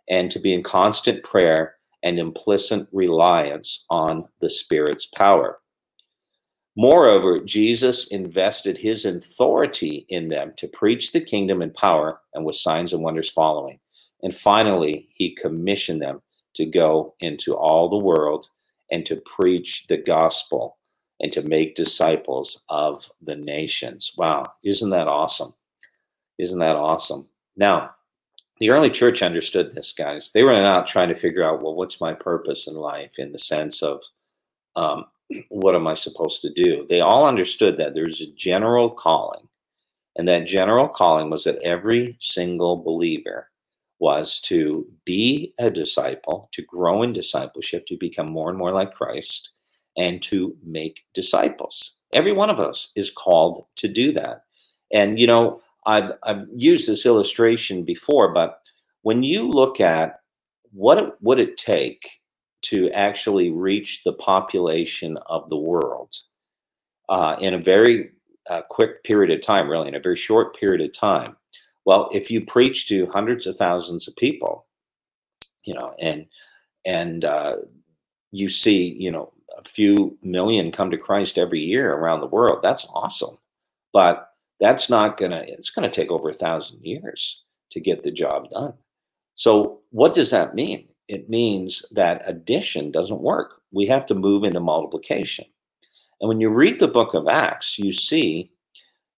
and 0.09 0.31
to 0.31 0.39
be 0.39 0.55
in 0.55 0.63
constant 0.63 1.25
prayer 1.25 1.75
and 2.03 2.19
implicit 2.19 2.87
reliance 2.93 3.85
on 3.91 4.25
the 4.41 4.49
Spirit's 4.49 5.07
power. 5.07 5.59
Moreover, 6.77 7.41
Jesus 7.41 8.07
invested 8.07 8.79
his 8.79 9.05
authority 9.05 10.07
in 10.09 10.29
them 10.29 10.53
to 10.59 10.69
preach 10.69 11.11
the 11.11 11.21
kingdom 11.21 11.61
in 11.61 11.73
power 11.73 12.21
and 12.35 12.45
with 12.45 12.55
signs 12.55 12.93
and 12.93 13.03
wonders 13.03 13.29
following. 13.29 13.81
And 14.23 14.33
finally, 14.33 15.09
he 15.13 15.35
commissioned 15.35 16.01
them 16.01 16.23
to 16.57 16.67
go 16.67 17.15
into 17.21 17.55
all 17.57 17.89
the 17.91 17.99
world 17.99 18.51
and 18.93 19.07
to 19.07 19.17
preach 19.17 19.87
the 19.89 19.99
gospel 19.99 20.79
and 21.21 21.33
to 21.33 21.43
make 21.43 21.77
disciples 21.77 22.65
of 22.71 23.11
the 23.23 23.37
nations. 23.37 24.13
Wow, 24.19 24.45
isn't 24.65 24.91
that 24.91 25.09
awesome? 25.09 25.55
Isn't 26.39 26.61
that 26.61 26.77
awesome? 26.77 27.29
Now, 27.57 27.93
the 28.61 28.71
early 28.71 28.91
church 28.91 29.23
understood 29.23 29.73
this, 29.73 29.93
guys. 29.93 30.33
They 30.33 30.45
were 30.45 30.55
not 30.55 30.87
trying 30.87 31.11
to 31.11 31.17
figure 31.17 31.45
out, 31.45 31.63
well, 31.63 31.75
what's 31.77 32.01
my 32.01 32.15
purpose 32.15 32.69
in 32.69 32.75
life 32.77 33.13
in 33.19 33.33
the 33.33 33.39
sense 33.39 33.83
of 33.83 34.03
um, 34.77 35.07
what 35.51 35.75
am 35.77 35.89
I 35.89 35.95
supposed 35.95 36.43
to 36.43 36.53
do? 36.53 36.87
They 36.89 37.01
all 37.03 37.27
understood 37.27 37.79
that 37.79 37.95
there's 37.95 38.21
a 38.23 38.33
general 38.35 38.91
calling 38.91 39.43
And 40.17 40.29
that 40.29 40.47
general 40.47 40.89
calling 40.89 41.31
was 41.31 41.45
that 41.45 41.59
every 41.63 42.17
single 42.21 42.77
believer 42.77 43.51
was 44.01 44.41
to 44.41 44.87
be 45.05 45.55
a 45.59 45.71
disciple, 45.71 46.49
to 46.53 46.63
grow 46.63 47.03
in 47.03 47.13
discipleship, 47.13 47.87
to 47.87 47.97
become 47.97 48.31
more 48.31 48.49
and 48.49 48.59
more 48.59 48.73
like 48.73 48.93
Christ, 48.93 49.51
and 49.97 50.23
to 50.23 50.57
make 50.65 51.05
disciples. 51.15 51.97
Every 52.13 52.33
one 52.33 52.51
of 52.51 52.61
us 52.61 52.93
is 52.95 53.11
called 53.11 53.67
to 53.77 53.89
do 53.89 54.13
that. 54.13 54.45
And, 54.93 55.19
you 55.19 55.27
know, 55.27 55.61
I've, 55.87 56.13
I've 56.23 56.47
used 56.55 56.89
this 56.89 57.05
illustration 57.05 57.85
before, 57.85 58.33
but 58.33 58.61
when 59.03 59.23
you 59.23 59.49
look 59.49 59.81
at 59.81 60.21
what 60.73 60.99
it, 60.99 61.13
would 61.21 61.41
it 61.41 61.57
take 61.57 62.09
to 62.61 62.91
actually 62.91 63.51
reach 63.51 64.03
the 64.05 64.13
population 64.13 65.19
of 65.27 65.49
the 65.49 65.57
world 65.57 66.15
uh, 67.09 67.37
in 67.41 67.55
a 67.55 67.59
very 67.59 68.11
uh, 68.51 68.63
quick 68.69 69.03
period 69.05 69.31
of 69.31 69.45
time, 69.45 69.69
really, 69.69 69.89
in 69.89 69.95
a 69.95 70.01
very 70.01 70.17
short 70.17 70.59
period 70.59 70.81
of 70.81 70.97
time, 70.97 71.37
well, 71.89 72.11
if 72.13 72.31
you 72.31 72.45
preach 72.45 72.87
to 72.89 73.07
hundreds 73.07 73.47
of 73.47 73.57
thousands 73.57 74.07
of 74.07 74.17
people, 74.17 74.67
you 75.65 75.73
know, 75.73 75.95
and 75.99 76.27
and 76.85 77.25
uh, 77.25 77.57
you 78.31 78.51
see, 78.51 78.95
you 79.01 79.11
know, 79.11 79.33
a 79.57 79.67
few 79.67 80.19
million 80.23 80.71
come 80.71 80.91
to 80.91 80.99
Christ 80.99 81.39
every 81.39 81.61
year 81.61 81.95
around 81.95 82.21
the 82.21 82.27
world, 82.27 82.59
that's 82.61 82.87
awesome. 82.93 83.39
But 83.95 84.29
that's 84.61 84.91
not 84.91 85.17
gonna. 85.17 85.43
It's 85.49 85.71
gonna 85.71 85.89
take 85.89 86.11
over 86.11 86.29
a 86.29 86.35
thousand 86.35 86.81
years 86.83 87.45
to 87.71 87.81
get 87.81 88.03
the 88.03 88.13
job 88.13 88.51
done. 88.51 88.75
So, 89.35 89.81
what 89.89 90.13
does 90.13 90.29
that 90.29 90.55
mean? 90.55 90.91
It 91.09 91.31
means 91.31 91.87
that 91.93 92.21
addition 92.27 92.93
doesn't 92.93 93.23
work. 93.23 93.63
We 93.73 93.87
have 93.87 94.05
to 94.09 94.15
move 94.15 94.45
into 94.45 94.61
multiplication. 94.61 95.47
And 96.21 96.29
when 96.29 96.39
you 96.39 96.51
read 96.51 96.81
the 96.81 96.87
book 96.89 97.15
of 97.15 97.29
Acts, 97.29 97.79
you 97.79 97.93
see 97.93 98.53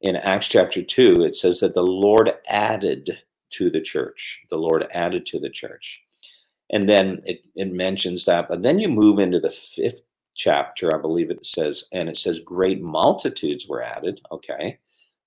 in 0.00 0.16
Acts 0.16 0.48
chapter 0.48 0.82
2, 0.82 1.24
it 1.24 1.34
says 1.34 1.60
that 1.60 1.74
the 1.74 1.82
Lord 1.82 2.32
added 2.48 3.18
to 3.50 3.70
the 3.70 3.80
church. 3.80 4.40
The 4.48 4.56
Lord 4.56 4.86
added 4.92 5.26
to 5.26 5.38
the 5.38 5.50
church. 5.50 6.02
And 6.72 6.88
then 6.88 7.20
it, 7.24 7.46
it 7.56 7.72
mentions 7.72 8.24
that. 8.24 8.48
But 8.48 8.62
then 8.62 8.78
you 8.78 8.88
move 8.88 9.18
into 9.18 9.40
the 9.40 9.50
fifth 9.50 10.00
chapter, 10.36 10.94
I 10.94 11.00
believe 11.00 11.30
it 11.30 11.44
says, 11.44 11.84
and 11.92 12.08
it 12.08 12.16
says 12.16 12.40
great 12.40 12.80
multitudes 12.80 13.66
were 13.68 13.82
added. 13.82 14.20
Okay, 14.32 14.78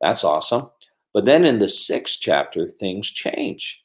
that's 0.01 0.23
awesome. 0.23 0.69
But 1.13 1.25
then 1.25 1.45
in 1.45 1.59
the 1.59 1.69
sixth 1.69 2.19
chapter, 2.21 2.67
things 2.67 3.11
change. 3.11 3.83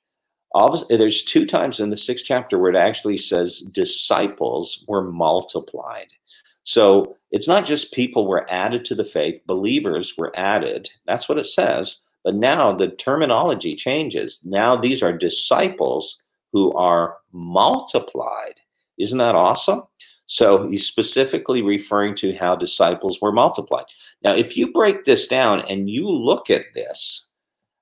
There's 0.89 1.23
two 1.23 1.45
times 1.45 1.81
in 1.81 1.91
the 1.91 1.97
sixth 1.97 2.25
chapter 2.25 2.59
where 2.59 2.71
it 2.71 2.77
actually 2.77 3.19
says 3.19 3.61
disciples 3.61 4.85
were 4.89 5.11
multiplied. 5.13 6.09
So 6.65 7.18
it's 7.31 7.49
not 7.49 7.67
just 7.67 7.93
people 7.93 8.27
were 8.27 8.51
added 8.51 8.85
to 8.87 8.95
the 8.95 9.05
faith, 9.05 9.41
believers 9.47 10.15
were 10.17 10.33
added. 10.35 10.89
That's 11.07 11.29
what 11.29 11.39
it 11.39 11.47
says. 11.47 12.01
But 12.25 12.35
now 12.35 12.73
the 12.73 12.89
terminology 12.89 13.75
changes. 13.75 14.41
Now 14.45 14.77
these 14.77 15.03
are 15.03 15.13
disciples 15.13 16.23
who 16.53 16.73
are 16.75 17.17
multiplied. 17.33 18.61
Isn't 18.99 19.19
that 19.19 19.35
awesome? 19.35 19.83
So 20.27 20.69
he's 20.69 20.87
specifically 20.87 21.63
referring 21.63 22.15
to 22.17 22.35
how 22.35 22.55
disciples 22.55 23.21
were 23.21 23.33
multiplied. 23.33 23.87
Now, 24.23 24.35
if 24.35 24.57
you 24.57 24.73
break 24.73 25.05
this 25.05 25.27
down 25.27 25.63
and 25.63 25.89
you 25.89 26.07
look 26.11 26.51
at 26.51 26.67
this, 26.75 27.31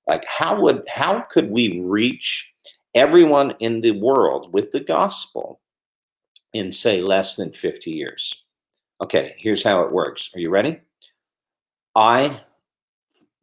like 0.07 0.25
how 0.27 0.61
would 0.61 0.85
how 0.89 1.21
could 1.21 1.51
we 1.51 1.81
reach 1.81 2.49
everyone 2.95 3.57
in 3.59 3.81
the 3.81 3.93
world 3.93 4.53
with 4.53 4.71
the 4.71 4.81
gospel 4.81 5.61
in 6.53 6.71
say 6.71 7.01
less 7.01 7.35
than 7.35 7.53
50 7.53 7.91
years? 7.91 8.45
Okay, 9.03 9.35
here's 9.39 9.63
how 9.63 9.83
it 9.83 9.93
works. 9.93 10.31
Are 10.35 10.41
you 10.41 10.49
ready? 10.51 10.81
I 11.95 12.41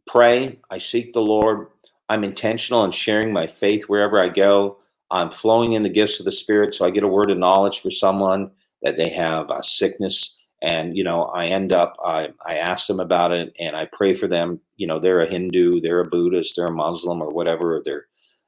pray, 0.07 0.59
I 0.69 0.79
seek 0.79 1.13
the 1.13 1.21
Lord. 1.21 1.67
I'm 2.09 2.23
intentional 2.23 2.83
in 2.85 2.91
sharing 2.91 3.31
my 3.31 3.47
faith 3.47 3.83
wherever 3.83 4.19
I 4.19 4.29
go. 4.29 4.77
I'm 5.11 5.29
flowing 5.29 5.73
in 5.73 5.83
the 5.83 5.89
gifts 5.89 6.19
of 6.19 6.25
the 6.25 6.31
Spirit, 6.31 6.73
so 6.73 6.85
I 6.85 6.89
get 6.89 7.03
a 7.03 7.07
word 7.07 7.29
of 7.29 7.37
knowledge 7.37 7.81
for 7.81 7.91
someone 7.91 8.49
that 8.81 8.97
they 8.97 9.09
have 9.09 9.49
a 9.51 9.61
sickness, 9.61 10.37
and 10.61 10.97
you 10.97 11.03
know, 11.03 11.25
I 11.25 11.45
end 11.47 11.71
up 11.71 11.95
I 12.03 12.29
I 12.45 12.55
ask 12.55 12.87
them 12.87 12.99
about 12.99 13.31
it, 13.31 13.53
and 13.59 13.75
I 13.75 13.85
pray 13.91 14.15
for 14.15 14.27
them. 14.27 14.59
You 14.77 14.87
know, 14.87 14.99
they're 14.99 15.21
a 15.21 15.29
Hindu, 15.29 15.81
they're 15.81 15.99
a 15.99 16.05
Buddhist, 16.09 16.55
they're 16.55 16.65
a 16.65 16.73
Muslim, 16.73 17.21
or 17.21 17.29
whatever. 17.29 17.77
Or 17.77 17.83
they're 17.83 18.07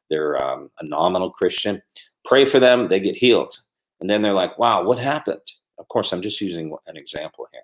they're 0.10 0.44
um, 0.44 0.72
a 0.80 0.86
nominal 0.86 1.30
Christian. 1.30 1.82
Pray 2.26 2.46
for 2.46 2.60
them, 2.60 2.88
they 2.88 3.00
get 3.00 3.16
healed, 3.16 3.60
and 4.00 4.10
then 4.10 4.24
they're 4.24 4.34
like, 4.34 4.58
"Wow, 4.58 4.84
what 4.84 5.00
happened?" 5.00 5.42
Of 5.78 5.88
course, 5.88 6.12
I'm 6.14 6.22
just 6.22 6.42
using 6.42 6.76
an 6.88 6.98
example 6.98 7.48
here. 7.52 7.62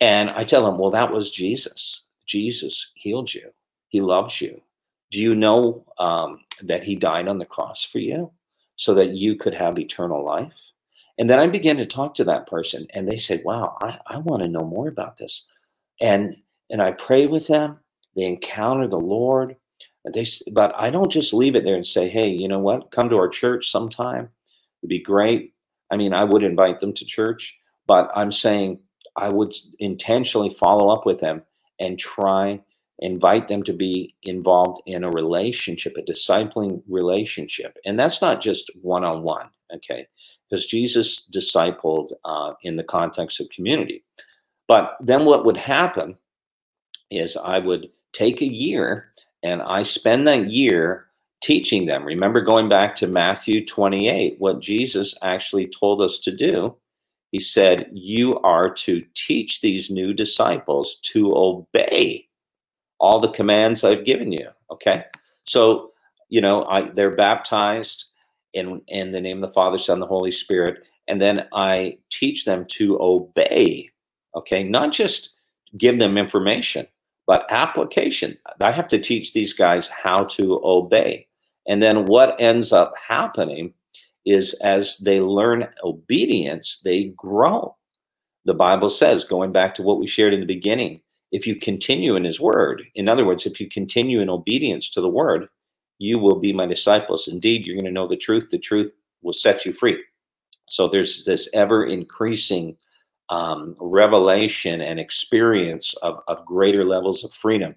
And 0.00 0.30
I 0.30 0.44
tell 0.44 0.64
them, 0.64 0.78
well, 0.78 0.90
that 0.90 1.10
was 1.10 1.30
Jesus. 1.30 2.04
Jesus 2.26 2.92
healed 2.94 3.32
you. 3.32 3.52
He 3.88 4.00
loves 4.00 4.40
you. 4.40 4.60
Do 5.10 5.20
you 5.20 5.34
know 5.34 5.84
um, 5.98 6.40
that 6.62 6.84
he 6.84 6.96
died 6.96 7.28
on 7.28 7.38
the 7.38 7.46
cross 7.46 7.84
for 7.84 7.98
you 7.98 8.32
so 8.76 8.94
that 8.94 9.12
you 9.12 9.36
could 9.36 9.54
have 9.54 9.78
eternal 9.78 10.24
life? 10.24 10.54
And 11.18 11.30
then 11.30 11.38
I 11.38 11.46
begin 11.46 11.78
to 11.78 11.86
talk 11.86 12.14
to 12.16 12.24
that 12.24 12.46
person 12.46 12.86
and 12.92 13.08
they 13.08 13.16
say, 13.16 13.40
wow, 13.44 13.76
I, 13.80 13.98
I 14.06 14.18
want 14.18 14.42
to 14.42 14.48
know 14.48 14.64
more 14.64 14.88
about 14.88 15.16
this. 15.16 15.48
And, 16.00 16.36
and 16.70 16.82
I 16.82 16.92
pray 16.92 17.26
with 17.26 17.46
them. 17.46 17.78
They 18.14 18.24
encounter 18.24 18.86
the 18.86 18.98
Lord. 18.98 19.56
They, 20.12 20.26
but 20.52 20.74
I 20.76 20.90
don't 20.90 21.10
just 21.10 21.32
leave 21.32 21.56
it 21.56 21.64
there 21.64 21.74
and 21.74 21.86
say, 21.86 22.08
hey, 22.08 22.28
you 22.28 22.48
know 22.48 22.58
what? 22.58 22.90
Come 22.90 23.08
to 23.08 23.16
our 23.16 23.28
church 23.28 23.70
sometime. 23.70 24.28
It'd 24.82 24.90
be 24.90 25.00
great. 25.00 25.54
I 25.90 25.96
mean, 25.96 26.12
I 26.12 26.24
would 26.24 26.42
invite 26.42 26.80
them 26.80 26.92
to 26.94 27.04
church, 27.04 27.56
but 27.86 28.10
I'm 28.14 28.32
saying 28.32 28.80
I 29.16 29.28
would 29.28 29.54
intentionally 29.78 30.50
follow 30.50 30.88
up 30.88 31.06
with 31.06 31.20
them 31.20 31.42
and 31.80 31.98
try 31.98 32.60
invite 33.00 33.48
them 33.48 33.62
to 33.62 33.72
be 33.72 34.14
involved 34.22 34.80
in 34.86 35.04
a 35.04 35.10
relationship, 35.10 35.96
a 35.98 36.02
discipling 36.02 36.82
relationship, 36.88 37.76
and 37.84 37.98
that's 37.98 38.22
not 38.22 38.40
just 38.40 38.70
one 38.80 39.04
on 39.04 39.22
one, 39.22 39.48
okay? 39.74 40.06
Because 40.48 40.66
Jesus 40.66 41.28
discipled 41.30 42.12
uh, 42.24 42.54
in 42.62 42.76
the 42.76 42.84
context 42.84 43.40
of 43.40 43.50
community. 43.50 44.02
But 44.68 44.96
then 45.00 45.24
what 45.24 45.44
would 45.44 45.58
happen 45.58 46.16
is 47.10 47.36
I 47.36 47.58
would 47.58 47.90
take 48.12 48.40
a 48.40 48.52
year 48.52 49.12
and 49.42 49.62
I 49.62 49.82
spend 49.82 50.26
that 50.26 50.50
year 50.50 51.05
teaching 51.40 51.86
them. 51.86 52.04
Remember 52.04 52.40
going 52.40 52.68
back 52.68 52.96
to 52.96 53.06
Matthew 53.06 53.64
28, 53.64 54.36
what 54.38 54.60
Jesus 54.60 55.14
actually 55.22 55.68
told 55.68 56.02
us 56.02 56.18
to 56.20 56.34
do. 56.34 56.76
He 57.32 57.40
said, 57.40 57.90
You 57.92 58.38
are 58.40 58.72
to 58.74 59.04
teach 59.14 59.60
these 59.60 59.90
new 59.90 60.14
disciples 60.14 60.96
to 61.02 61.36
obey 61.36 62.26
all 62.98 63.20
the 63.20 63.28
commands 63.28 63.84
I've 63.84 64.04
given 64.04 64.32
you. 64.32 64.48
Okay. 64.70 65.04
So, 65.44 65.92
you 66.28 66.40
know, 66.40 66.64
I, 66.64 66.82
they're 66.82 67.14
baptized 67.14 68.06
in, 68.54 68.80
in 68.88 69.10
the 69.10 69.20
name 69.20 69.42
of 69.42 69.48
the 69.48 69.54
Father, 69.54 69.78
Son, 69.78 70.00
the 70.00 70.06
Holy 70.06 70.30
Spirit. 70.30 70.84
And 71.08 71.20
then 71.20 71.46
I 71.52 71.98
teach 72.10 72.44
them 72.44 72.64
to 72.70 72.98
obey. 73.00 73.90
Okay. 74.34 74.64
Not 74.64 74.92
just 74.92 75.34
give 75.76 75.98
them 75.98 76.16
information, 76.16 76.86
but 77.26 77.46
application. 77.50 78.38
I 78.60 78.70
have 78.70 78.88
to 78.88 78.98
teach 78.98 79.32
these 79.32 79.52
guys 79.52 79.88
how 79.88 80.24
to 80.24 80.60
obey. 80.64 81.25
And 81.68 81.82
then 81.82 82.04
what 82.06 82.36
ends 82.40 82.72
up 82.72 82.94
happening 82.96 83.74
is 84.24 84.54
as 84.54 84.98
they 84.98 85.20
learn 85.20 85.68
obedience, 85.82 86.80
they 86.84 87.12
grow. 87.16 87.76
The 88.44 88.54
Bible 88.54 88.88
says, 88.88 89.24
going 89.24 89.52
back 89.52 89.74
to 89.74 89.82
what 89.82 89.98
we 89.98 90.06
shared 90.06 90.34
in 90.34 90.40
the 90.40 90.46
beginning, 90.46 91.00
if 91.32 91.46
you 91.46 91.56
continue 91.56 92.16
in 92.16 92.24
his 92.24 92.40
word, 92.40 92.82
in 92.94 93.08
other 93.08 93.24
words, 93.24 93.46
if 93.46 93.60
you 93.60 93.68
continue 93.68 94.20
in 94.20 94.30
obedience 94.30 94.90
to 94.90 95.00
the 95.00 95.08
word, 95.08 95.48
you 95.98 96.18
will 96.18 96.38
be 96.38 96.52
my 96.52 96.66
disciples. 96.66 97.28
Indeed, 97.28 97.66
you're 97.66 97.76
going 97.76 97.86
to 97.86 97.90
know 97.90 98.06
the 98.06 98.16
truth. 98.16 98.48
The 98.50 98.58
truth 98.58 98.92
will 99.22 99.32
set 99.32 99.64
you 99.64 99.72
free. 99.72 100.02
So 100.68 100.88
there's 100.88 101.24
this 101.24 101.48
ever 101.54 101.86
increasing 101.86 102.76
um, 103.28 103.76
revelation 103.80 104.80
and 104.80 105.00
experience 105.00 105.94
of, 106.02 106.20
of 106.28 106.44
greater 106.44 106.84
levels 106.84 107.24
of 107.24 107.32
freedom. 107.32 107.74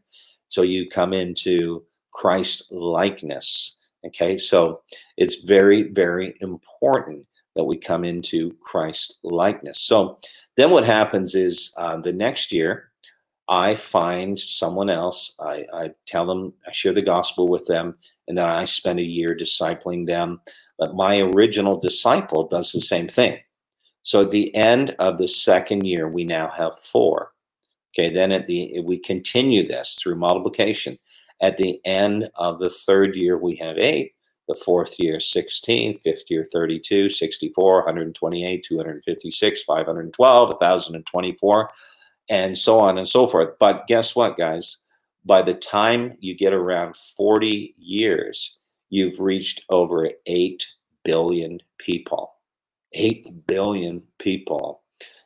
So 0.47 0.61
you 0.61 0.89
come 0.89 1.13
into 1.13 1.83
Christ 2.13 2.71
likeness. 2.71 3.78
Okay, 4.05 4.37
so 4.37 4.81
it's 5.17 5.43
very, 5.43 5.83
very 5.91 6.33
important 6.41 7.25
that 7.55 7.63
we 7.65 7.77
come 7.77 8.05
into 8.05 8.55
Christ 8.61 9.19
likeness. 9.23 9.81
So 9.81 10.19
then 10.55 10.71
what 10.71 10.85
happens 10.85 11.35
is 11.35 11.73
uh, 11.77 11.97
the 11.97 12.13
next 12.13 12.53
year, 12.53 12.91
I 13.49 13.75
find 13.75 14.39
someone 14.39 14.89
else, 14.89 15.33
I, 15.39 15.65
I 15.73 15.91
tell 16.05 16.25
them, 16.25 16.53
I 16.67 16.71
share 16.71 16.93
the 16.93 17.01
gospel 17.01 17.47
with 17.47 17.65
them, 17.65 17.95
and 18.27 18.37
then 18.37 18.45
I 18.45 18.63
spend 18.65 18.99
a 18.99 19.03
year 19.03 19.35
discipling 19.35 20.05
them. 20.05 20.39
But 20.77 20.95
my 20.95 21.19
original 21.19 21.77
disciple 21.77 22.47
does 22.47 22.71
the 22.71 22.79
same 22.79 23.09
thing. 23.09 23.39
So 24.03 24.21
at 24.21 24.31
the 24.31 24.55
end 24.55 24.95
of 24.99 25.17
the 25.17 25.27
second 25.27 25.85
year, 25.85 26.07
we 26.07 26.23
now 26.23 26.49
have 26.55 26.79
four. 26.79 27.33
Okay, 27.93 28.13
then 28.13 28.31
at 28.31 28.45
the 28.45 28.79
we 28.81 28.99
continue 28.99 29.67
this 29.67 29.97
through 29.99 30.15
multiplication. 30.15 30.97
At 31.41 31.57
the 31.57 31.79
end 31.85 32.29
of 32.35 32.59
the 32.59 32.69
third 32.69 33.15
year, 33.15 33.37
we 33.37 33.55
have 33.57 33.77
eight. 33.77 34.13
The 34.47 34.55
fourth 34.55 34.95
year, 34.99 35.19
16. 35.19 35.99
Fifth 35.99 36.23
year, 36.29 36.45
32. 36.51 37.09
64, 37.09 37.75
128, 37.75 38.63
256, 38.63 39.63
512, 39.63 40.49
1,024, 40.49 41.69
and 42.29 42.57
so 42.57 42.79
on 42.79 42.97
and 42.97 43.07
so 43.07 43.27
forth. 43.27 43.49
But 43.59 43.87
guess 43.87 44.15
what, 44.15 44.37
guys? 44.37 44.79
by 45.25 45.41
the 45.41 45.53
time 45.53 46.17
you 46.19 46.35
get 46.35 46.53
around 46.53 46.95
40 47.17 47.75
years, 47.77 48.57
you've 48.89 49.19
reached 49.19 49.63
over 49.69 50.09
8 50.25 50.65
billion 51.03 51.59
people. 51.77 52.33
8 52.93 53.45
billion 53.47 54.01
people 54.17 54.81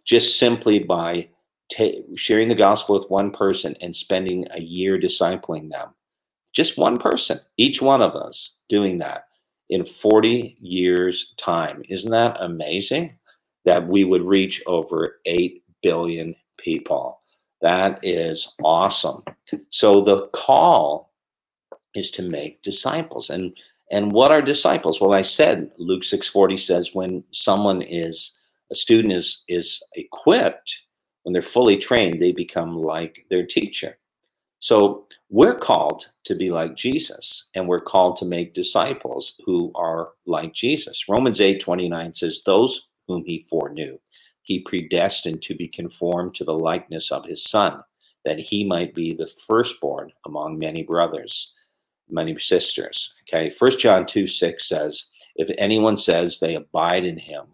just 0.06 0.38
simply 0.38 0.80
by 0.80 1.30
ta- 1.74 2.02
sharing 2.16 2.50
the 2.50 2.56
gospel 2.56 3.00
with 3.00 3.10
one 3.10 3.32
person 3.32 3.76
and 3.80 3.96
spending 3.96 4.46
a 4.52 4.60
year 4.60 5.00
discipling 5.00 5.70
them. 5.70 5.90
Just 6.54 6.78
one 6.78 6.98
person, 6.98 7.40
each 7.58 7.82
one 7.82 8.02
of 8.02 8.16
us 8.16 8.60
doing 8.70 9.00
that 9.00 9.26
in 9.70 9.86
40 9.86 10.58
years' 10.60 11.34
time. 11.38 11.84
Isn't 11.90 12.12
that 12.12 12.38
amazing? 12.40 13.18
That 13.66 13.88
we 13.88 14.04
would 14.04 14.24
reach 14.24 14.62
over 14.68 15.20
8 15.26 15.64
billion 15.82 16.36
people. 16.60 17.20
That 17.62 18.00
is 18.04 18.54
awesome. 18.64 19.24
So 19.70 20.02
the 20.02 20.28
call 20.28 21.14
is 21.96 22.12
to 22.12 22.22
make 22.24 22.62
disciples. 22.62 23.30
And 23.30 23.56
and 23.92 24.12
what 24.12 24.32
are 24.32 24.42
disciples? 24.42 25.00
Well, 25.00 25.14
I 25.14 25.22
said 25.22 25.72
Luke 25.78 26.04
6:40 26.04 26.58
says 26.60 26.96
when 26.96 27.24
someone 27.32 27.82
is 27.82 28.38
a 28.72 28.76
student 28.76 29.14
is 29.14 29.44
is 29.48 29.84
equipped, 29.96 30.84
when 31.24 31.34
they're 31.34 31.42
fully 31.42 31.78
trained, 31.78 32.20
they 32.20 32.32
become 32.32 32.78
like 32.78 33.26
their 33.30 33.46
teacher. 33.46 33.98
So 34.60 35.08
we're 35.34 35.58
called 35.58 36.06
to 36.26 36.36
be 36.36 36.52
like 36.52 36.76
Jesus, 36.76 37.50
and 37.56 37.68
we're 37.68 37.82
called 37.82 38.18
to 38.18 38.26
make 38.26 38.54
disciples 38.54 39.42
who 39.48 39.72
are 39.74 40.10
like 40.28 40.54
Jesus. 40.54 41.10
Romans 41.10 41.42
8 41.42 41.60
29 41.60 42.14
says, 42.14 42.44
Those 42.46 42.90
whom 43.08 43.24
he 43.26 43.44
foreknew, 43.50 43.98
he 44.44 44.60
predestined 44.60 45.42
to 45.42 45.56
be 45.56 45.68
conformed 45.68 46.36
to 46.36 46.44
the 46.44 46.54
likeness 46.54 47.12
of 47.12 47.26
his 47.26 47.44
son, 47.44 47.84
that 48.26 48.38
he 48.38 48.64
might 48.64 48.94
be 48.94 49.16
the 49.16 49.26
firstborn 49.48 50.12
among 50.28 50.60
many 50.60 50.84
brothers, 50.84 51.52
many 52.08 52.38
sisters. 52.38 53.16
Okay, 53.28 53.50
First 53.50 53.80
John 53.80 54.06
2 54.06 54.28
6 54.28 54.70
says, 54.70 55.08
If 55.36 55.50
anyone 55.58 55.98
says 55.98 56.40
they 56.40 56.54
abide 56.54 57.06
in 57.06 57.18
him, 57.18 57.46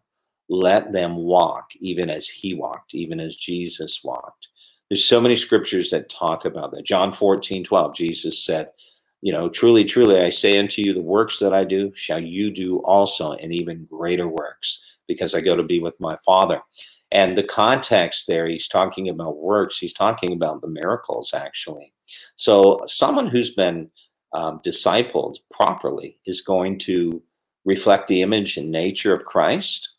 let 0.50 0.92
them 0.92 1.16
walk 1.16 1.70
even 1.80 2.10
as 2.10 2.28
he 2.28 2.56
walked, 2.56 2.94
even 2.94 3.22
as 3.22 3.38
Jesus 3.38 4.02
walked. 4.04 4.50
There's 4.90 5.06
so 5.06 5.22
many 5.22 5.36
scriptures 5.36 5.92
that 5.92 6.10
talk 6.10 6.46
about 6.46 6.72
that. 6.72 6.86
John 6.86 7.12
14 7.12 7.64
12, 7.64 7.96
Jesus 7.96 8.44
said, 8.44 8.70
You 9.22 9.32
know, 9.32 9.50
truly, 9.50 9.86
truly, 9.86 10.22
I 10.22 10.30
say 10.30 10.58
unto 10.58 10.82
you, 10.82 10.94
the 10.94 11.02
works 11.02 11.40
that 11.40 11.54
I 11.54 11.64
do 11.64 11.92
shall 11.96 12.20
you 12.20 12.52
do 12.52 12.80
also, 12.80 13.34
and 13.34 13.54
even 13.54 13.88
greater 13.90 14.28
works 14.28 14.82
because 15.08 15.36
I 15.36 15.42
go 15.42 15.56
to 15.56 15.64
be 15.64 15.80
with 15.80 16.00
my 16.00 16.18
Father. 16.26 16.62
And 17.12 17.36
the 17.38 17.44
context 17.44 18.28
there, 18.28 18.48
he's 18.48 18.68
talking 18.68 19.10
about 19.10 19.38
works, 19.38 19.78
he's 19.78 19.94
talking 19.94 20.34
about 20.34 20.62
the 20.62 20.68
miracles, 20.68 21.34
actually. 21.34 21.94
So, 22.36 22.82
someone 22.86 23.28
who's 23.28 23.54
been 23.54 23.90
um, 24.34 24.60
discipled 24.66 25.38
properly 25.52 26.18
is 26.26 26.42
going 26.42 26.78
to 26.80 27.22
reflect 27.66 28.08
the 28.08 28.22
image 28.22 28.58
and 28.58 28.72
nature 28.72 29.14
of 29.14 29.26
Christ. 29.26 29.90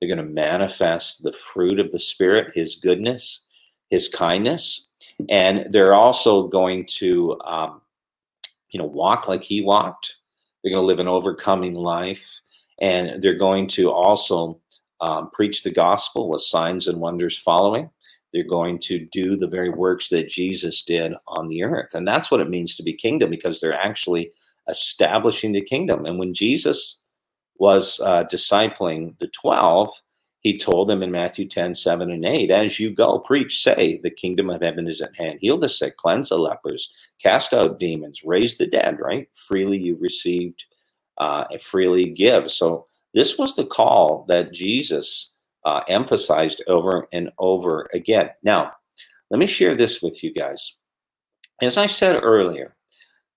They're 0.00 0.14
going 0.14 0.26
to 0.26 0.32
manifest 0.32 1.22
the 1.22 1.32
fruit 1.32 1.78
of 1.78 1.92
the 1.92 1.98
Spirit, 1.98 2.52
his 2.54 2.76
goodness, 2.76 3.46
his 3.90 4.08
kindness. 4.08 4.90
And 5.28 5.66
they're 5.70 5.94
also 5.94 6.48
going 6.48 6.86
to, 6.98 7.38
um, 7.44 7.80
you 8.70 8.78
know, 8.78 8.86
walk 8.86 9.28
like 9.28 9.42
he 9.42 9.62
walked. 9.62 10.16
They're 10.62 10.72
going 10.72 10.82
to 10.82 10.86
live 10.86 11.00
an 11.00 11.08
overcoming 11.08 11.74
life 11.74 12.26
and 12.80 13.22
they're 13.22 13.38
going 13.38 13.66
to 13.68 13.90
also 13.90 14.60
um, 15.00 15.30
preach 15.30 15.62
the 15.62 15.70
gospel 15.70 16.28
with 16.28 16.42
signs 16.42 16.88
and 16.88 17.00
wonders 17.00 17.38
following. 17.38 17.90
They're 18.32 18.42
going 18.42 18.80
to 18.80 19.06
do 19.12 19.36
the 19.36 19.46
very 19.46 19.70
works 19.70 20.08
that 20.08 20.28
Jesus 20.28 20.82
did 20.82 21.14
on 21.28 21.48
the 21.48 21.62
earth. 21.62 21.94
And 21.94 22.06
that's 22.06 22.30
what 22.30 22.40
it 22.40 22.50
means 22.50 22.74
to 22.76 22.82
be 22.82 22.92
kingdom 22.92 23.30
because 23.30 23.60
they're 23.60 23.78
actually 23.78 24.32
establishing 24.68 25.52
the 25.52 25.60
kingdom. 25.60 26.04
And 26.06 26.18
when 26.18 26.34
Jesus 26.34 27.02
was 27.58 28.00
uh, 28.00 28.24
discipling 28.24 29.16
the 29.18 29.28
12, 29.28 29.90
he 30.44 30.58
told 30.58 30.88
them 30.88 31.02
in 31.02 31.10
Matthew 31.10 31.48
10, 31.48 31.74
7 31.74 32.10
and 32.10 32.24
8, 32.24 32.50
as 32.50 32.78
you 32.78 32.90
go, 32.90 33.18
preach, 33.18 33.62
say, 33.62 33.98
the 34.02 34.10
kingdom 34.10 34.50
of 34.50 34.60
heaven 34.60 34.86
is 34.86 35.00
at 35.00 35.16
hand. 35.16 35.38
Heal 35.40 35.56
the 35.56 35.70
sick, 35.70 35.96
cleanse 35.96 36.28
the 36.28 36.38
lepers, 36.38 36.92
cast 37.20 37.54
out 37.54 37.80
demons, 37.80 38.20
raise 38.24 38.58
the 38.58 38.66
dead, 38.66 38.98
right? 39.00 39.26
Freely 39.34 39.78
you 39.78 39.96
received 39.98 40.62
uh, 41.16 41.44
and 41.50 41.62
freely 41.62 42.10
give. 42.10 42.52
So 42.52 42.86
this 43.14 43.38
was 43.38 43.56
the 43.56 43.64
call 43.64 44.26
that 44.28 44.52
Jesus 44.52 45.34
uh, 45.64 45.80
emphasized 45.88 46.62
over 46.68 47.06
and 47.10 47.30
over 47.38 47.88
again. 47.94 48.28
Now, 48.42 48.72
let 49.30 49.38
me 49.38 49.46
share 49.46 49.74
this 49.74 50.02
with 50.02 50.22
you 50.22 50.34
guys. 50.34 50.76
As 51.62 51.78
I 51.78 51.86
said 51.86 52.20
earlier, 52.22 52.76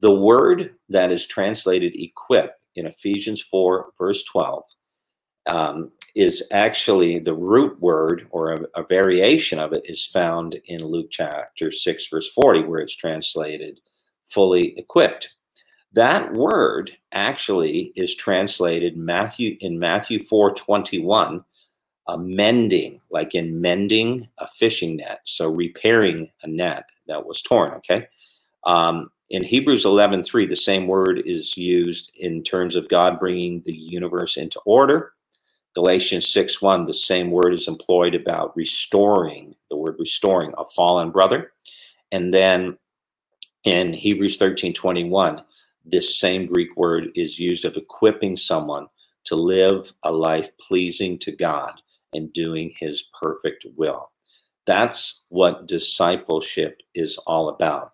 the 0.01 0.14
word 0.14 0.76
that 0.89 1.14
is 1.14 1.26
translated 1.26 1.93
equip 1.95 2.51
in 2.76 2.86
Ephesians 2.86 3.41
4, 3.43 3.91
verse 3.97 4.26
12, 4.26 4.64
um, 5.49 5.91
is 6.18 6.47
actually 6.51 7.20
the 7.20 7.36
root 7.36 7.80
word 7.80 8.28
or 8.32 8.53
a, 8.53 8.65
a, 8.76 8.84
variation 8.84 9.59
of 9.59 9.72
it 9.72 9.84
is 9.86 10.03
found 10.03 10.59
in 10.65 10.84
Luke 10.84 11.09
chapter 11.11 11.70
6, 11.70 12.07
verse 12.07 12.28
40, 12.32 12.61
where 12.63 12.80
it's 12.80 12.95
translated 12.95 13.80
fully 14.28 14.78
equipped. 14.80 15.36
That 15.93 16.34
word 16.34 16.91
actually 17.11 17.93
is 17.95 18.15
translated 18.15 18.97
Matthew 18.97 19.57
in 19.59 19.78
Matthew 19.78 20.24
4 20.24 20.55
21, 20.55 21.45
uh, 22.07 22.18
mending, 22.18 22.99
like 23.11 23.36
in 23.36 23.61
mending 23.61 24.28
a 24.39 24.47
fishing 24.47 24.97
net. 24.97 25.20
So 25.24 25.47
repairing 25.47 26.32
a 26.41 26.47
net 26.47 26.86
that 27.07 27.28
was 27.28 27.43
torn, 27.43 27.72
okay? 27.74 28.07
Um, 28.65 29.11
in 29.30 29.43
Hebrews 29.43 29.86
11 29.86 30.24
3, 30.24 30.47
the 30.47 30.55
same 30.55 30.88
word 30.88 31.22
is 31.26 31.55
used 31.57 32.11
in 32.15 32.43
terms 32.43 32.76
of 32.76 32.89
God 32.89 33.20
bringing 33.20 33.61
the 33.65 33.74
universe 33.74 34.36
into 34.36 34.59
order. 34.65 35.13
Galatians 35.78 36.28
6 36.30 36.59
1, 36.59 36.86
the 36.86 36.93
same 36.93 37.30
word 37.30 37.53
is 37.53 37.67
employed 37.67 38.15
about 38.15 38.57
restoring, 38.57 39.53
the 39.69 39.78
word 39.78 39.95
restoring 39.99 40.51
a 40.57 40.65
fallen 40.65 41.11
brother. 41.11 41.51
And 42.11 42.34
then 42.34 42.80
in 43.63 43.93
Hebrews 43.93 44.38
13 44.38 44.73
21, 44.73 45.43
this 45.86 46.17
same 46.17 46.47
Greek 46.47 46.75
word 46.75 47.09
is 47.13 47.38
used 47.38 47.63
of 47.63 47.78
equipping 47.78 48.36
someone 48.36 48.88
to 49.25 49.36
live 49.36 49.93
a 50.01 50.11
life 50.11 50.49
pleasing 50.59 51.19
to 51.19 51.32
God 51.32 51.80
and 52.11 52.34
doing 52.34 52.73
his 52.80 53.03
perfect 53.21 53.67
will. 53.75 54.09
That's 54.65 55.25
what 55.30 55.67
discipleship 55.67 56.82
is 56.95 57.19
all 57.28 57.49
about. 57.49 57.91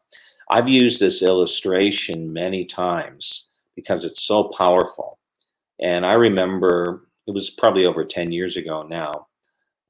I've 0.49 0.69
used 0.69 1.01
this 1.01 1.21
illustration 1.21 2.31
many 2.31 2.63
times 2.63 3.49
because 3.75 4.05
it's 4.05 4.23
so 4.23 4.45
powerful. 4.57 5.19
And 5.81 6.05
I 6.05 6.13
remember 6.13 7.09
it 7.27 7.31
was 7.31 7.49
probably 7.49 7.85
over 7.85 8.03
10 8.03 8.31
years 8.31 8.57
ago 8.57 8.83
now. 8.83 9.27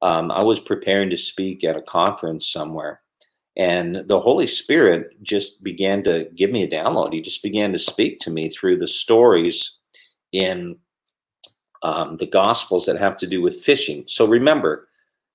Um, 0.01 0.31
I 0.31 0.43
was 0.43 0.59
preparing 0.59 1.09
to 1.09 1.17
speak 1.17 1.63
at 1.63 1.77
a 1.77 1.81
conference 1.81 2.47
somewhere, 2.47 3.01
and 3.55 4.03
the 4.07 4.19
Holy 4.19 4.47
Spirit 4.47 5.21
just 5.21 5.63
began 5.63 6.03
to 6.03 6.27
give 6.35 6.51
me 6.51 6.63
a 6.63 6.69
download. 6.69 7.13
He 7.13 7.21
just 7.21 7.43
began 7.43 7.71
to 7.71 7.79
speak 7.79 8.19
to 8.19 8.31
me 8.31 8.49
through 8.49 8.77
the 8.77 8.87
stories 8.87 9.77
in 10.33 10.75
um, 11.83 12.17
the 12.17 12.25
Gospels 12.25 12.85
that 12.85 12.97
have 12.97 13.15
to 13.17 13.27
do 13.27 13.41
with 13.41 13.61
fishing. 13.61 14.03
So 14.07 14.25
remember, 14.27 14.87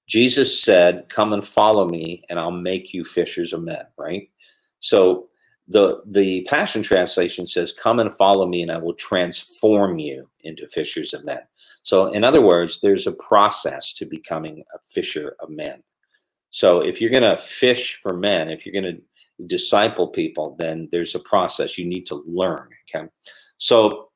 Jesus 0.08 0.60
said, 0.60 1.08
Come 1.08 1.32
and 1.32 1.46
follow 1.46 1.86
me, 1.88 2.24
and 2.28 2.38
I'll 2.38 2.50
make 2.50 2.92
you 2.92 3.04
fishers 3.04 3.52
of 3.52 3.62
men, 3.62 3.84
right? 3.96 4.28
So 4.80 5.28
the 5.68 6.02
the 6.06 6.42
Passion 6.48 6.82
Translation 6.82 7.46
says, 7.46 7.72
Come 7.72 8.00
and 8.00 8.12
follow 8.14 8.46
me, 8.46 8.62
and 8.62 8.72
I 8.72 8.78
will 8.78 8.94
transform 8.94 9.98
you 9.98 10.26
into 10.42 10.66
fishers 10.66 11.12
of 11.14 11.24
men. 11.24 11.40
So, 11.88 12.12
in 12.12 12.22
other 12.22 12.42
words, 12.42 12.80
there's 12.80 13.06
a 13.06 13.12
process 13.12 13.94
to 13.94 14.04
becoming 14.04 14.62
a 14.74 14.78
fisher 14.90 15.36
of 15.40 15.48
men. 15.48 15.82
So 16.50 16.80
if 16.80 17.00
you're 17.00 17.08
going 17.08 17.22
to 17.22 17.38
fish 17.38 17.98
for 18.02 18.14
men, 18.14 18.50
if 18.50 18.66
you're 18.66 18.78
going 18.78 18.94
to 18.94 19.02
disciple 19.46 20.08
people, 20.08 20.54
then 20.58 20.90
there's 20.92 21.14
a 21.14 21.20
process 21.20 21.78
you 21.78 21.86
need 21.86 22.04
to 22.04 22.22
learn. 22.26 22.68
Okay. 22.94 23.08
So 23.56 24.10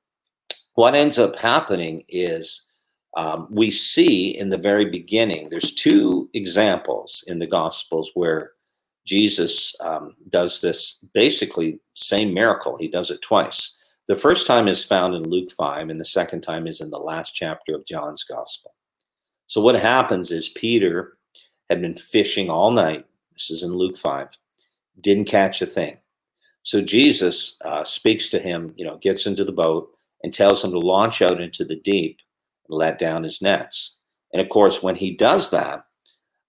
what 0.74 0.94
ends 0.94 1.18
up 1.18 1.38
happening 1.38 2.04
is 2.10 2.68
um, 3.16 3.48
we 3.50 3.70
see 3.70 4.36
in 4.38 4.50
the 4.50 4.58
very 4.58 4.90
beginning, 4.90 5.48
there's 5.48 5.74
two 5.74 6.28
examples 6.34 7.24
in 7.26 7.38
the 7.38 7.46
Gospels 7.46 8.10
where 8.12 8.50
Jesus 9.06 9.74
um, 9.80 10.14
does 10.28 10.60
this 10.60 11.02
basically 11.14 11.80
same 11.94 12.34
miracle. 12.34 12.76
He 12.76 12.88
does 12.88 13.10
it 13.10 13.22
twice. 13.22 13.78
The 14.12 14.18
first 14.18 14.46
time 14.46 14.68
is 14.68 14.84
found 14.84 15.14
in 15.14 15.26
Luke 15.26 15.50
5, 15.52 15.88
and 15.88 15.98
the 15.98 16.04
second 16.04 16.42
time 16.42 16.66
is 16.66 16.82
in 16.82 16.90
the 16.90 16.98
last 16.98 17.30
chapter 17.34 17.74
of 17.74 17.86
John's 17.86 18.24
Gospel. 18.24 18.74
So, 19.46 19.58
what 19.62 19.80
happens 19.80 20.30
is 20.30 20.50
Peter 20.50 21.16
had 21.70 21.80
been 21.80 21.94
fishing 21.94 22.50
all 22.50 22.72
night. 22.72 23.06
This 23.32 23.50
is 23.50 23.62
in 23.62 23.72
Luke 23.72 23.96
5. 23.96 24.28
Didn't 25.00 25.24
catch 25.24 25.62
a 25.62 25.66
thing. 25.66 25.96
So 26.60 26.82
Jesus 26.82 27.56
uh, 27.64 27.84
speaks 27.84 28.28
to 28.28 28.38
him, 28.38 28.74
you 28.76 28.84
know, 28.84 28.98
gets 28.98 29.26
into 29.26 29.46
the 29.46 29.50
boat 29.50 29.90
and 30.22 30.30
tells 30.34 30.62
him 30.62 30.72
to 30.72 30.78
launch 30.78 31.22
out 31.22 31.40
into 31.40 31.64
the 31.64 31.80
deep 31.80 32.18
and 32.68 32.76
let 32.76 32.98
down 32.98 33.22
his 33.22 33.40
nets. 33.40 33.96
And 34.34 34.42
of 34.42 34.50
course, 34.50 34.82
when 34.82 34.94
he 34.94 35.12
does 35.12 35.50
that, 35.52 35.86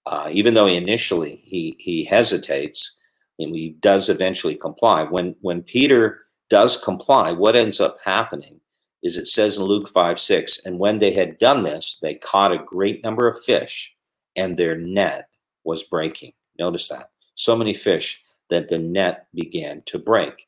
uh, 0.05 0.27
even 0.29 0.53
though 0.53 0.67
he 0.67 0.75
initially 0.75 1.41
he 1.45 1.77
he 1.79 2.03
hesitates, 2.03 2.97
and 3.39 3.55
he 3.55 3.77
does 3.79 4.09
eventually 4.09 4.55
comply. 4.55 5.03
When 5.03 5.33
when 5.39 5.61
Peter 5.61 6.23
does 6.53 6.77
comply, 6.77 7.31
what 7.31 7.55
ends 7.55 7.81
up 7.81 7.97
happening 8.05 8.59
is 9.01 9.17
it 9.17 9.27
says 9.27 9.57
in 9.57 9.63
Luke 9.63 9.89
5 9.89 10.19
6, 10.19 10.59
and 10.65 10.77
when 10.77 10.99
they 10.99 11.11
had 11.11 11.39
done 11.39 11.63
this, 11.63 11.97
they 11.99 12.13
caught 12.13 12.51
a 12.51 12.63
great 12.63 13.03
number 13.03 13.27
of 13.27 13.43
fish, 13.43 13.91
and 14.35 14.55
their 14.55 14.77
net 14.77 15.29
was 15.63 15.81
breaking. 15.81 16.31
Notice 16.59 16.89
that. 16.89 17.09
So 17.33 17.55
many 17.55 17.73
fish 17.73 18.23
that 18.51 18.69
the 18.69 18.77
net 18.77 19.25
began 19.33 19.81
to 19.87 19.97
break. 19.97 20.47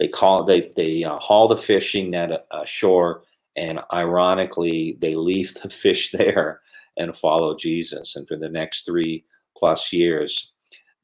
They 0.00 0.08
call 0.08 0.42
they 0.42 0.72
they 0.74 1.04
uh, 1.04 1.18
haul 1.18 1.46
the 1.46 1.56
fishing 1.56 2.10
net 2.10 2.48
ashore, 2.50 3.22
and 3.54 3.78
ironically, 3.92 4.98
they 5.00 5.14
leave 5.14 5.54
the 5.54 5.70
fish 5.84 6.10
there 6.10 6.62
and 6.96 7.16
follow 7.16 7.54
Jesus. 7.56 8.16
And 8.16 8.26
for 8.26 8.36
the 8.36 8.50
next 8.50 8.86
three 8.86 9.24
plus 9.56 9.92
years, 9.92 10.52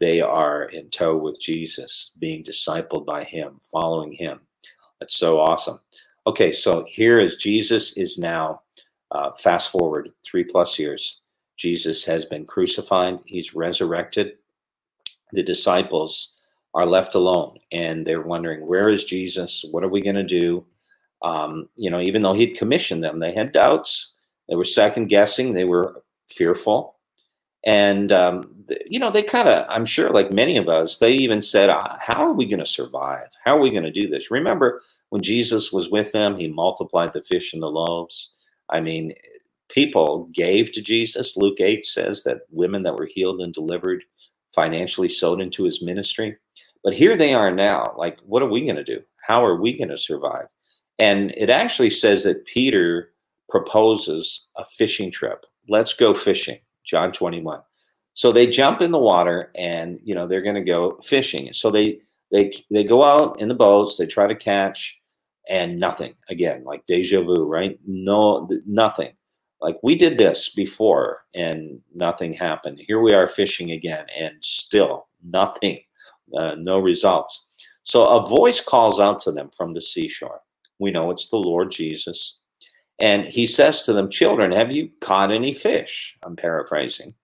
they 0.01 0.21
are 0.21 0.65
in 0.65 0.89
tow 0.91 1.17
with 1.17 1.41
Jesus, 1.41 2.13
being 2.19 2.43
discipled 2.43 3.07
by 3.07 3.23
him, 3.23 3.61
following 3.71 4.13
him. 4.13 4.41
That's 4.99 5.15
so 5.15 5.39
awesome. 5.39 5.79
Okay, 6.27 6.53
so 6.53 6.85
here 6.89 7.19
is 7.19 7.37
Jesus 7.37 7.97
is 7.97 8.19
now, 8.19 8.63
uh, 9.11 9.33
fast 9.39 9.71
forward 9.71 10.11
three 10.25 10.45
plus 10.45 10.79
years. 10.79 11.21
Jesus 11.57 12.05
has 12.07 12.25
been 12.25 12.47
crucified, 12.47 13.19
he's 13.27 13.55
resurrected. 13.55 14.39
The 15.33 15.43
disciples 15.43 16.37
are 16.73 16.87
left 16.87 17.15
alone 17.15 17.59
and 17.73 18.05
they're 18.05 18.23
wondering, 18.23 18.67
where 18.67 18.89
is 18.89 19.05
Jesus? 19.05 19.65
What 19.71 19.85
are 19.85 19.89
we 19.89 20.01
going 20.01 20.17
to 20.17 20.23
do? 20.23 20.65
Um, 21.23 21.69
you 21.77 21.91
know, 21.91 22.01
even 22.01 22.23
though 22.23 22.33
he'd 22.33 22.57
commissioned 22.57 23.05
them, 23.05 23.19
they 23.19 23.35
had 23.35 23.53
doubts. 23.53 24.15
They 24.49 24.57
were 24.57 24.65
second 24.65 25.09
guessing. 25.09 25.53
They 25.53 25.65
were 25.65 26.03
fearful. 26.29 26.97
And, 27.65 28.11
um, 28.13 28.60
you 28.87 28.99
know, 28.99 29.11
they 29.11 29.23
kind 29.23 29.49
of, 29.49 29.67
I'm 29.69 29.85
sure, 29.85 30.11
like 30.11 30.33
many 30.33 30.57
of 30.57 30.69
us, 30.69 30.99
they 30.99 31.13
even 31.13 31.43
said, 31.43 31.71
ah, 31.71 31.99
How 32.01 32.25
are 32.25 32.33
we 32.33 32.47
going 32.47 32.61
to 32.61 32.67
survive? 32.67 33.29
How 33.45 33.57
are 33.57 33.61
we 33.61 33.71
going 33.71 33.85
to 33.85 33.93
do 33.93 34.09
this? 34.09 34.31
Remember 34.31 34.83
when 35.11 35.23
Jesus 35.23 35.73
was 35.73 35.91
with 35.91 36.13
them, 36.13 36.37
he 36.37 36.49
multiplied 36.49 37.13
the 37.13 37.23
fish 37.23 37.53
and 37.53 37.63
the 37.63 37.69
loaves. 37.69 38.35
I 38.71 38.81
mean, 38.81 39.13
people 39.69 40.29
gave 40.33 40.73
to 40.73 40.83
Jesus. 40.83 41.37
Luke 41.37 41.61
8 41.61 41.85
says 41.85 42.23
that 42.25 42.43
women 42.51 42.83
that 42.85 42.97
were 42.97 43.09
healed 43.13 43.41
and 43.41 43.53
delivered 43.53 44.05
financially 44.55 45.09
sowed 45.09 45.41
into 45.41 45.65
his 45.65 45.83
ministry. 45.83 46.37
But 46.83 46.95
here 46.95 47.17
they 47.17 47.35
are 47.35 47.51
now. 47.51 47.95
Like, 47.97 48.21
what 48.23 48.43
are 48.43 48.49
we 48.49 48.65
going 48.65 48.77
to 48.77 48.85
do? 48.85 49.01
How 49.27 49.45
are 49.45 49.61
we 49.61 49.77
going 49.77 49.91
to 49.91 49.99
survive? 49.99 50.47
And 50.99 51.33
it 51.37 51.51
actually 51.51 51.91
says 51.91 52.25
that 52.25 52.47
Peter 52.47 53.13
proposes 53.49 54.49
a 54.57 54.65
fishing 54.65 55.11
trip. 55.11 55.45
Let's 55.69 55.95
go 55.95 56.15
fishing. 56.15 56.59
John 56.85 57.13
21. 57.13 57.61
So 58.15 58.33
they 58.33 58.47
jump 58.47 58.81
in 58.81 58.91
the 58.91 58.99
water 58.99 59.51
and 59.55 59.99
you 60.03 60.15
know 60.15 60.27
they're 60.27 60.43
going 60.43 60.57
to 60.57 60.61
go 60.63 60.99
fishing. 60.99 61.53
So 61.53 61.71
they 61.71 62.01
they 62.33 62.53
they 62.71 62.85
go 62.85 63.03
out 63.03 63.41
in 63.41 63.49
the 63.49 63.55
boats, 63.55 63.97
they 63.97 64.07
try 64.07 64.27
to 64.27 64.35
catch 64.35 65.01
and 65.49 65.79
nothing. 65.79 66.15
Again, 66.29 66.65
like 66.65 66.85
deja 66.87 67.23
vu, 67.23 67.45
right? 67.45 67.79
No 67.87 68.49
nothing. 68.67 69.13
Like 69.61 69.77
we 69.83 69.95
did 69.95 70.17
this 70.17 70.49
before 70.49 71.25
and 71.35 71.81
nothing 71.95 72.33
happened. 72.33 72.81
Here 72.87 73.01
we 73.01 73.13
are 73.13 73.29
fishing 73.29 73.73
again 73.73 74.07
and 74.19 74.35
still 74.41 75.09
nothing. 75.23 75.81
Uh, 76.37 76.55
no 76.55 76.79
results. 76.79 77.49
So 77.83 78.07
a 78.07 78.27
voice 78.27 78.61
calls 78.61 79.01
out 79.01 79.21
to 79.21 79.33
them 79.33 79.51
from 79.57 79.73
the 79.73 79.81
seashore. 79.81 80.41
We 80.79 80.91
know 80.91 81.11
it's 81.11 81.29
the 81.29 81.37
Lord 81.37 81.71
Jesus. 81.71 82.39
And 83.01 83.25
he 83.25 83.47
says 83.47 83.85
to 83.85 83.93
them, 83.93 84.11
Children, 84.11 84.53
have 84.53 84.71
you 84.71 84.91
caught 85.01 85.33
any 85.33 85.53
fish? 85.53 86.17
I'm 86.23 86.37
paraphrasing. 86.37 87.15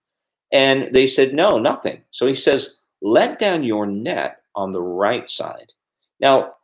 And 0.53 0.93
they 0.93 1.07
said, 1.07 1.35
No, 1.35 1.59
nothing. 1.59 2.03
So 2.11 2.27
he 2.27 2.35
says, 2.35 2.77
Let 3.03 3.39
down 3.39 3.65
your 3.65 3.87
net 3.87 4.43
on 4.55 4.73
the 4.73 4.83
right 4.83 5.29
side. 5.29 5.73
Now, 6.21 6.55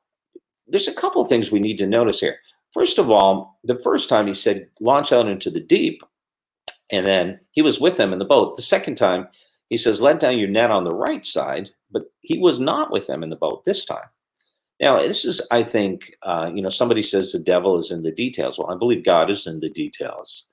there's 0.66 0.88
a 0.88 0.94
couple 0.94 1.24
things 1.24 1.50
we 1.50 1.60
need 1.60 1.78
to 1.78 1.86
notice 1.86 2.20
here. 2.20 2.38
First 2.72 2.98
of 2.98 3.10
all, 3.10 3.58
the 3.64 3.78
first 3.78 4.08
time 4.08 4.26
he 4.26 4.34
said, 4.34 4.68
Launch 4.80 5.12
out 5.12 5.28
into 5.28 5.50
the 5.50 5.60
deep. 5.60 6.02
And 6.90 7.06
then 7.06 7.40
he 7.52 7.62
was 7.62 7.80
with 7.80 7.96
them 7.96 8.12
in 8.12 8.18
the 8.18 8.24
boat. 8.24 8.56
The 8.56 8.62
second 8.62 8.96
time, 8.96 9.28
he 9.68 9.76
says, 9.76 10.00
Let 10.00 10.20
down 10.20 10.38
your 10.38 10.48
net 10.48 10.70
on 10.70 10.84
the 10.84 10.94
right 10.94 11.24
side. 11.24 11.70
But 11.90 12.04
he 12.20 12.38
was 12.38 12.58
not 12.58 12.90
with 12.90 13.06
them 13.06 13.22
in 13.22 13.28
the 13.28 13.36
boat 13.36 13.64
this 13.64 13.84
time. 13.84 14.06
Now, 14.80 15.00
this 15.00 15.24
is, 15.24 15.46
I 15.50 15.62
think, 15.62 16.12
uh, 16.22 16.50
you 16.52 16.62
know, 16.62 16.68
somebody 16.68 17.02
says 17.02 17.30
the 17.30 17.38
devil 17.38 17.78
is 17.78 17.90
in 17.90 18.02
the 18.02 18.10
details. 18.10 18.58
Well, 18.58 18.70
I 18.70 18.76
believe 18.76 19.04
God 19.04 19.30
is 19.30 19.46
in 19.46 19.60
the 19.60 19.70
details. 19.70 20.48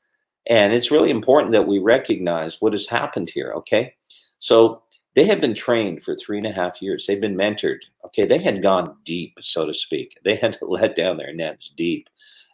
And 0.48 0.74
it's 0.74 0.92
really 0.92 1.12
important 1.12 1.52
that 1.52 1.68
we 1.68 1.80
recognize 1.80 2.60
what 2.60 2.74
has 2.74 2.88
happened 2.88 3.30
here, 3.30 3.54
okay? 3.56 3.94
So 4.40 4.82
they 5.16 5.26
have 5.26 5.42
been 5.42 5.54
trained 5.54 6.04
for 6.04 6.16
three 6.16 6.38
and 6.38 6.48
a 6.48 6.52
half 6.52 6.82
years. 6.82 7.06
They've 7.06 7.22
been 7.22 7.36
mentored, 7.36 7.80
okay? 8.06 8.26
They 8.26 8.38
had 8.38 8.62
gone 8.62 8.96
deep, 9.06 9.38
so 9.42 9.66
to 9.66 9.74
speak. 9.74 10.18
They 10.24 10.36
had 10.36 10.54
to 10.54 10.66
let 10.68 10.96
down 10.96 11.18
their 11.18 11.34
nets 11.34 11.74
deep. 11.76 12.10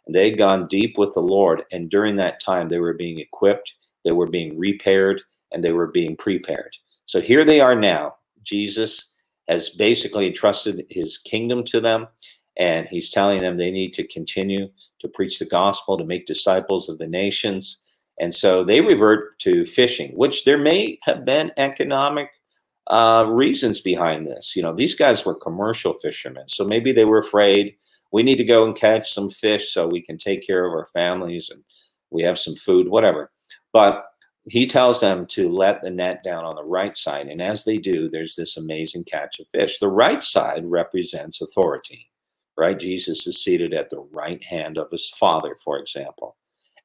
They 0.08 0.30
had 0.30 0.38
gone 0.38 0.68
deep 0.68 0.98
with 0.98 1.14
the 1.14 1.20
Lord. 1.20 1.64
And 1.72 1.90
during 1.90 2.16
that 2.16 2.40
time, 2.40 2.68
they 2.68 2.78
were 2.78 2.94
being 2.94 3.18
equipped, 3.18 3.74
they 4.04 4.12
were 4.12 4.28
being 4.28 4.58
repaired, 4.58 5.22
and 5.52 5.62
they 5.62 5.72
were 5.72 5.88
being 5.88 6.16
prepared. 6.16 6.76
So 7.06 7.20
here 7.20 7.44
they 7.44 7.60
are 7.60 7.74
now. 7.74 8.16
Jesus 8.42 9.14
has 9.48 9.70
basically 9.70 10.26
entrusted 10.26 10.86
his 10.90 11.18
kingdom 11.18 11.64
to 11.64 11.80
them, 11.80 12.06
and 12.56 12.86
he's 12.88 13.10
telling 13.10 13.40
them 13.40 13.56
they 13.56 13.70
need 13.70 13.92
to 13.94 14.06
continue 14.06 14.68
to 15.00 15.08
preach 15.08 15.38
the 15.38 15.46
gospel, 15.46 15.96
to 15.96 16.04
make 16.04 16.26
disciples 16.26 16.88
of 16.88 16.98
the 16.98 17.06
nations. 17.06 17.82
And 18.20 18.34
so 18.34 18.64
they 18.64 18.80
revert 18.80 19.38
to 19.40 19.66
fishing, 19.66 20.12
which 20.12 20.44
there 20.44 20.58
may 20.58 20.98
have 21.02 21.24
been 21.24 21.52
economic 21.56 22.30
uh, 22.86 23.26
reasons 23.28 23.80
behind 23.80 24.26
this. 24.26 24.54
You 24.56 24.62
know, 24.62 24.72
these 24.72 24.94
guys 24.94 25.24
were 25.24 25.34
commercial 25.34 25.94
fishermen, 25.94 26.48
so 26.48 26.64
maybe 26.64 26.92
they 26.92 27.04
were 27.04 27.18
afraid 27.18 27.76
we 28.12 28.22
need 28.22 28.36
to 28.36 28.44
go 28.44 28.64
and 28.64 28.74
catch 28.74 29.12
some 29.12 29.30
fish 29.30 29.72
so 29.72 29.86
we 29.86 30.00
can 30.00 30.16
take 30.16 30.46
care 30.46 30.64
of 30.64 30.72
our 30.72 30.86
families 30.92 31.50
and 31.50 31.62
we 32.10 32.22
have 32.22 32.38
some 32.38 32.56
food, 32.56 32.88
whatever. 32.88 33.30
But 33.72 34.04
he 34.48 34.66
tells 34.66 35.00
them 35.00 35.26
to 35.26 35.50
let 35.50 35.82
the 35.82 35.90
net 35.90 36.22
down 36.22 36.44
on 36.44 36.54
the 36.54 36.64
right 36.64 36.96
side. 36.96 37.26
And 37.26 37.42
as 37.42 37.64
they 37.64 37.78
do, 37.78 38.08
there's 38.08 38.36
this 38.36 38.56
amazing 38.56 39.04
catch 39.04 39.40
of 39.40 39.46
fish. 39.48 39.78
The 39.78 39.88
right 39.88 40.22
side 40.22 40.62
represents 40.64 41.40
authority, 41.40 42.08
right? 42.56 42.78
Jesus 42.78 43.26
is 43.26 43.42
seated 43.42 43.74
at 43.74 43.90
the 43.90 44.00
right 44.12 44.42
hand 44.44 44.78
of 44.78 44.90
his 44.90 45.08
Father, 45.10 45.56
for 45.62 45.78
example. 45.78 46.36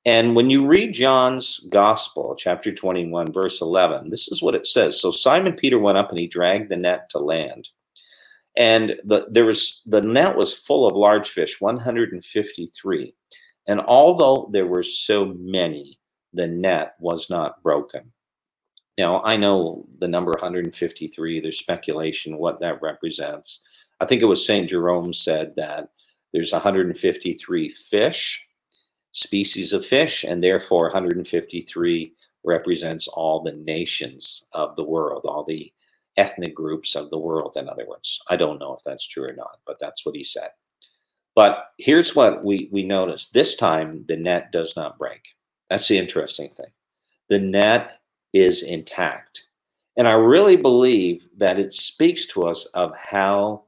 And 0.06 0.36
when 0.36 0.50
you 0.50 0.66
read 0.66 0.94
John's 0.94 1.60
Gospel, 1.70 2.36
chapter 2.36 2.72
21, 2.72 3.32
verse 3.32 3.62
11, 3.62 4.10
this 4.10 4.28
is 4.30 4.42
what 4.42 4.56
it 4.56 4.66
says. 4.66 5.00
So 5.00 5.12
Simon 5.12 5.54
Peter 5.54 5.78
went 5.78 5.98
up 5.98 6.10
and 6.10 6.20
he 6.20 6.28
dragged 6.28 6.72
the 6.72 6.78
net 6.78 7.10
to 7.12 7.20
land. 7.20 7.70
And 8.58 8.96
the, 9.06 9.28
there 9.30 9.46
was 9.46 9.82
the 9.86 10.02
net 10.02 10.36
was 10.36 10.54
full 10.54 10.86
of 10.86 10.96
large 10.96 11.30
fish, 11.30 11.62
153. 11.62 13.16
And 13.68 13.80
although 13.82 14.50
there 14.52 14.66
were 14.66 14.84
so 14.84 15.34
many, 15.38 16.00
the 16.34 16.48
net 16.48 16.96
was 17.00 17.30
not 17.30 17.62
broken. 17.64 18.12
Now, 18.98 19.22
I 19.24 19.38
know 19.38 19.88
the 20.00 20.08
number 20.08 20.32
153, 20.32 21.40
there's 21.40 21.60
speculation 21.60 22.38
what 22.38 22.60
that 22.60 22.82
represents. 22.82 23.62
I 24.02 24.06
think 24.06 24.22
it 24.22 24.26
was 24.26 24.46
St. 24.46 24.68
Jerome 24.68 25.14
said 25.14 25.56
that 25.56 25.90
there's 26.34 26.52
153 26.52 27.70
fish, 27.70 28.46
species 29.12 29.74
of 29.74 29.86
fish, 29.86 30.24
and 30.24 30.44
therefore 30.44 30.86
153 30.86 32.14
represents 32.44 33.08
all 33.08 33.44
the 33.44 33.54
nations 33.54 34.48
of 34.54 34.76
the 34.76 34.84
world, 34.84 35.26
all 35.26 35.46
the 35.46 35.72
ethnic 36.18 36.56
groups 36.56 36.96
of 36.96 37.10
the 37.10 37.20
world, 37.20 37.56
in 37.58 37.70
other 37.70 37.86
words. 37.88 38.20
I 38.30 38.36
don't 38.36 38.60
know 38.60 38.74
if 38.74 38.82
that's 38.84 39.08
true 39.08 39.26
or 39.26 39.36
not, 39.36 39.60
but 39.66 39.78
that's 39.80 40.06
what 40.06 40.16
he 40.16 40.24
said. 40.24 40.50
But 41.36 41.68
here's 41.78 42.16
what 42.16 42.44
we, 42.44 42.70
we 42.72 42.84
noticed 42.84 43.34
this 43.34 43.56
time 43.56 44.04
the 44.08 44.18
net 44.18 44.52
does 44.52 44.76
not 44.76 44.98
break. 44.98 45.22
That's 45.70 45.88
the 45.88 45.98
interesting 45.98 46.50
thing. 46.50 46.72
The 47.30 47.40
net 47.40 48.00
is 48.34 48.64
intact. 48.64 49.46
And 49.98 50.08
I 50.08 50.14
really 50.14 50.56
believe 50.56 51.28
that 51.38 51.60
it 51.60 51.74
speaks 51.74 52.26
to 52.28 52.44
us 52.44 52.66
of 52.68 52.94
how, 52.96 53.64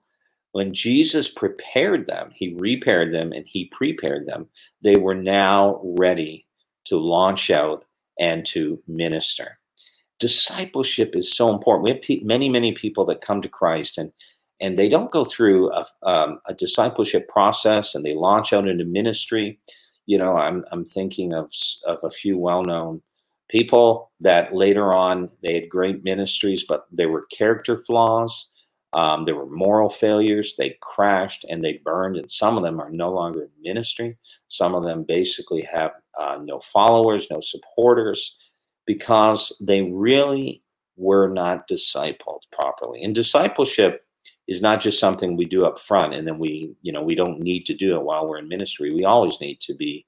when 0.53 0.73
Jesus 0.73 1.29
prepared 1.29 2.07
them, 2.07 2.31
he 2.33 2.55
repaired 2.57 3.13
them 3.13 3.33
and 3.33 3.45
he 3.47 3.65
prepared 3.65 4.25
them, 4.25 4.47
they 4.81 4.95
were 4.95 5.15
now 5.15 5.81
ready 5.83 6.47
to 6.85 6.97
launch 6.97 7.51
out 7.51 7.85
and 8.19 8.45
to 8.45 8.81
minister. 8.87 9.59
Discipleship 10.19 11.15
is 11.15 11.35
so 11.35 11.53
important. 11.53 11.83
We 11.83 12.15
have 12.15 12.25
many, 12.25 12.49
many 12.49 12.71
people 12.71 13.05
that 13.05 13.21
come 13.21 13.41
to 13.41 13.49
Christ 13.49 13.97
and 13.97 14.11
and 14.61 14.77
they 14.77 14.87
don't 14.87 15.11
go 15.11 15.25
through 15.25 15.73
a, 15.73 15.85
um, 16.03 16.39
a 16.47 16.53
discipleship 16.53 17.27
process 17.27 17.95
and 17.95 18.05
they 18.05 18.13
launch 18.13 18.53
out 18.53 18.67
into 18.67 18.85
ministry 18.85 19.59
you 20.05 20.17
know, 20.17 20.35
I'm 20.35 20.65
I'm 20.71 20.85
thinking 20.85 21.33
of 21.33 21.51
of 21.85 21.99
a 22.03 22.09
few 22.09 22.37
well-known 22.37 23.01
people 23.49 24.11
that 24.19 24.53
later 24.53 24.95
on 24.95 25.29
they 25.41 25.53
had 25.53 25.69
great 25.69 26.03
ministries, 26.03 26.65
but 26.67 26.85
there 26.91 27.09
were 27.09 27.27
character 27.37 27.83
flaws. 27.85 28.49
Um, 28.93 29.25
there 29.25 29.35
were 29.35 29.47
moral 29.47 29.89
failures. 29.89 30.55
They 30.55 30.77
crashed 30.81 31.45
and 31.49 31.63
they 31.63 31.81
burned, 31.83 32.17
and 32.17 32.29
some 32.29 32.57
of 32.57 32.63
them 32.63 32.79
are 32.79 32.91
no 32.91 33.11
longer 33.11 33.43
in 33.43 33.49
ministry. 33.61 34.17
Some 34.47 34.75
of 34.75 34.83
them 34.83 35.03
basically 35.03 35.67
have 35.73 35.91
uh, 36.19 36.37
no 36.43 36.59
followers, 36.59 37.27
no 37.31 37.39
supporters, 37.39 38.37
because 38.85 39.59
they 39.65 39.81
really 39.81 40.61
we're 40.95 41.27
not 41.29 41.67
discipled 41.67 42.41
properly. 42.51 43.03
And 43.03 43.15
discipleship 43.15 44.05
is 44.47 44.61
not 44.61 44.79
just 44.79 44.99
something 44.99 45.35
we 45.35 45.45
do 45.45 45.65
up 45.65 45.79
front 45.79 46.13
and 46.13 46.27
then 46.27 46.37
we, 46.37 46.75
you 46.81 46.91
know, 46.91 47.01
we 47.01 47.15
don't 47.15 47.39
need 47.39 47.65
to 47.65 47.73
do 47.73 47.95
it 47.95 48.03
while 48.03 48.27
we're 48.27 48.37
in 48.37 48.47
ministry. 48.47 48.93
We 48.93 49.05
always 49.05 49.39
need 49.39 49.59
to 49.61 49.73
be 49.73 50.05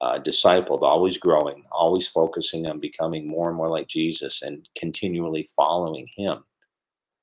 uh, 0.00 0.18
discipled, 0.18 0.82
always 0.82 1.16
growing, 1.16 1.64
always 1.72 2.06
focusing 2.06 2.66
on 2.66 2.80
becoming 2.80 3.26
more 3.26 3.48
and 3.48 3.56
more 3.56 3.68
like 3.68 3.88
Jesus 3.88 4.42
and 4.42 4.68
continually 4.76 5.48
following 5.56 6.06
Him. 6.16 6.44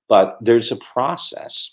But 0.07 0.37
there's 0.41 0.71
a 0.71 0.77
process, 0.77 1.71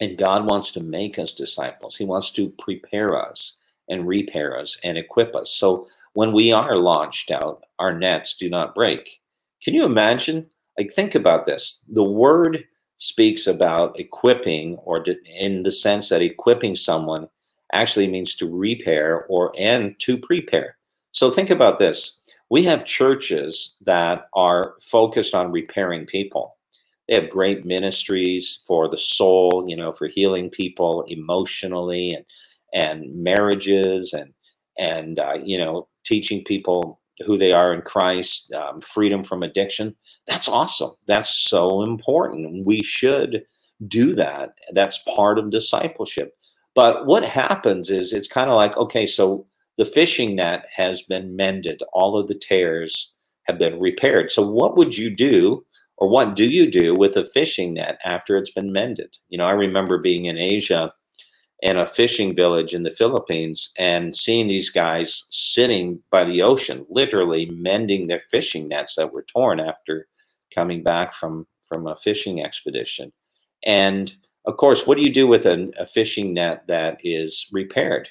and 0.00 0.18
God 0.18 0.48
wants 0.48 0.72
to 0.72 0.82
make 0.82 1.18
us 1.18 1.32
disciples. 1.32 1.96
He 1.96 2.04
wants 2.04 2.30
to 2.32 2.50
prepare 2.58 3.18
us 3.18 3.58
and 3.88 4.06
repair 4.06 4.58
us 4.58 4.76
and 4.84 4.98
equip 4.98 5.34
us. 5.34 5.50
So 5.52 5.86
when 6.12 6.32
we 6.32 6.52
are 6.52 6.78
launched 6.78 7.30
out, 7.30 7.64
our 7.78 7.96
nets 7.96 8.36
do 8.36 8.50
not 8.50 8.74
break. 8.74 9.20
Can 9.62 9.74
you 9.74 9.84
imagine? 9.84 10.46
Like, 10.78 10.92
think 10.92 11.14
about 11.14 11.46
this. 11.46 11.82
The 11.88 12.04
word 12.04 12.64
speaks 12.98 13.46
about 13.46 13.98
equipping, 13.98 14.76
or 14.76 15.04
in 15.38 15.62
the 15.62 15.72
sense 15.72 16.08
that 16.08 16.22
equipping 16.22 16.74
someone 16.74 17.28
actually 17.72 18.08
means 18.08 18.34
to 18.36 18.54
repair 18.54 19.24
or 19.26 19.52
and 19.58 19.98
to 20.00 20.18
prepare. 20.18 20.76
So 21.12 21.30
think 21.30 21.50
about 21.50 21.78
this. 21.78 22.18
We 22.50 22.62
have 22.64 22.84
churches 22.84 23.76
that 23.84 24.28
are 24.34 24.74
focused 24.80 25.34
on 25.34 25.50
repairing 25.52 26.06
people. 26.06 26.55
They 27.08 27.14
have 27.16 27.30
great 27.30 27.64
ministries 27.64 28.62
for 28.66 28.88
the 28.88 28.96
soul, 28.96 29.64
you 29.68 29.76
know, 29.76 29.92
for 29.92 30.08
healing 30.08 30.50
people 30.50 31.04
emotionally 31.08 32.12
and 32.12 32.24
and 32.74 33.14
marriages 33.22 34.12
and 34.12 34.32
and 34.78 35.18
uh, 35.18 35.38
you 35.44 35.58
know 35.58 35.88
teaching 36.04 36.44
people 36.44 37.00
who 37.26 37.38
they 37.38 37.52
are 37.52 37.72
in 37.74 37.82
Christ, 37.82 38.52
um, 38.52 38.80
freedom 38.80 39.24
from 39.24 39.42
addiction. 39.42 39.96
That's 40.26 40.48
awesome. 40.48 40.92
That's 41.06 41.34
so 41.34 41.82
important. 41.82 42.66
We 42.66 42.82
should 42.82 43.44
do 43.88 44.14
that. 44.16 44.54
That's 44.72 44.98
part 45.16 45.38
of 45.38 45.50
discipleship. 45.50 46.32
But 46.74 47.06
what 47.06 47.24
happens 47.24 47.90
is 47.90 48.12
it's 48.12 48.28
kind 48.28 48.50
of 48.50 48.56
like, 48.56 48.76
okay, 48.76 49.06
so 49.06 49.46
the 49.78 49.86
fishing 49.86 50.36
net 50.36 50.66
has 50.74 51.02
been 51.02 51.36
mended, 51.36 51.82
all 51.92 52.18
of 52.18 52.28
the 52.28 52.36
tears 52.36 53.14
have 53.44 53.58
been 53.58 53.80
repaired. 53.80 54.32
So, 54.32 54.48
what 54.48 54.76
would 54.78 54.96
you 54.96 55.10
do, 55.10 55.65
or 55.98 56.08
what 56.08 56.34
do 56.34 56.46
you 56.46 56.70
do 56.70 56.94
with 56.94 57.16
a 57.16 57.24
fishing 57.24 57.74
net 57.74 57.98
after 58.04 58.36
it's 58.36 58.50
been 58.50 58.72
mended? 58.72 59.16
You 59.28 59.38
know, 59.38 59.46
I 59.46 59.52
remember 59.52 59.98
being 59.98 60.26
in 60.26 60.36
Asia 60.38 60.92
in 61.62 61.78
a 61.78 61.86
fishing 61.86 62.36
village 62.36 62.74
in 62.74 62.82
the 62.82 62.90
Philippines 62.90 63.72
and 63.78 64.14
seeing 64.14 64.46
these 64.46 64.68
guys 64.68 65.26
sitting 65.30 66.00
by 66.10 66.24
the 66.24 66.42
ocean, 66.42 66.84
literally 66.90 67.46
mending 67.50 68.06
their 68.06 68.22
fishing 68.30 68.68
nets 68.68 68.94
that 68.96 69.12
were 69.12 69.24
torn 69.24 69.58
after 69.58 70.06
coming 70.54 70.82
back 70.82 71.14
from 71.14 71.46
from 71.66 71.86
a 71.86 71.96
fishing 71.96 72.44
expedition. 72.44 73.12
And 73.64 74.14
of 74.44 74.56
course, 74.56 74.86
what 74.86 74.96
do 74.96 75.02
you 75.02 75.12
do 75.12 75.26
with 75.26 75.46
a, 75.46 75.72
a 75.78 75.86
fishing 75.86 76.32
net 76.34 76.64
that 76.68 76.98
is 77.02 77.48
repaired? 77.50 78.08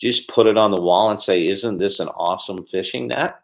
Just 0.00 0.28
put 0.28 0.48
it 0.48 0.58
on 0.58 0.72
the 0.72 0.80
wall 0.80 1.10
and 1.10 1.20
say, 1.20 1.46
"Isn't 1.46 1.78
this 1.78 2.00
an 2.00 2.08
awesome 2.08 2.64
fishing 2.66 3.08
net?" 3.08 3.36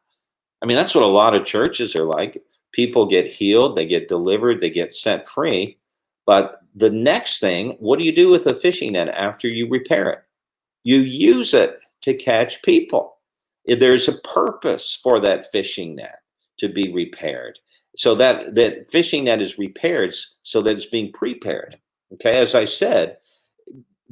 I 0.62 0.66
mean, 0.66 0.76
that's 0.76 0.94
what 0.94 1.04
a 1.04 1.06
lot 1.06 1.34
of 1.34 1.44
churches 1.44 1.94
are 1.94 2.04
like. 2.04 2.42
People 2.72 3.06
get 3.06 3.26
healed, 3.26 3.76
they 3.76 3.86
get 3.86 4.08
delivered, 4.08 4.60
they 4.60 4.70
get 4.70 4.94
set 4.94 5.28
free, 5.28 5.78
but 6.26 6.60
the 6.74 6.90
next 6.90 7.40
thing, 7.40 7.76
what 7.80 7.98
do 7.98 8.04
you 8.04 8.14
do 8.14 8.30
with 8.30 8.46
a 8.46 8.54
fishing 8.54 8.92
net 8.92 9.08
after 9.08 9.48
you 9.48 9.68
repair 9.68 10.10
it? 10.10 10.22
You 10.84 11.00
use 11.00 11.54
it 11.54 11.80
to 12.02 12.14
catch 12.14 12.62
people. 12.62 13.18
There's 13.66 14.08
a 14.08 14.18
purpose 14.20 14.98
for 15.00 15.20
that 15.20 15.50
fishing 15.52 15.96
net 15.96 16.20
to 16.58 16.68
be 16.68 16.92
repaired. 16.92 17.58
So 17.96 18.14
that 18.14 18.54
that 18.54 18.88
fishing 18.90 19.24
net 19.24 19.42
is 19.42 19.58
repaired 19.58 20.14
so 20.42 20.62
that 20.62 20.76
it's 20.76 20.86
being 20.86 21.12
prepared. 21.12 21.78
Okay, 22.14 22.36
as 22.36 22.54
I 22.54 22.64
said, 22.64 23.18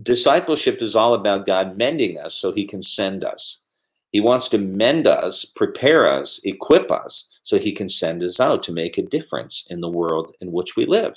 discipleship 0.02 0.82
is 0.82 0.94
all 0.94 1.14
about 1.14 1.46
God 1.46 1.78
mending 1.78 2.18
us 2.18 2.34
so 2.34 2.52
he 2.52 2.66
can 2.66 2.82
send 2.82 3.24
us. 3.24 3.64
He 4.11 4.20
wants 4.20 4.48
to 4.50 4.58
mend 4.58 5.06
us, 5.06 5.44
prepare 5.44 6.11
us, 6.11 6.40
equip 6.44 6.90
us 6.90 7.30
so 7.42 7.58
he 7.58 7.72
can 7.72 7.88
send 7.88 8.22
us 8.22 8.40
out 8.40 8.62
to 8.64 8.72
make 8.72 8.98
a 8.98 9.02
difference 9.02 9.66
in 9.70 9.80
the 9.80 9.88
world 9.88 10.32
in 10.40 10.52
which 10.52 10.76
we 10.76 10.86
live. 10.86 11.14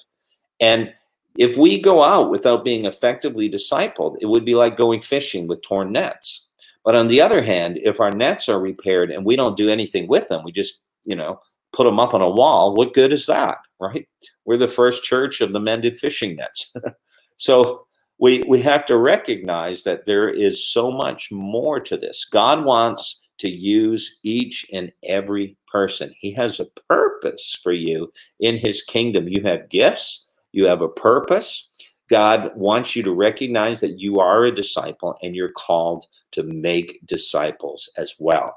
And 0.60 0.94
if 1.38 1.58
we 1.58 1.82
go 1.82 2.04
out 2.04 2.30
without 2.30 2.64
being 2.64 2.86
effectively 2.86 3.50
discipled, 3.50 4.18
it 4.22 4.28
would 4.28 4.46
be 4.46 4.56
like 4.56 4.78
going 4.78 5.02
fishing 5.02 5.48
with 5.48 5.64
torn 5.64 5.92
nets. 5.92 6.48
But 6.86 6.96
on 6.96 7.08
the 7.08 7.22
other 7.22 7.42
hand, 7.42 7.80
if 7.82 8.00
our 8.00 8.12
nets 8.12 8.50
are 8.50 8.60
repaired 8.60 9.10
and 9.10 9.26
we 9.26 9.36
don't 9.36 9.58
do 9.58 9.70
anything 9.70 10.08
with 10.08 10.28
them, 10.28 10.44
we 10.44 10.52
just, 10.52 10.82
you 11.06 11.16
know, 11.16 11.40
put 11.72 11.86
them 11.86 12.00
up 12.00 12.14
on 12.14 12.22
a 12.22 12.30
wall, 12.30 12.76
what 12.76 12.94
good 12.94 13.12
is 13.12 13.26
that, 13.26 13.58
right? 13.80 14.08
We're 14.46 14.58
the 14.58 14.68
first 14.68 15.04
church 15.04 15.42
of 15.42 15.54
the 15.54 15.60
mended 15.60 15.98
fishing 15.98 16.36
nets. 16.36 16.74
so 17.38 17.88
we 18.24 18.42
we 18.48 18.62
have 18.62 18.86
to 18.86 18.96
recognize 18.96 19.84
that 19.84 20.06
there 20.06 20.30
is 20.30 20.66
so 20.66 20.90
much 20.90 21.30
more 21.30 21.82
to 21.82 21.98
this. 21.98 22.24
God 22.24 22.64
wants 22.64 23.22
to 23.40 23.50
use 23.50 24.20
each 24.24 24.66
and 24.72 24.94
every 25.04 25.58
person. 25.68 26.14
He 26.22 26.32
has 26.32 26.62
a 26.62 26.68
purpose 26.88 27.60
for 27.62 27.74
you 27.74 28.14
in 28.40 28.58
his 28.58 28.82
kingdom. 28.82 29.28
You 29.28 29.44
have 29.44 29.68
gifts, 29.68 30.26
you 30.54 30.66
have 30.68 30.82
a 30.82 30.88
purpose. 30.88 31.70
God 32.10 32.52
wants 32.56 32.96
you 32.96 33.04
to 33.04 33.12
recognize 33.12 33.82
that 33.82 34.00
you 34.00 34.22
are 34.22 34.46
a 34.46 34.56
disciple 34.56 35.18
and 35.22 35.36
you're 35.36 35.52
called 35.52 36.06
to 36.32 36.44
make 36.44 37.02
disciples 37.06 37.90
as 37.98 38.16
well. 38.20 38.56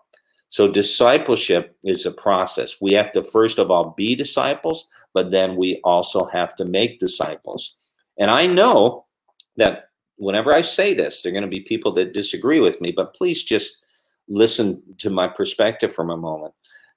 So, 0.49 0.71
discipleship 0.71 1.75
is 1.83 2.07
a 2.07 2.13
process. 2.13 2.77
We 2.81 2.93
have 2.93 3.11
to, 3.15 3.25
first 3.25 3.59
of 3.59 3.73
all, 3.73 3.95
be 3.97 4.15
disciples, 4.15 4.89
but 5.13 5.33
then 5.33 5.57
we 5.57 5.81
also 5.83 6.27
have 6.27 6.55
to 6.55 6.65
make 6.65 7.01
disciples. 7.01 7.79
And 8.17 8.31
I 8.31 8.47
know 8.47 9.06
that 9.57 9.91
whenever 10.17 10.55
I 10.55 10.63
say 10.63 10.95
this, 10.95 11.23
there 11.23 11.31
are 11.31 11.35
going 11.35 11.43
to 11.43 11.49
be 11.49 11.61
people 11.61 11.93
that 11.93 12.15
disagree 12.15 12.61
with 12.61 12.81
me, 12.81 12.93
but 12.95 13.15
please 13.15 13.43
just 13.43 13.83
listen 14.29 14.83
to 14.99 15.11
my 15.11 15.27
perspective 15.27 15.95
for 15.95 16.03
a 16.03 16.17
moment. 16.17 16.55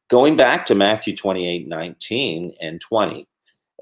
Going 0.09 0.35
back 0.35 0.65
to 0.65 0.75
Matthew 0.75 1.15
28 1.15 1.67
19 1.67 2.53
and 2.61 2.81
20, 2.81 3.27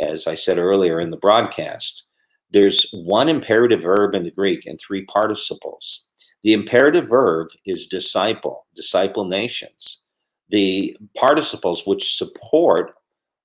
as 0.02 0.28
I 0.28 0.36
said 0.36 0.58
earlier 0.58 1.00
in 1.00 1.10
the 1.10 1.18
broadcast, 1.18 2.04
there's 2.52 2.90
one 2.94 3.30
imperative 3.30 3.82
verb 3.82 4.16
in 4.16 4.24
the 4.24 4.32
Greek 4.32 4.66
and 4.66 4.80
three 4.80 5.06
participles. 5.06 6.06
The 6.44 6.54
imperative 6.54 7.08
verb 7.08 7.48
is 7.66 7.88
disciple, 7.88 8.68
disciple 8.76 9.26
nations. 9.26 10.04
The 10.50 10.96
participles, 11.16 11.86
which 11.86 12.16
support 12.16 12.94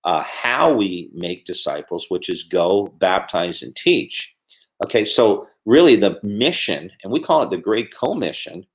uh, 0.04 0.22
how 0.22 0.72
we 0.72 1.10
make 1.12 1.44
disciples, 1.44 2.06
which 2.08 2.28
is 2.28 2.42
go, 2.44 2.88
baptize, 2.98 3.62
and 3.62 3.74
teach. 3.74 4.36
Okay, 4.84 5.04
so 5.04 5.46
really 5.64 5.96
the 5.96 6.18
mission, 6.22 6.90
and 7.02 7.12
we 7.12 7.20
call 7.20 7.42
it 7.42 7.50
the 7.50 7.56
Great 7.56 7.94
Commission 7.94 8.66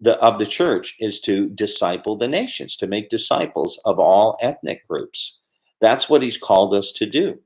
the, 0.00 0.16
of 0.18 0.38
the 0.38 0.46
church, 0.46 0.96
is 1.00 1.20
to 1.20 1.48
disciple 1.50 2.16
the 2.16 2.28
nations, 2.28 2.76
to 2.76 2.86
make 2.86 3.08
disciples 3.08 3.80
of 3.84 3.98
all 3.98 4.36
ethnic 4.40 4.86
groups. 4.88 5.40
That's 5.80 6.08
what 6.08 6.22
he's 6.22 6.38
called 6.38 6.74
us 6.74 6.92
to 6.92 7.06
do. 7.06 7.38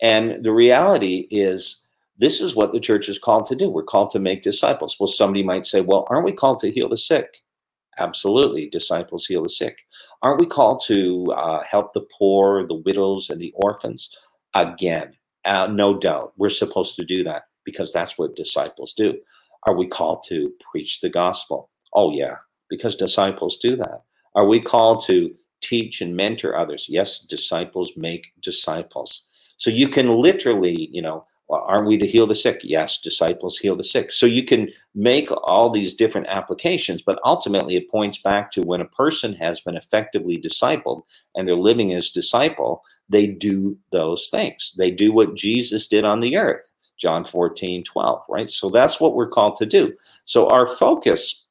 And 0.00 0.44
the 0.44 0.52
reality 0.52 1.26
is, 1.30 1.84
this 2.18 2.40
is 2.40 2.54
what 2.54 2.72
the 2.72 2.80
church 2.80 3.08
is 3.08 3.18
called 3.18 3.46
to 3.46 3.56
do. 3.56 3.68
We're 3.68 3.82
called 3.82 4.10
to 4.10 4.18
make 4.18 4.42
disciples. 4.42 4.96
Well, 4.98 5.06
somebody 5.06 5.42
might 5.42 5.66
say, 5.66 5.80
well, 5.80 6.06
aren't 6.10 6.24
we 6.24 6.32
called 6.32 6.58
to 6.60 6.70
heal 6.70 6.88
the 6.88 6.96
sick? 6.96 7.28
Absolutely. 7.98 8.68
Disciples 8.68 9.26
heal 9.26 9.42
the 9.42 9.48
sick. 9.48 9.78
Aren't 10.22 10.40
we 10.40 10.46
called 10.46 10.82
to 10.86 11.32
uh, 11.36 11.62
help 11.62 11.92
the 11.92 12.06
poor, 12.16 12.66
the 12.66 12.74
widows, 12.74 13.30
and 13.30 13.40
the 13.40 13.52
orphans? 13.56 14.10
Again, 14.54 15.14
uh, 15.44 15.68
no 15.70 15.98
doubt. 15.98 16.32
We're 16.36 16.48
supposed 16.48 16.96
to 16.96 17.04
do 17.04 17.24
that 17.24 17.44
because 17.64 17.92
that's 17.92 18.18
what 18.18 18.36
disciples 18.36 18.92
do. 18.92 19.14
Are 19.66 19.76
we 19.76 19.86
called 19.86 20.24
to 20.28 20.52
preach 20.70 21.00
the 21.00 21.10
gospel? 21.10 21.70
Oh, 21.92 22.12
yeah, 22.12 22.36
because 22.70 22.96
disciples 22.96 23.58
do 23.58 23.76
that. 23.76 24.02
Are 24.34 24.46
we 24.46 24.60
called 24.60 25.04
to 25.06 25.34
teach 25.60 26.00
and 26.00 26.16
mentor 26.16 26.56
others. 26.56 26.86
Yes, 26.88 27.20
disciples 27.20 27.92
make 27.96 28.32
disciples. 28.40 29.26
So 29.56 29.70
you 29.70 29.88
can 29.88 30.08
literally, 30.08 30.88
you 30.92 31.02
know, 31.02 31.24
aren't 31.50 31.86
we 31.86 31.96
to 31.98 32.06
heal 32.06 32.26
the 32.26 32.34
sick? 32.34 32.60
Yes, 32.62 33.00
disciples 33.00 33.58
heal 33.58 33.74
the 33.74 33.84
sick. 33.84 34.12
So 34.12 34.26
you 34.26 34.44
can 34.44 34.68
make 34.94 35.30
all 35.44 35.70
these 35.70 35.94
different 35.94 36.26
applications, 36.28 37.02
but 37.02 37.18
ultimately 37.24 37.76
it 37.76 37.90
points 37.90 38.18
back 38.18 38.50
to 38.52 38.62
when 38.62 38.80
a 38.80 38.86
person 38.86 39.32
has 39.34 39.60
been 39.60 39.76
effectively 39.76 40.38
discipled 40.38 41.02
and 41.34 41.48
they're 41.48 41.56
living 41.56 41.92
as 41.92 42.10
disciple, 42.10 42.82
they 43.08 43.26
do 43.26 43.76
those 43.90 44.28
things. 44.28 44.74
They 44.76 44.90
do 44.90 45.12
what 45.12 45.34
Jesus 45.34 45.86
did 45.86 46.04
on 46.04 46.20
the 46.20 46.36
earth. 46.36 46.72
John 46.96 47.24
14, 47.24 47.84
12, 47.84 48.22
right? 48.28 48.50
So 48.50 48.70
that's 48.70 49.00
what 49.00 49.14
we're 49.14 49.28
called 49.28 49.56
to 49.58 49.66
do. 49.66 49.94
So 50.24 50.48
our 50.48 50.66
focus 50.66 51.44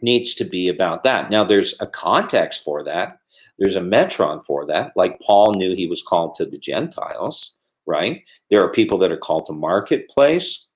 needs 0.00 0.34
to 0.36 0.44
be 0.44 0.68
about 0.68 1.02
that. 1.02 1.30
Now, 1.30 1.42
there's 1.42 1.74
a 1.80 1.86
context 1.86 2.62
for 2.62 2.84
that 2.84 3.18
there's 3.58 3.76
a 3.76 3.80
metron 3.80 4.44
for 4.44 4.66
that. 4.66 4.92
Like 4.96 5.20
Paul 5.20 5.54
knew 5.54 5.74
he 5.74 5.86
was 5.86 6.02
called 6.02 6.34
to 6.34 6.46
the 6.46 6.58
Gentiles, 6.58 7.56
right? 7.86 8.22
There 8.50 8.62
are 8.62 8.72
people 8.72 8.98
that 8.98 9.12
are 9.12 9.16
called 9.16 9.46
to 9.46 9.52
marketplace. 9.52 10.66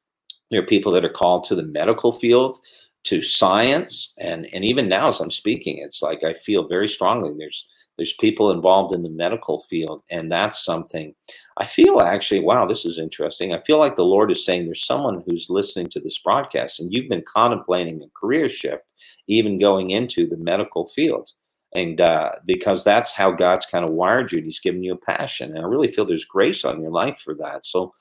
There 0.50 0.60
are 0.60 0.66
people 0.66 0.92
that 0.92 1.04
are 1.04 1.10
called 1.10 1.44
to 1.44 1.54
the 1.54 1.64
medical 1.64 2.12
field, 2.12 2.58
to 3.04 3.22
science, 3.22 4.14
and 4.18 4.48
and 4.52 4.64
even 4.64 4.88
now 4.88 5.08
as 5.08 5.20
I'm 5.20 5.30
speaking, 5.30 5.78
it's 5.78 6.02
like 6.02 6.24
I 6.24 6.32
feel 6.32 6.66
very 6.66 6.88
strongly 6.88 7.34
there's 7.36 7.66
There's 7.98 8.14
people 8.14 8.50
involved 8.50 8.94
in 8.94 9.02
the 9.02 9.10
medical 9.10 9.60
field, 9.60 10.04
and 10.10 10.32
that's 10.32 10.64
something 10.64 11.14
I 11.58 11.64
feel 11.64 12.00
actually, 12.00 12.40
wow, 12.40 12.66
this 12.66 12.84
is 12.84 12.98
interesting. 12.98 13.52
I 13.52 13.58
feel 13.58 13.78
like 13.78 13.96
the 13.96 14.04
Lord 14.04 14.30
is 14.30 14.44
saying 14.44 14.64
there's 14.64 14.86
someone 14.86 15.24
who's 15.26 15.50
listening 15.50 15.88
to 15.88 16.00
this 16.00 16.18
broadcast 16.18 16.78
and 16.78 16.92
you've 16.92 17.08
been 17.08 17.24
contemplating 17.26 18.00
a 18.00 18.08
career 18.18 18.48
shift, 18.48 18.84
even 19.26 19.58
going 19.58 19.90
into 19.90 20.28
the 20.28 20.36
medical 20.36 20.86
field. 20.86 21.32
And 21.74 22.00
uh, 22.00 22.32
because 22.46 22.84
that's 22.84 23.12
how 23.12 23.32
God's 23.32 23.66
kind 23.66 23.84
of 23.84 23.90
wired 23.90 24.30
you, 24.30 24.38
and 24.38 24.46
He's 24.46 24.60
given 24.60 24.84
you 24.84 24.94
a 24.94 24.96
passion. 24.96 25.50
And 25.50 25.58
I 25.58 25.68
really 25.68 25.88
feel 25.88 26.06
there's 26.06 26.24
grace 26.24 26.64
on 26.64 26.80
your 26.80 26.92
life 26.92 27.18
for 27.18 27.34
that. 27.34 27.66
So 27.66 27.92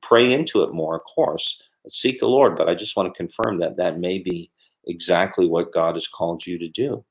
pray 0.00 0.32
into 0.32 0.62
it 0.62 0.72
more, 0.72 0.96
of 0.96 1.04
course. 1.04 1.62
Seek 1.88 2.18
the 2.18 2.26
Lord. 2.26 2.56
But 2.56 2.68
I 2.68 2.74
just 2.74 2.96
want 2.96 3.12
to 3.12 3.16
confirm 3.16 3.58
that 3.58 3.76
that 3.76 4.00
may 4.00 4.18
be 4.18 4.50
exactly 4.86 5.46
what 5.46 5.72
God 5.72 5.94
has 5.94 6.08
called 6.08 6.46
you 6.46 6.58
to 6.58 6.68
do. 6.68 7.04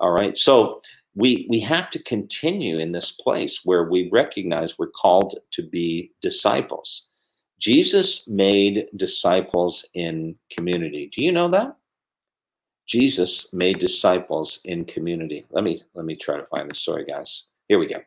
All 0.00 0.10
right. 0.10 0.36
So 0.36 0.82
we 1.14 1.46
we 1.48 1.60
have 1.60 1.90
to 1.90 2.02
continue 2.02 2.78
in 2.78 2.92
this 2.92 3.12
place 3.12 3.60
where 3.64 3.84
we 3.84 4.08
recognize 4.12 4.78
we're 4.78 4.88
called 4.88 5.38
to 5.52 5.62
be 5.62 6.12
disciples. 6.20 7.08
Jesus 7.60 8.28
made 8.28 8.88
disciples 8.96 9.84
in 9.94 10.36
community. 10.50 11.10
Do 11.14 11.22
you 11.22 11.32
know 11.32 11.48
that? 11.48 11.76
Jesus 12.86 13.54
made 13.54 13.78
disciples 13.78 14.60
in 14.64 14.84
community. 14.84 15.46
Let 15.50 15.64
me 15.64 15.80
let 15.94 16.04
me 16.04 16.16
try 16.16 16.36
to 16.36 16.46
find 16.46 16.70
the 16.70 16.74
story, 16.74 17.04
guys. 17.04 17.44
Here 17.68 17.78
we 17.78 17.86
go. 17.86 18.00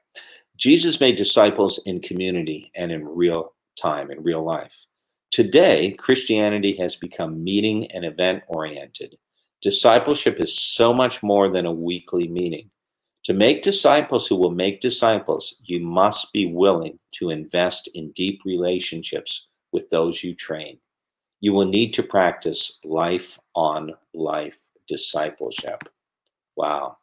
Jesus 0.58 1.00
made 1.00 1.16
disciples 1.16 1.80
in 1.86 2.02
community 2.02 2.72
and 2.76 2.92
in 2.92 3.08
real 3.08 3.54
time, 3.80 4.12
in 4.12 4.22
real 4.22 4.44
life. 4.44 4.86
Today, 5.32 5.92
Christianity 5.92 6.76
has 6.78 6.96
become 6.96 7.44
meeting 7.44 7.92
and 7.92 8.06
event 8.06 8.44
oriented. 8.48 9.18
Discipleship 9.62 10.40
is 10.40 10.60
so 10.60 10.94
much 10.94 11.22
more 11.24 11.50
than 11.50 11.66
a 11.66 11.72
weekly 11.72 12.28
meeting. 12.28 12.70
To 13.28 13.34
make 13.34 13.62
disciples 13.62 14.26
who 14.26 14.38
will 14.38 14.52
make 14.52 14.80
disciples, 14.80 15.58
you 15.66 15.82
must 15.82 16.32
be 16.32 16.46
willing 16.46 16.98
to 17.16 17.30
invest 17.30 17.90
in 17.94 18.14
deep 18.14 18.40
relationships 18.46 19.50
with 19.74 19.90
those 19.90 20.24
you 20.24 20.34
train. 20.34 20.78
You 21.42 21.52
will 21.52 21.66
need 21.66 21.94
to 21.96 22.04
practice 22.04 22.80
life 22.86 23.38
on 23.54 23.92
life 24.14 24.58
discipleship. 24.88 25.90
Wow. 26.56 27.00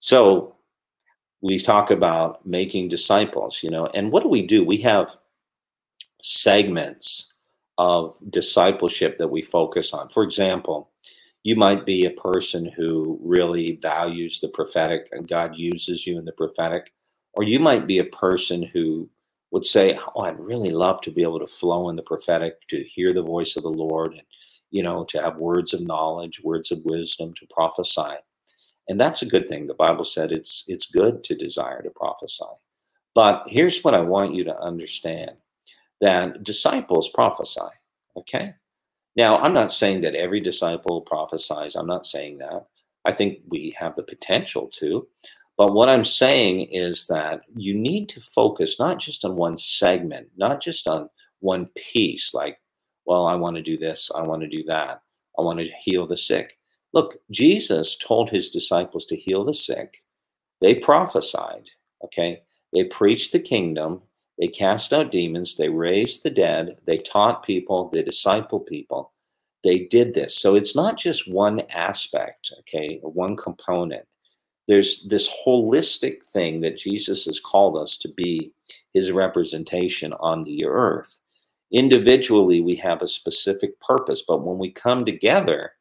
So 0.00 0.56
we 1.42 1.60
talk 1.60 1.92
about 1.92 2.44
making 2.44 2.88
disciples, 2.88 3.62
you 3.62 3.70
know, 3.70 3.86
and 3.94 4.10
what 4.10 4.24
do 4.24 4.28
we 4.28 4.42
do? 4.42 4.64
We 4.64 4.78
have 4.78 5.16
segments 6.24 7.32
of 7.78 8.16
discipleship 8.30 9.16
that 9.18 9.28
we 9.28 9.42
focus 9.42 9.92
on. 9.92 10.08
For 10.08 10.24
example, 10.24 10.90
you 11.46 11.54
might 11.54 11.86
be 11.86 12.06
a 12.06 12.10
person 12.10 12.66
who 12.66 13.20
really 13.22 13.78
values 13.80 14.40
the 14.40 14.48
prophetic 14.48 15.08
and 15.12 15.28
God 15.28 15.56
uses 15.56 16.04
you 16.04 16.18
in 16.18 16.24
the 16.24 16.32
prophetic, 16.32 16.92
or 17.34 17.44
you 17.44 17.60
might 17.60 17.86
be 17.86 17.98
a 18.00 18.04
person 18.26 18.64
who 18.64 19.08
would 19.52 19.64
say, 19.64 19.96
"Oh, 20.16 20.22
I'd 20.22 20.40
really 20.40 20.70
love 20.70 21.00
to 21.02 21.12
be 21.12 21.22
able 21.22 21.38
to 21.38 21.46
flow 21.46 21.88
in 21.88 21.94
the 21.94 22.02
prophetic, 22.02 22.66
to 22.70 22.82
hear 22.82 23.12
the 23.12 23.22
voice 23.22 23.56
of 23.56 23.62
the 23.62 23.70
Lord, 23.70 24.14
and 24.14 24.24
you 24.72 24.82
know, 24.82 25.04
to 25.04 25.22
have 25.22 25.36
words 25.38 25.72
of 25.72 25.82
knowledge, 25.82 26.42
words 26.42 26.72
of 26.72 26.84
wisdom, 26.84 27.32
to 27.34 27.46
prophesy." 27.46 28.16
And 28.88 29.00
that's 29.00 29.22
a 29.22 29.32
good 29.34 29.48
thing. 29.48 29.66
The 29.66 29.74
Bible 29.86 30.04
said 30.04 30.32
it's 30.32 30.64
it's 30.66 30.86
good 30.86 31.22
to 31.26 31.36
desire 31.36 31.80
to 31.82 31.90
prophesy. 31.90 32.54
But 33.14 33.44
here's 33.48 33.84
what 33.84 33.94
I 33.94 34.00
want 34.00 34.34
you 34.34 34.42
to 34.46 34.60
understand: 34.60 35.36
that 36.00 36.42
disciples 36.42 37.08
prophesy. 37.10 37.70
Okay, 38.16 38.54
now, 39.16 39.38
I'm 39.38 39.54
not 39.54 39.72
saying 39.72 40.02
that 40.02 40.14
every 40.14 40.40
disciple 40.40 41.00
prophesies. 41.00 41.74
I'm 41.74 41.86
not 41.86 42.06
saying 42.06 42.38
that. 42.38 42.66
I 43.04 43.12
think 43.12 43.38
we 43.48 43.74
have 43.78 43.94
the 43.96 44.02
potential 44.02 44.68
to. 44.74 45.06
But 45.56 45.72
what 45.72 45.88
I'm 45.88 46.04
saying 46.04 46.68
is 46.70 47.06
that 47.06 47.40
you 47.56 47.74
need 47.74 48.10
to 48.10 48.20
focus 48.20 48.78
not 48.78 48.98
just 48.98 49.24
on 49.24 49.36
one 49.36 49.56
segment, 49.56 50.28
not 50.36 50.60
just 50.60 50.86
on 50.86 51.08
one 51.40 51.66
piece, 51.76 52.34
like, 52.34 52.58
well, 53.06 53.26
I 53.26 53.34
want 53.36 53.56
to 53.56 53.62
do 53.62 53.78
this, 53.78 54.10
I 54.14 54.22
want 54.22 54.42
to 54.42 54.48
do 54.48 54.64
that, 54.64 55.00
I 55.38 55.42
want 55.42 55.60
to 55.60 55.70
heal 55.80 56.06
the 56.06 56.16
sick. 56.16 56.58
Look, 56.92 57.16
Jesus 57.30 57.96
told 57.96 58.28
his 58.28 58.50
disciples 58.50 59.06
to 59.06 59.16
heal 59.16 59.44
the 59.44 59.54
sick. 59.54 60.02
They 60.60 60.74
prophesied, 60.74 61.68
okay? 62.04 62.42
They 62.72 62.84
preached 62.84 63.32
the 63.32 63.40
kingdom, 63.40 64.02
they 64.38 64.48
cast 64.48 64.92
out 64.92 65.12
demons, 65.12 65.56
they 65.56 65.68
raised 65.68 66.22
the 66.22 66.30
dead, 66.30 66.78
they 66.86 66.98
taught 66.98 67.44
people, 67.44 67.88
they 67.88 68.02
discipled 68.02 68.66
people. 68.66 69.12
They 69.64 69.80
did 69.80 70.14
this. 70.14 70.36
So 70.36 70.54
it's 70.54 70.76
not 70.76 70.96
just 70.96 71.30
one 71.30 71.60
aspect, 71.70 72.52
okay, 72.60 73.00
one 73.02 73.36
component. 73.36 74.04
There's 74.68 75.04
this 75.04 75.32
holistic 75.46 76.24
thing 76.32 76.60
that 76.60 76.76
Jesus 76.76 77.24
has 77.24 77.40
called 77.40 77.76
us 77.76 77.96
to 77.98 78.08
be 78.08 78.52
his 78.94 79.12
representation 79.12 80.12
on 80.14 80.44
the 80.44 80.66
earth. 80.66 81.18
Individually, 81.72 82.60
we 82.60 82.76
have 82.76 83.02
a 83.02 83.08
specific 83.08 83.78
purpose, 83.80 84.24
but 84.26 84.44
when 84.44 84.58
we 84.58 84.70
come 84.70 85.04
together, 85.04 85.72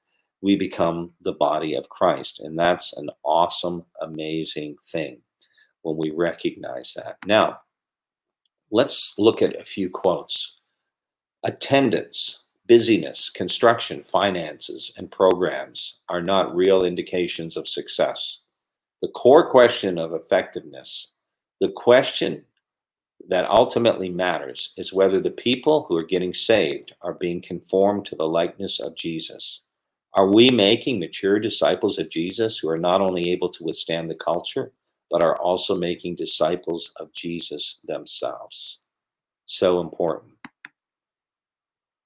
we 0.41 0.55
become 0.55 1.11
the 1.21 1.33
body 1.33 1.75
of 1.75 1.89
Christ. 1.89 2.39
And 2.39 2.57
that's 2.57 2.93
an 2.93 3.09
awesome, 3.23 3.83
amazing 4.01 4.77
thing 4.91 5.19
when 5.81 5.97
we 5.97 6.11
recognize 6.11 6.93
that. 6.95 7.17
Now, 7.25 7.59
let's 8.75 9.17
look 9.17 9.41
at 9.41 9.55
a 9.55 9.63
few 9.63 9.89
quotes. 9.89 10.57
Attendance, 11.45 12.43
busyness, 12.67 13.29
construction, 13.29 14.03
finances, 14.03 14.91
and 14.97 15.09
programs 15.09 15.99
are 16.09 16.21
not 16.21 16.53
real 16.53 16.83
indications 16.83 17.55
of 17.55 17.69
success. 17.69 18.41
The 19.01 19.07
core 19.07 19.49
question 19.49 19.97
of 19.97 20.13
effectiveness, 20.13 21.13
the 21.61 21.69
question 21.69 22.43
that 23.29 23.49
ultimately 23.49 24.09
matters, 24.09 24.73
is 24.75 24.91
whether 24.91 25.21
the 25.21 25.31
people 25.31 25.85
who 25.87 25.95
are 25.95 26.03
getting 26.03 26.33
saved 26.33 26.93
are 27.01 27.13
being 27.13 27.41
conformed 27.41 28.03
to 28.07 28.17
the 28.17 28.27
likeness 28.27 28.81
of 28.81 28.97
Jesus. 28.97 29.67
Are 30.15 30.27
we 30.27 30.51
making 30.51 30.99
mature 30.99 31.39
disciples 31.39 31.97
of 31.97 32.09
Jesus 32.09 32.57
who 32.57 32.67
are 32.67 32.77
not 32.77 32.99
only 32.99 33.31
able 33.31 33.49
to 33.51 33.63
withstand 33.63 34.09
the 34.09 34.15
culture, 34.15 34.73
but 35.11 35.23
are 35.23 35.37
also 35.37 35.75
making 35.75 36.15
disciples 36.15 36.91
of 36.97 37.13
Jesus 37.13 37.79
themselves? 37.85 38.83
So 39.45 39.81
important. 39.81 40.33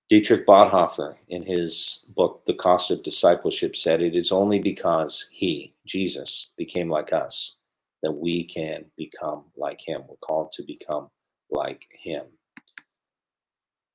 Dietrich 0.09 0.47
Bonhoeffer, 0.47 1.17
in 1.29 1.43
his 1.43 2.05
book, 2.15 2.43
The 2.45 2.55
Cost 2.55 2.89
of 2.89 3.03
Discipleship, 3.03 3.75
said, 3.75 4.01
It 4.01 4.15
is 4.15 4.31
only 4.31 4.57
because 4.59 5.27
he, 5.31 5.75
Jesus, 5.85 6.51
became 6.57 6.89
like 6.89 7.13
us 7.13 7.59
that 8.01 8.11
we 8.11 8.43
can 8.43 8.85
become 8.97 9.43
like 9.55 9.79
him. 9.85 10.01
We're 10.07 10.15
called 10.17 10.51
to 10.53 10.63
become 10.63 11.09
like 11.51 11.85
him. 11.91 12.25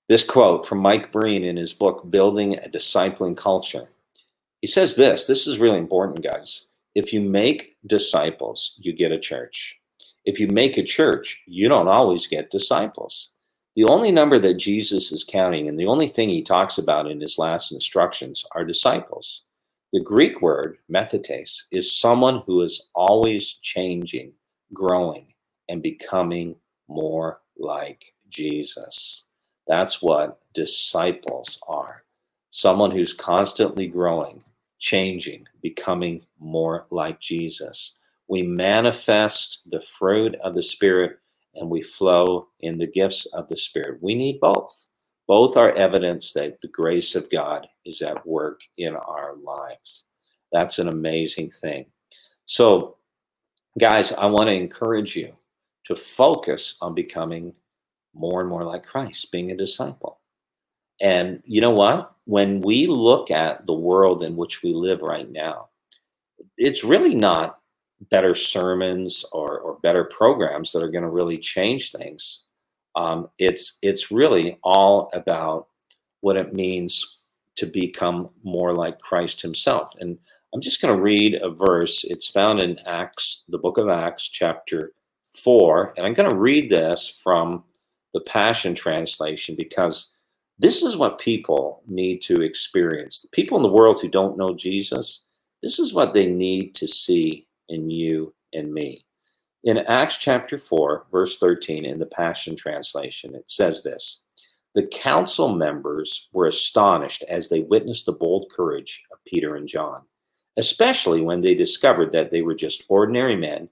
This 0.08 0.22
quote 0.22 0.66
from 0.66 0.78
Mike 0.78 1.10
Breen 1.10 1.44
in 1.44 1.56
his 1.56 1.72
book, 1.72 2.08
Building 2.10 2.58
a 2.58 2.68
Discipling 2.68 3.36
Culture. 3.36 3.88
He 4.60 4.68
says 4.68 4.94
this 4.96 5.26
this 5.26 5.46
is 5.46 5.58
really 5.58 5.78
important, 5.78 6.22
guys. 6.22 6.66
If 6.94 7.12
you 7.12 7.20
make 7.20 7.76
disciples, 7.86 8.74
you 8.78 8.92
get 8.92 9.12
a 9.12 9.18
church. 9.18 9.76
If 10.24 10.38
you 10.38 10.46
make 10.48 10.78
a 10.78 10.82
church, 10.82 11.42
you 11.46 11.68
don't 11.68 11.88
always 11.88 12.26
get 12.26 12.50
disciples. 12.50 13.32
The 13.76 13.84
only 13.84 14.12
number 14.12 14.38
that 14.38 14.54
Jesus 14.54 15.10
is 15.10 15.24
counting 15.24 15.68
and 15.68 15.78
the 15.78 15.86
only 15.86 16.06
thing 16.06 16.28
he 16.28 16.42
talks 16.42 16.78
about 16.78 17.10
in 17.10 17.20
his 17.20 17.38
last 17.38 17.72
instructions 17.72 18.44
are 18.52 18.64
disciples. 18.64 19.44
The 19.92 20.00
Greek 20.00 20.40
word, 20.40 20.78
mathetes, 20.88 21.64
is 21.72 21.98
someone 21.98 22.42
who 22.46 22.62
is 22.62 22.90
always 22.94 23.58
changing, 23.62 24.32
growing, 24.72 25.34
and 25.68 25.82
becoming 25.82 26.54
more 26.88 27.40
like 27.58 28.04
Jesus. 28.28 29.24
That's 29.66 30.00
what 30.00 30.40
disciples 30.52 31.58
are. 31.68 32.04
Someone 32.50 32.92
who's 32.92 33.12
constantly 33.12 33.88
growing, 33.88 34.42
changing, 34.84 35.46
becoming 35.62 36.22
more 36.38 36.86
like 36.90 37.18
Jesus. 37.18 38.00
We 38.28 38.42
manifest 38.42 39.62
the 39.70 39.80
fruit 39.80 40.34
of 40.44 40.54
the 40.54 40.62
Spirit 40.62 41.20
and 41.54 41.70
we 41.70 41.82
flow 41.82 42.48
in 42.60 42.76
the 42.76 42.86
gifts 42.86 43.24
of 43.32 43.48
the 43.48 43.56
Spirit. 43.56 44.02
We 44.02 44.14
need 44.14 44.40
both. 44.40 44.86
Both 45.26 45.56
are 45.56 45.72
evidence 45.72 46.34
that 46.34 46.60
the 46.60 46.68
grace 46.68 47.14
of 47.14 47.30
God 47.30 47.66
is 47.86 48.02
at 48.02 48.26
work 48.26 48.60
in 48.76 48.94
our 48.94 49.36
lives. 49.42 50.04
That's 50.52 50.78
an 50.78 50.88
amazing 50.88 51.50
thing. 51.50 51.86
So, 52.44 52.98
guys, 53.78 54.12
I 54.12 54.26
want 54.26 54.48
to 54.48 54.54
encourage 54.54 55.16
you 55.16 55.34
to 55.84 55.96
focus 55.96 56.76
on 56.82 56.94
becoming 56.94 57.54
more 58.12 58.42
and 58.42 58.50
more 58.50 58.64
like 58.64 58.84
Christ, 58.84 59.32
being 59.32 59.50
a 59.50 59.56
disciple. 59.56 60.20
And 61.00 61.42
you 61.46 61.62
know 61.62 61.70
what? 61.70 62.13
When 62.26 62.60
we 62.60 62.86
look 62.86 63.30
at 63.30 63.66
the 63.66 63.74
world 63.74 64.22
in 64.22 64.36
which 64.36 64.62
we 64.62 64.72
live 64.72 65.02
right 65.02 65.30
now, 65.30 65.68
it's 66.56 66.84
really 66.84 67.14
not 67.14 67.58
better 68.10 68.34
sermons 68.34 69.24
or, 69.32 69.58
or 69.58 69.78
better 69.82 70.04
programs 70.04 70.72
that 70.72 70.82
are 70.82 70.90
going 70.90 71.04
to 71.04 71.10
really 71.10 71.38
change 71.38 71.92
things. 71.92 72.44
Um, 72.96 73.28
it's 73.38 73.78
it's 73.82 74.10
really 74.10 74.58
all 74.62 75.10
about 75.12 75.68
what 76.20 76.36
it 76.36 76.54
means 76.54 77.18
to 77.56 77.66
become 77.66 78.30
more 78.42 78.74
like 78.74 78.98
Christ 79.00 79.42
Himself. 79.42 79.92
And 80.00 80.18
I'm 80.54 80.60
just 80.60 80.80
going 80.80 80.94
to 80.94 81.02
read 81.02 81.34
a 81.42 81.50
verse. 81.50 82.04
It's 82.04 82.28
found 82.28 82.62
in 82.62 82.78
Acts, 82.86 83.44
the 83.48 83.58
book 83.58 83.78
of 83.78 83.88
Acts, 83.88 84.28
chapter 84.28 84.92
4. 85.36 85.94
And 85.96 86.06
I'm 86.06 86.14
going 86.14 86.30
to 86.30 86.36
read 86.36 86.70
this 86.70 87.08
from 87.22 87.64
the 88.12 88.20
Passion 88.20 88.74
Translation 88.74 89.56
because 89.56 90.13
this 90.58 90.82
is 90.82 90.96
what 90.96 91.18
people 91.18 91.82
need 91.86 92.20
to 92.22 92.42
experience. 92.42 93.20
The 93.20 93.28
people 93.28 93.56
in 93.56 93.62
the 93.62 93.72
world 93.72 94.00
who 94.00 94.08
don't 94.08 94.38
know 94.38 94.54
Jesus, 94.54 95.24
this 95.62 95.78
is 95.78 95.92
what 95.92 96.14
they 96.14 96.26
need 96.26 96.74
to 96.76 96.86
see 96.86 97.46
in 97.68 97.90
you 97.90 98.34
and 98.52 98.72
me. 98.72 99.04
In 99.64 99.78
Acts 99.78 100.18
chapter 100.18 100.58
4, 100.58 101.06
verse 101.10 101.38
13, 101.38 101.84
in 101.84 101.98
the 101.98 102.06
Passion 102.06 102.54
Translation, 102.54 103.34
it 103.34 103.50
says 103.50 103.82
this 103.82 104.24
The 104.74 104.86
council 104.86 105.54
members 105.54 106.28
were 106.32 106.46
astonished 106.46 107.24
as 107.28 107.48
they 107.48 107.60
witnessed 107.60 108.06
the 108.06 108.12
bold 108.12 108.46
courage 108.54 109.02
of 109.10 109.24
Peter 109.26 109.56
and 109.56 109.66
John, 109.66 110.02
especially 110.56 111.22
when 111.22 111.40
they 111.40 111.54
discovered 111.54 112.12
that 112.12 112.30
they 112.30 112.42
were 112.42 112.54
just 112.54 112.84
ordinary 112.88 113.36
men 113.36 113.70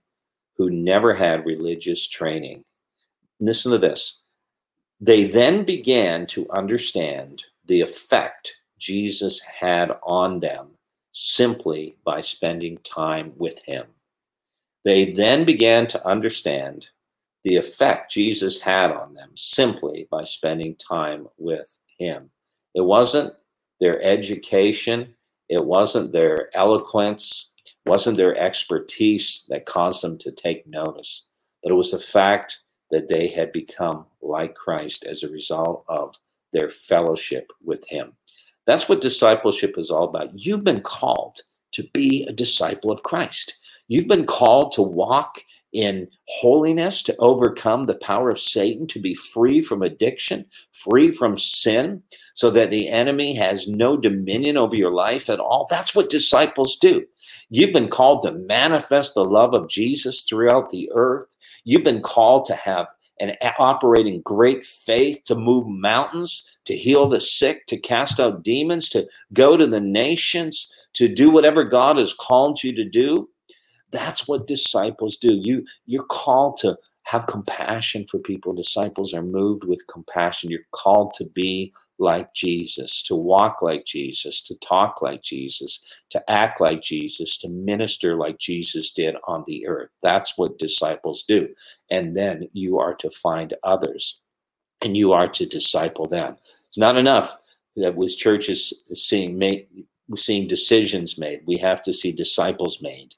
who 0.56 0.70
never 0.70 1.14
had 1.14 1.46
religious 1.46 2.08
training. 2.08 2.64
Listen 3.38 3.72
to 3.72 3.78
this 3.78 4.21
they 5.02 5.24
then 5.24 5.64
began 5.64 6.26
to 6.26 6.48
understand 6.50 7.42
the 7.66 7.80
effect 7.80 8.54
Jesus 8.78 9.40
had 9.40 9.90
on 10.04 10.38
them 10.38 10.68
simply 11.10 11.96
by 12.04 12.20
spending 12.20 12.78
time 12.84 13.32
with 13.36 13.60
him. 13.64 13.86
They 14.84 15.10
then 15.10 15.44
began 15.44 15.88
to 15.88 16.06
understand 16.06 16.88
the 17.42 17.56
effect 17.56 18.12
Jesus 18.12 18.60
had 18.60 18.92
on 18.92 19.12
them 19.12 19.30
simply 19.34 20.06
by 20.08 20.22
spending 20.22 20.76
time 20.76 21.26
with 21.36 21.80
him. 21.98 22.30
It 22.76 22.82
wasn't 22.82 23.34
their 23.80 24.00
education, 24.02 25.14
it 25.48 25.64
wasn't 25.64 26.12
their 26.12 26.48
eloquence, 26.54 27.50
wasn't 27.86 28.16
their 28.18 28.36
expertise 28.36 29.46
that 29.48 29.66
caused 29.66 30.00
them 30.04 30.16
to 30.18 30.30
take 30.30 30.64
notice, 30.68 31.28
but 31.60 31.72
it 31.72 31.74
was 31.74 31.90
the 31.90 31.98
fact 31.98 32.60
that 32.92 33.08
they 33.08 33.26
had 33.26 33.50
become 33.50 34.06
like 34.20 34.54
Christ 34.54 35.04
as 35.04 35.24
a 35.24 35.30
result 35.30 35.84
of 35.88 36.14
their 36.52 36.68
fellowship 36.68 37.50
with 37.64 37.84
Him. 37.88 38.12
That's 38.66 38.88
what 38.88 39.00
discipleship 39.00 39.76
is 39.76 39.90
all 39.90 40.04
about. 40.04 40.30
You've 40.34 40.62
been 40.62 40.82
called 40.82 41.40
to 41.72 41.82
be 41.92 42.24
a 42.28 42.32
disciple 42.32 42.92
of 42.92 43.02
Christ. 43.02 43.58
You've 43.88 44.06
been 44.06 44.26
called 44.26 44.72
to 44.72 44.82
walk 44.82 45.40
in 45.72 46.06
holiness, 46.28 47.02
to 47.02 47.16
overcome 47.18 47.86
the 47.86 47.94
power 47.94 48.28
of 48.28 48.38
Satan, 48.38 48.86
to 48.88 49.00
be 49.00 49.14
free 49.14 49.62
from 49.62 49.82
addiction, 49.82 50.44
free 50.72 51.10
from 51.10 51.38
sin, 51.38 52.02
so 52.34 52.50
that 52.50 52.70
the 52.70 52.88
enemy 52.88 53.34
has 53.34 53.66
no 53.66 53.96
dominion 53.96 54.58
over 54.58 54.76
your 54.76 54.92
life 54.92 55.30
at 55.30 55.40
all. 55.40 55.66
That's 55.70 55.94
what 55.94 56.10
disciples 56.10 56.76
do. 56.76 57.06
You've 57.54 57.74
been 57.74 57.88
called 57.88 58.22
to 58.22 58.32
manifest 58.32 59.12
the 59.12 59.26
love 59.26 59.52
of 59.52 59.68
Jesus 59.68 60.22
throughout 60.22 60.70
the 60.70 60.90
earth. 60.94 61.36
You've 61.64 61.84
been 61.84 62.00
called 62.00 62.46
to 62.46 62.54
have 62.54 62.86
and 63.20 63.36
operating 63.58 64.22
great 64.22 64.64
faith 64.64 65.22
to 65.26 65.34
move 65.34 65.66
mountains, 65.68 66.56
to 66.64 66.74
heal 66.74 67.10
the 67.10 67.20
sick, 67.20 67.66
to 67.66 67.76
cast 67.76 68.18
out 68.18 68.42
demons, 68.42 68.88
to 68.88 69.06
go 69.34 69.58
to 69.58 69.66
the 69.66 69.82
nations, 69.82 70.74
to 70.94 71.08
do 71.08 71.30
whatever 71.30 71.62
God 71.62 71.98
has 71.98 72.14
called 72.14 72.62
you 72.62 72.74
to 72.74 72.88
do. 72.88 73.28
That's 73.90 74.26
what 74.26 74.46
disciples 74.46 75.18
do. 75.18 75.34
You 75.34 75.66
you're 75.84 76.04
called 76.04 76.56
to 76.60 76.78
have 77.02 77.26
compassion 77.26 78.06
for 78.10 78.18
people. 78.18 78.54
Disciples 78.54 79.12
are 79.12 79.22
moved 79.22 79.64
with 79.64 79.86
compassion. 79.88 80.50
You're 80.50 80.60
called 80.70 81.12
to 81.18 81.26
be 81.34 81.74
like 82.02 82.34
Jesus, 82.34 83.02
to 83.04 83.16
walk 83.16 83.62
like 83.62 83.86
Jesus, 83.86 84.42
to 84.42 84.56
talk 84.60 85.02
like 85.02 85.22
Jesus, 85.22 85.84
to 86.10 86.30
act 86.30 86.60
like 86.60 86.82
Jesus, 86.82 87.38
to 87.40 87.50
minister 87.50 88.16
like 88.16 88.38
Jesus 88.38 88.92
did 88.92 89.16
on 89.28 89.44
the 89.46 89.68
earth. 89.68 89.90
That's 90.02 90.38
what 90.38 90.58
disciples 90.58 91.24
do. 91.28 91.48
And 91.90 92.16
then 92.16 92.48
you 92.54 92.80
are 92.80 92.94
to 92.96 93.10
find 93.10 93.54
others 93.64 94.20
and 94.82 94.96
you 94.96 95.12
are 95.12 95.28
to 95.28 95.46
disciple 95.46 96.06
them. 96.06 96.36
It's 96.68 96.78
not 96.78 96.96
enough 96.96 97.36
that 97.76 97.94
with 97.96 98.16
churches 98.16 98.84
seeing 98.94 99.38
make, 99.38 99.68
seeing 100.16 100.46
decisions 100.46 101.18
made. 101.18 101.42
We 101.46 101.58
have 101.58 101.82
to 101.82 101.92
see 101.92 102.12
disciples 102.12 102.80
made. 102.82 103.14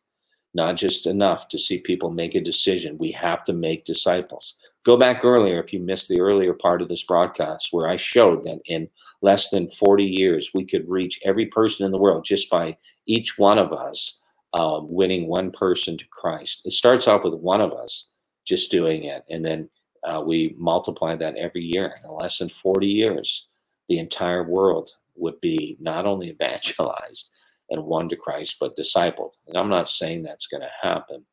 Not 0.55 0.77
just 0.77 1.07
enough 1.07 1.49
to 1.49 1.59
see 1.59 1.79
people 1.79 2.11
make 2.11 2.35
a 2.35 2.41
decision. 2.41 2.99
We 2.99 3.13
have 3.13 3.45
to 3.45 3.53
make 3.53 3.85
disciples. 3.85 4.59
Go 4.85 4.99
back 4.99 5.25
earlier 5.25 5.63
if 5.63 5.73
you 5.73 5.81
missed 5.81 6.09
the 6.09 6.21
earlier 6.21 6.53
part 6.53 6.83
of 6.83 6.91
this 6.91 7.05
broadcast 7.05 7.69
where 7.71 7.89
I 7.89 7.97
showed 7.97 8.45
that 8.45 8.61
in 8.67 8.89
less 9.23 9.49
than 9.49 9.71
40 9.71 10.05
years, 10.05 10.51
we 10.53 10.67
could 10.67 10.87
reach 10.87 11.21
every 11.25 11.47
person 11.47 11.87
in 11.87 11.93
the 11.93 11.99
world 11.99 12.25
just 12.25 12.51
by 12.51 12.77
each 13.07 13.39
one 13.39 13.59
of 13.59 13.73
us 13.73 14.21
um, 14.53 14.87
winning 14.89 15.27
one 15.27 15.51
person 15.51 15.97
to 15.97 16.05
Christ. 16.11 16.63
It 16.67 16.73
starts 16.73 17.09
off 17.09 17.25
with 17.25 17.33
one 17.33 17.63
of 17.63 17.73
us 17.73 18.11
just 18.47 18.71
doing 18.71 19.05
it, 19.05 19.25
and 19.31 19.43
then 19.43 19.71
uh, 20.05 20.23
we 20.25 20.55
multiply 20.59 21.17
that 21.17 21.37
every 21.37 21.65
year. 21.65 21.95
In 22.05 22.11
less 22.11 22.39
than 22.39 22.51
40 22.51 22.87
years, 22.87 23.49
the 23.89 23.99
entire 23.99 24.45
world 24.45 24.91
would 25.17 25.41
be 25.41 25.79
not 25.81 26.07
only 26.07 26.29
evangelized 26.41 27.31
and 27.71 27.83
won 27.85 28.11
to 28.11 28.17
Christ, 28.17 28.57
but 28.61 28.77
discipled. 28.77 29.39
And 29.49 29.57
I'm 29.57 29.71
not 29.71 29.89
saying 29.89 30.23
that's 30.23 30.47
going 30.47 30.61
to 30.61 30.89
happen 30.89 31.25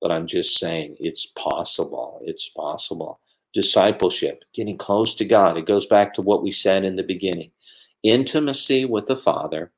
but 0.00 0.12
I'm 0.12 0.26
just 0.26 0.58
saying 0.58 0.96
it's 1.00 1.26
possible. 1.26 2.20
It's 2.24 2.48
possible. 2.50 3.20
Discipleship, 3.54 4.44
getting 4.54 4.76
close 4.76 5.14
to 5.16 5.24
God. 5.24 5.56
It 5.56 5.66
goes 5.66 5.86
back 5.86 6.14
to 6.14 6.22
what 6.22 6.42
we 6.42 6.50
said 6.50 6.84
in 6.84 6.96
the 6.96 7.02
beginning 7.02 7.50
intimacy 8.04 8.84
with 8.84 9.06
the 9.06 9.16
Father, 9.16 9.72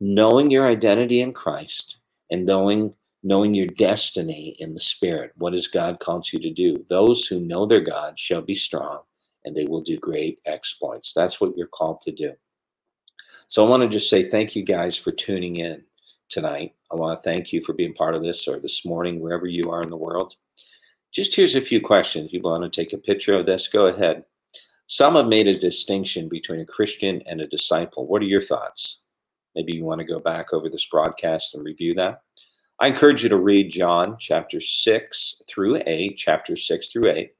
knowing 0.00 0.50
your 0.50 0.68
identity 0.68 1.20
in 1.20 1.32
Christ, 1.32 1.96
and 2.30 2.46
knowing 2.46 2.94
knowing 3.22 3.54
your 3.54 3.66
destiny 3.66 4.56
in 4.60 4.72
the 4.72 4.80
spirit 4.80 5.32
what 5.36 5.52
has 5.52 5.66
god 5.66 6.00
called 6.00 6.32
you 6.32 6.38
to 6.38 6.50
do 6.50 6.84
those 6.88 7.26
who 7.26 7.38
know 7.40 7.66
their 7.66 7.80
god 7.80 8.18
shall 8.18 8.40
be 8.40 8.54
strong 8.54 9.00
and 9.44 9.54
they 9.54 9.66
will 9.66 9.82
do 9.82 9.98
great 9.98 10.40
exploits 10.46 11.12
that's 11.12 11.40
what 11.40 11.54
you're 11.56 11.66
called 11.66 12.00
to 12.00 12.12
do 12.12 12.32
so 13.46 13.64
i 13.64 13.68
want 13.68 13.82
to 13.82 13.88
just 13.88 14.08
say 14.08 14.28
thank 14.28 14.56
you 14.56 14.62
guys 14.62 14.96
for 14.96 15.10
tuning 15.10 15.56
in 15.56 15.82
tonight. 16.30 16.74
I 16.90 16.94
want 16.94 17.18
to 17.18 17.28
thank 17.28 17.52
you 17.52 17.60
for 17.60 17.72
being 17.72 17.92
part 17.92 18.16
of 18.16 18.22
this 18.22 18.48
or 18.48 18.58
this 18.58 18.86
morning, 18.86 19.20
wherever 19.20 19.46
you 19.46 19.70
are 19.70 19.82
in 19.82 19.90
the 19.90 19.96
world. 19.96 20.36
Just 21.12 21.34
here's 21.34 21.56
a 21.56 21.60
few 21.60 21.80
questions. 21.80 22.32
You 22.32 22.40
want 22.40 22.62
to 22.62 22.70
take 22.70 22.92
a 22.92 22.98
picture 22.98 23.34
of 23.34 23.46
this? 23.46 23.68
Go 23.68 23.88
ahead. 23.88 24.24
Some 24.86 25.16
have 25.16 25.26
made 25.26 25.48
a 25.48 25.58
distinction 25.58 26.28
between 26.28 26.60
a 26.60 26.66
Christian 26.66 27.20
and 27.26 27.40
a 27.40 27.48
disciple. 27.48 28.06
What 28.06 28.22
are 28.22 28.26
your 28.26 28.40
thoughts? 28.40 29.02
Maybe 29.54 29.76
you 29.76 29.84
want 29.84 29.98
to 30.00 30.06
go 30.06 30.20
back 30.20 30.52
over 30.52 30.68
this 30.68 30.86
broadcast 30.86 31.54
and 31.54 31.64
review 31.64 31.94
that. 31.94 32.22
I 32.78 32.86
encourage 32.86 33.22
you 33.22 33.28
to 33.28 33.36
read 33.36 33.70
John 33.70 34.16
chapter 34.18 34.60
6 34.60 35.42
through 35.48 35.82
8, 35.84 36.16
chapter 36.16 36.56
6 36.56 36.92
through 36.92 37.10
8, 37.10 37.30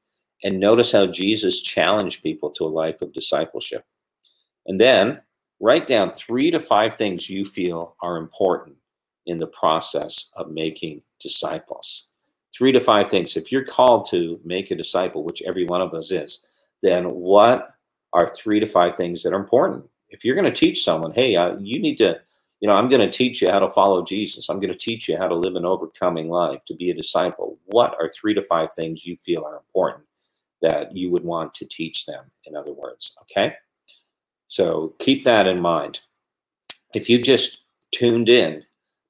and 0.43 0.59
notice 0.59 0.91
how 0.91 1.07
Jesus 1.07 1.61
challenged 1.61 2.21
people 2.21 2.51
to 2.51 2.65
a 2.65 2.67
life 2.67 3.01
of 3.01 3.13
discipleship. 3.13 3.85
And 4.67 4.79
then 4.79 5.21
write 5.59 5.87
down 5.87 6.11
three 6.11 6.51
to 6.51 6.59
five 6.59 6.95
things 6.95 7.29
you 7.29 7.45
feel 7.45 7.95
are 8.01 8.17
important 8.17 8.75
in 9.25 9.39
the 9.39 9.47
process 9.47 10.29
of 10.35 10.51
making 10.51 11.01
disciples. 11.19 12.09
Three 12.53 12.71
to 12.71 12.79
five 12.79 13.09
things. 13.09 13.37
If 13.37 13.51
you're 13.51 13.63
called 13.65 14.09
to 14.09 14.39
make 14.43 14.71
a 14.71 14.75
disciple, 14.75 15.23
which 15.23 15.41
every 15.43 15.65
one 15.65 15.81
of 15.81 15.93
us 15.93 16.11
is, 16.11 16.45
then 16.83 17.05
what 17.05 17.75
are 18.13 18.27
three 18.27 18.59
to 18.59 18.65
five 18.65 18.95
things 18.95 19.23
that 19.23 19.33
are 19.33 19.39
important? 19.39 19.85
If 20.09 20.25
you're 20.25 20.35
going 20.35 20.47
to 20.47 20.51
teach 20.51 20.83
someone, 20.83 21.13
hey, 21.13 21.35
uh, 21.35 21.55
you 21.59 21.79
need 21.79 21.97
to, 21.97 22.19
you 22.59 22.67
know, 22.67 22.75
I'm 22.75 22.89
going 22.89 23.01
to 23.01 23.17
teach 23.17 23.41
you 23.41 23.49
how 23.49 23.59
to 23.59 23.69
follow 23.69 24.03
Jesus. 24.03 24.49
I'm 24.49 24.59
going 24.59 24.73
to 24.73 24.77
teach 24.77 25.07
you 25.07 25.17
how 25.17 25.27
to 25.27 25.35
live 25.35 25.55
an 25.55 25.65
overcoming 25.65 26.29
life, 26.29 26.65
to 26.65 26.75
be 26.75 26.89
a 26.89 26.95
disciple. 26.95 27.57
What 27.67 27.95
are 27.99 28.09
three 28.09 28.33
to 28.33 28.41
five 28.41 28.73
things 28.73 29.05
you 29.05 29.15
feel 29.23 29.45
are 29.45 29.55
important 29.55 30.03
that 30.61 30.95
you 30.95 31.09
would 31.09 31.23
want 31.23 31.53
to 31.55 31.65
teach 31.65 32.05
them, 32.05 32.25
in 32.45 32.55
other 32.55 32.73
words? 32.73 33.13
Okay. 33.21 33.55
So 34.47 34.93
keep 34.99 35.23
that 35.23 35.47
in 35.47 35.61
mind. 35.61 36.01
If 36.93 37.09
you 37.09 37.21
just 37.21 37.63
tuned 37.93 38.27
in, 38.27 38.65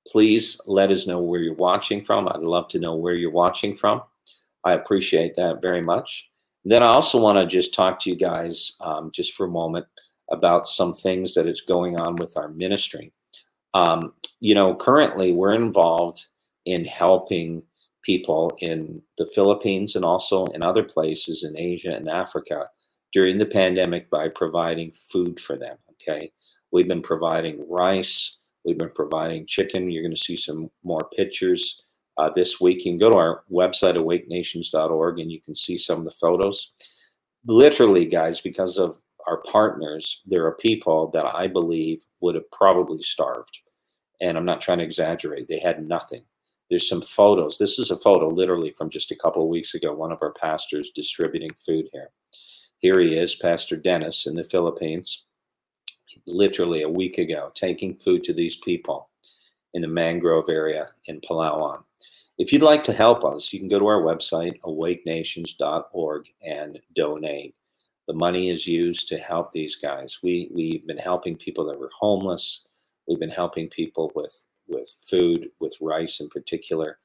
please 0.08 0.60
let 0.68 0.92
us 0.92 1.08
know 1.08 1.20
where 1.22 1.42
you're 1.42 1.56
watching 1.56 2.04
from. 2.04 2.28
I'd 2.28 2.42
love 2.42 2.68
to 2.70 2.80
know 2.80 2.96
where 2.96 3.14
you're 3.14 3.32
watching 3.32 3.76
from. 3.76 4.02
I 4.64 4.74
appreciate 4.74 5.36
that 5.36 5.62
very 5.62 5.82
much. 5.82 6.30
then 6.64 6.84
I 6.84 6.88
also 6.88 7.20
want 7.20 7.38
to 7.38 7.46
just 7.48 7.74
talk 7.74 8.00
to 8.02 8.10
you 8.10 8.16
guys 8.16 8.78
um, 8.82 9.12
just 9.12 9.34
for 9.34 9.46
a 9.46 9.50
moment 9.50 9.86
about 10.32 10.68
some 10.68 10.94
things 10.94 11.34
that 11.34 11.48
is 11.48 11.62
going 11.62 12.00
on 12.00 12.16
with 12.16 12.38
our 12.38 12.50
ministry. 12.50 13.12
Um, 13.74 14.14
you 14.40 14.54
know, 14.54 14.76
currently 14.76 15.32
we're 15.32 15.56
involved 15.56 16.28
in 16.66 16.86
helping 16.86 17.64
people 18.04 18.52
in 18.60 19.02
the 19.18 19.26
Philippines 19.34 19.96
and 19.96 20.06
also 20.06 20.46
in 20.48 20.64
other 20.64 20.84
places 20.84 21.44
in 21.44 21.58
Asia 21.58 21.94
and 21.96 22.10
Africa 22.10 22.66
during 23.14 23.38
the 23.38 23.46
pandemic 23.46 24.10
by 24.10 24.30
providing 24.30 24.92
food 24.92 25.40
for 25.40 25.58
them. 25.58 25.78
Okay. 25.94 26.32
We've 26.72 26.88
been 26.88 27.02
providing 27.02 27.66
rice, 27.70 28.40
We've 28.66 28.78
been 28.78 28.92
providing 28.92 29.48
chicken. 29.48 29.90
You're 29.90 30.04
going 30.04 30.16
to 30.16 30.22
see 30.22 30.36
some 30.36 30.70
more 30.84 31.10
pictures 31.16 31.82
uh, 32.18 32.30
this 32.36 32.62
week. 32.62 32.86
You 32.86 32.92
can 32.92 33.00
go 33.00 33.10
to 33.10 33.18
our 33.18 33.44
website, 33.52 33.98
awakenations.org, 33.98 35.20
and 35.20 35.32
you 35.32 35.42
can 35.42 35.56
see 35.56 35.78
some 35.78 36.00
of 36.00 36.06
the 36.06 36.12
photos. 36.12 36.74
Literally, 37.46 38.06
guys, 38.06 38.42
because 38.42 38.78
of 38.78 38.98
our 39.28 39.42
partners, 39.44 40.22
there 40.26 40.46
are 40.46 40.56
people 40.56 41.10
that 41.14 41.26
I 41.26 41.48
believe 41.48 42.02
would 42.22 42.36
have 42.36 42.50
probably 42.52 43.02
starved. 43.02 43.60
And 44.22 44.38
I'm 44.38 44.46
not 44.46 44.62
trying 44.62 44.78
to 44.80 44.84
exaggerate. 44.84 45.48
They 45.48 45.60
had 45.60 45.88
nothing. 45.88 46.24
There's 46.70 46.88
some 46.88 47.02
photos. 47.02 47.58
This 47.58 47.80
is 47.80 47.92
a 47.92 48.00
photo 48.00 48.30
literally 48.30 48.72
from 48.72 48.90
just 48.90 49.12
a 49.12 49.16
couple 49.16 49.42
of 49.42 49.50
weeks 49.50 49.74
ago, 49.74 49.94
one 49.94 50.12
of 50.12 50.20
our 50.22 50.34
pastors 50.34 50.92
distributing 50.92 51.52
food 51.66 51.90
here. 51.92 52.12
Here 52.80 53.00
he 53.00 53.16
is, 53.18 53.36
Pastor 53.36 53.76
Dennis 53.76 54.26
in 54.26 54.36
the 54.36 54.44
Philippines, 54.44 55.26
literally 56.26 56.84
a 56.84 56.90
week 56.90 57.18
ago, 57.18 57.52
taking 57.54 57.96
food 57.96 58.24
to 58.26 58.34
these 58.34 58.58
people 58.58 59.10
in 59.74 59.82
the 59.82 59.88
mangrove 59.88 60.50
area 60.50 60.88
in 61.06 61.22
Palawan. 61.22 61.84
If 62.38 62.52
you'd 62.52 62.64
like 62.64 62.84
to 62.84 62.94
help 62.94 63.24
us, 63.24 63.54
you 63.54 63.60
can 63.60 63.68
go 63.68 63.80
to 63.80 63.88
our 63.88 64.02
website, 64.02 64.60
awakenations.org, 64.64 66.26
and 66.44 66.80
donate. 66.96 67.56
The 68.08 68.14
money 68.14 68.50
is 68.50 68.66
used 68.66 69.08
to 69.10 69.18
help 69.18 69.52
these 69.52 69.76
guys. 69.76 70.20
We, 70.24 70.50
we've 70.54 70.86
been 70.88 70.98
helping 70.98 71.36
people 71.36 71.66
that 71.66 71.80
were 71.80 71.92
homeless. 71.98 72.66
We've 73.08 73.20
been 73.20 73.30
helping 73.30 73.70
people 73.70 74.12
with, 74.16 74.46
with 74.68 74.94
food, 75.08 75.50
with 75.60 75.76
rice 75.82 76.20
in 76.20 76.30
particular, 76.30 76.98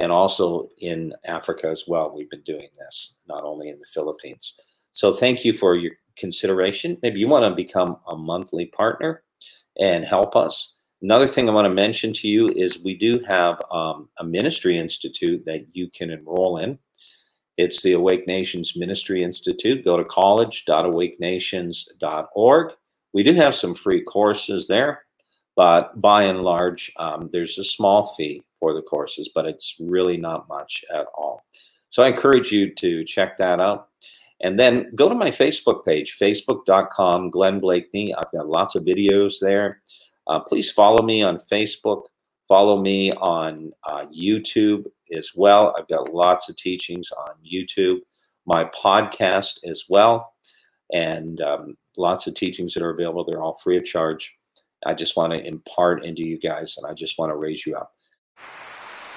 and 0.00 0.12
also 0.12 0.70
in 0.78 1.12
Africa 1.24 1.68
as 1.68 1.84
well. 1.88 2.14
We've 2.14 2.30
been 2.30 2.42
doing 2.42 2.68
this, 2.78 3.16
not 3.26 3.44
only 3.44 3.70
in 3.70 3.78
the 3.78 3.86
Philippines. 3.86 4.60
So 4.92 5.12
thank 5.12 5.44
you 5.44 5.52
for 5.52 5.76
your 5.76 5.92
consideration. 6.16 6.96
Maybe 7.02 7.20
you 7.20 7.28
want 7.28 7.44
to 7.44 7.54
become 7.54 7.98
a 8.08 8.16
monthly 8.16 8.66
partner 8.66 9.22
and 9.78 10.04
help 10.04 10.36
us. 10.36 10.76
Another 11.02 11.26
thing 11.26 11.48
I 11.48 11.52
want 11.52 11.66
to 11.66 11.74
mention 11.74 12.12
to 12.14 12.28
you 12.28 12.48
is 12.50 12.78
we 12.78 12.96
do 12.96 13.20
have 13.28 13.60
um, 13.70 14.08
a 14.18 14.24
ministry 14.24 14.78
institute 14.78 15.44
that 15.44 15.66
you 15.72 15.90
can 15.90 16.10
enroll 16.10 16.58
in. 16.58 16.78
It's 17.56 17.82
the 17.82 17.92
Awake 17.92 18.26
Nations 18.26 18.74
Ministry 18.74 19.22
Institute. 19.22 19.84
Go 19.84 19.96
to 19.96 20.04
college.awakenations.org. 20.04 22.72
We 23.12 23.22
do 23.22 23.32
have 23.34 23.54
some 23.54 23.74
free 23.74 24.02
courses 24.02 24.66
there, 24.66 25.02
but 25.54 26.00
by 26.00 26.24
and 26.24 26.42
large, 26.42 26.90
um, 26.98 27.28
there's 27.32 27.58
a 27.58 27.64
small 27.64 28.14
fee 28.14 28.42
for 28.58 28.74
the 28.74 28.82
courses, 28.82 29.30
but 29.34 29.46
it's 29.46 29.76
really 29.78 30.16
not 30.16 30.48
much 30.48 30.84
at 30.92 31.06
all. 31.16 31.44
So 31.90 32.02
I 32.02 32.08
encourage 32.08 32.50
you 32.50 32.74
to 32.74 33.04
check 33.04 33.38
that 33.38 33.60
out. 33.60 33.88
And 34.42 34.58
then 34.58 34.90
go 34.94 35.08
to 35.08 35.14
my 35.14 35.30
Facebook 35.30 35.84
page, 35.84 36.16
facebook.com, 36.20 37.30
Glenn 37.30 37.60
Bleakney. 37.60 38.12
I've 38.16 38.30
got 38.32 38.48
lots 38.48 38.74
of 38.74 38.84
videos 38.84 39.34
there. 39.40 39.80
Uh, 40.26 40.40
please 40.40 40.70
follow 40.70 41.02
me 41.02 41.22
on 41.22 41.38
Facebook. 41.38 42.02
Follow 42.48 42.80
me 42.80 43.12
on 43.12 43.72
uh, 43.84 44.04
YouTube 44.06 44.84
as 45.16 45.30
well. 45.34 45.74
I've 45.78 45.88
got 45.88 46.12
lots 46.12 46.48
of 46.48 46.56
teachings 46.56 47.10
on 47.12 47.34
YouTube, 47.44 48.00
my 48.46 48.64
podcast 48.64 49.58
as 49.64 49.84
well, 49.88 50.34
and 50.92 51.40
um, 51.40 51.76
lots 51.96 52.26
of 52.26 52.34
teachings 52.34 52.74
that 52.74 52.82
are 52.82 52.90
available. 52.90 53.24
They're 53.24 53.42
all 53.42 53.58
free 53.62 53.78
of 53.78 53.84
charge. 53.84 54.34
I 54.84 54.92
just 54.92 55.16
want 55.16 55.34
to 55.34 55.46
impart 55.46 56.04
into 56.04 56.22
you 56.22 56.38
guys, 56.38 56.76
and 56.76 56.86
I 56.86 56.92
just 56.92 57.18
want 57.18 57.30
to 57.30 57.36
raise 57.36 57.64
you 57.64 57.76
up. 57.76 57.92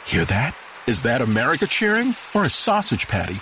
Hear 0.05 0.23
that? 0.25 0.55
Is 0.87 1.01
that 1.01 1.21
America 1.21 1.67
cheering 1.67 2.15
or 2.33 2.45
a 2.45 2.49
sausage 2.49 3.09
patty 3.09 3.41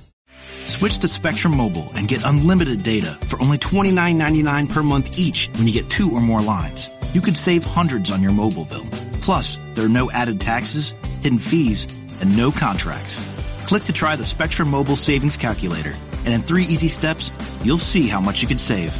Switch 0.71 0.99
to 0.99 1.07
Spectrum 1.09 1.57
Mobile 1.57 1.91
and 1.95 2.07
get 2.07 2.23
unlimited 2.23 2.81
data 2.81 3.17
for 3.27 3.41
only 3.41 3.57
$29.99 3.57 4.69
per 4.69 4.81
month 4.81 5.19
each 5.19 5.49
when 5.55 5.67
you 5.67 5.73
get 5.73 5.89
two 5.89 6.09
or 6.09 6.21
more 6.21 6.41
lines. 6.41 6.89
You 7.13 7.19
could 7.19 7.35
save 7.35 7.65
hundreds 7.65 8.09
on 8.09 8.23
your 8.23 8.31
mobile 8.31 8.63
bill. 8.63 8.87
Plus, 9.21 9.59
there 9.75 9.85
are 9.85 9.89
no 9.89 10.09
added 10.09 10.39
taxes, 10.39 10.93
hidden 11.19 11.39
fees, 11.39 11.87
and 12.21 12.37
no 12.37 12.53
contracts. 12.53 13.21
Click 13.65 13.83
to 13.83 13.91
try 13.91 14.15
the 14.15 14.23
Spectrum 14.23 14.69
Mobile 14.69 14.95
Savings 14.95 15.35
Calculator, 15.35 15.93
and 16.23 16.29
in 16.29 16.41
three 16.41 16.63
easy 16.63 16.87
steps, 16.87 17.33
you'll 17.65 17.77
see 17.77 18.07
how 18.07 18.21
much 18.21 18.41
you 18.41 18.47
could 18.47 18.59
save. 18.59 18.93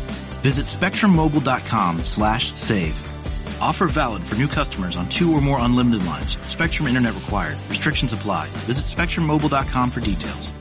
Visit 0.43 0.65
spectrummobile.com 0.65 2.03
slash 2.03 2.51
save. 2.51 2.99
Offer 3.61 3.87
valid 3.87 4.23
for 4.23 4.35
new 4.35 4.47
customers 4.49 4.97
on 4.97 5.07
two 5.07 5.31
or 5.31 5.39
more 5.39 5.59
unlimited 5.61 6.05
lines. 6.05 6.37
Spectrum 6.49 6.89
Internet 6.89 7.15
required. 7.15 7.57
Restrictions 7.69 8.11
apply. 8.11 8.49
Visit 8.67 8.85
spectrummobile.com 8.85 9.91
for 9.91 10.01
details. 10.01 10.51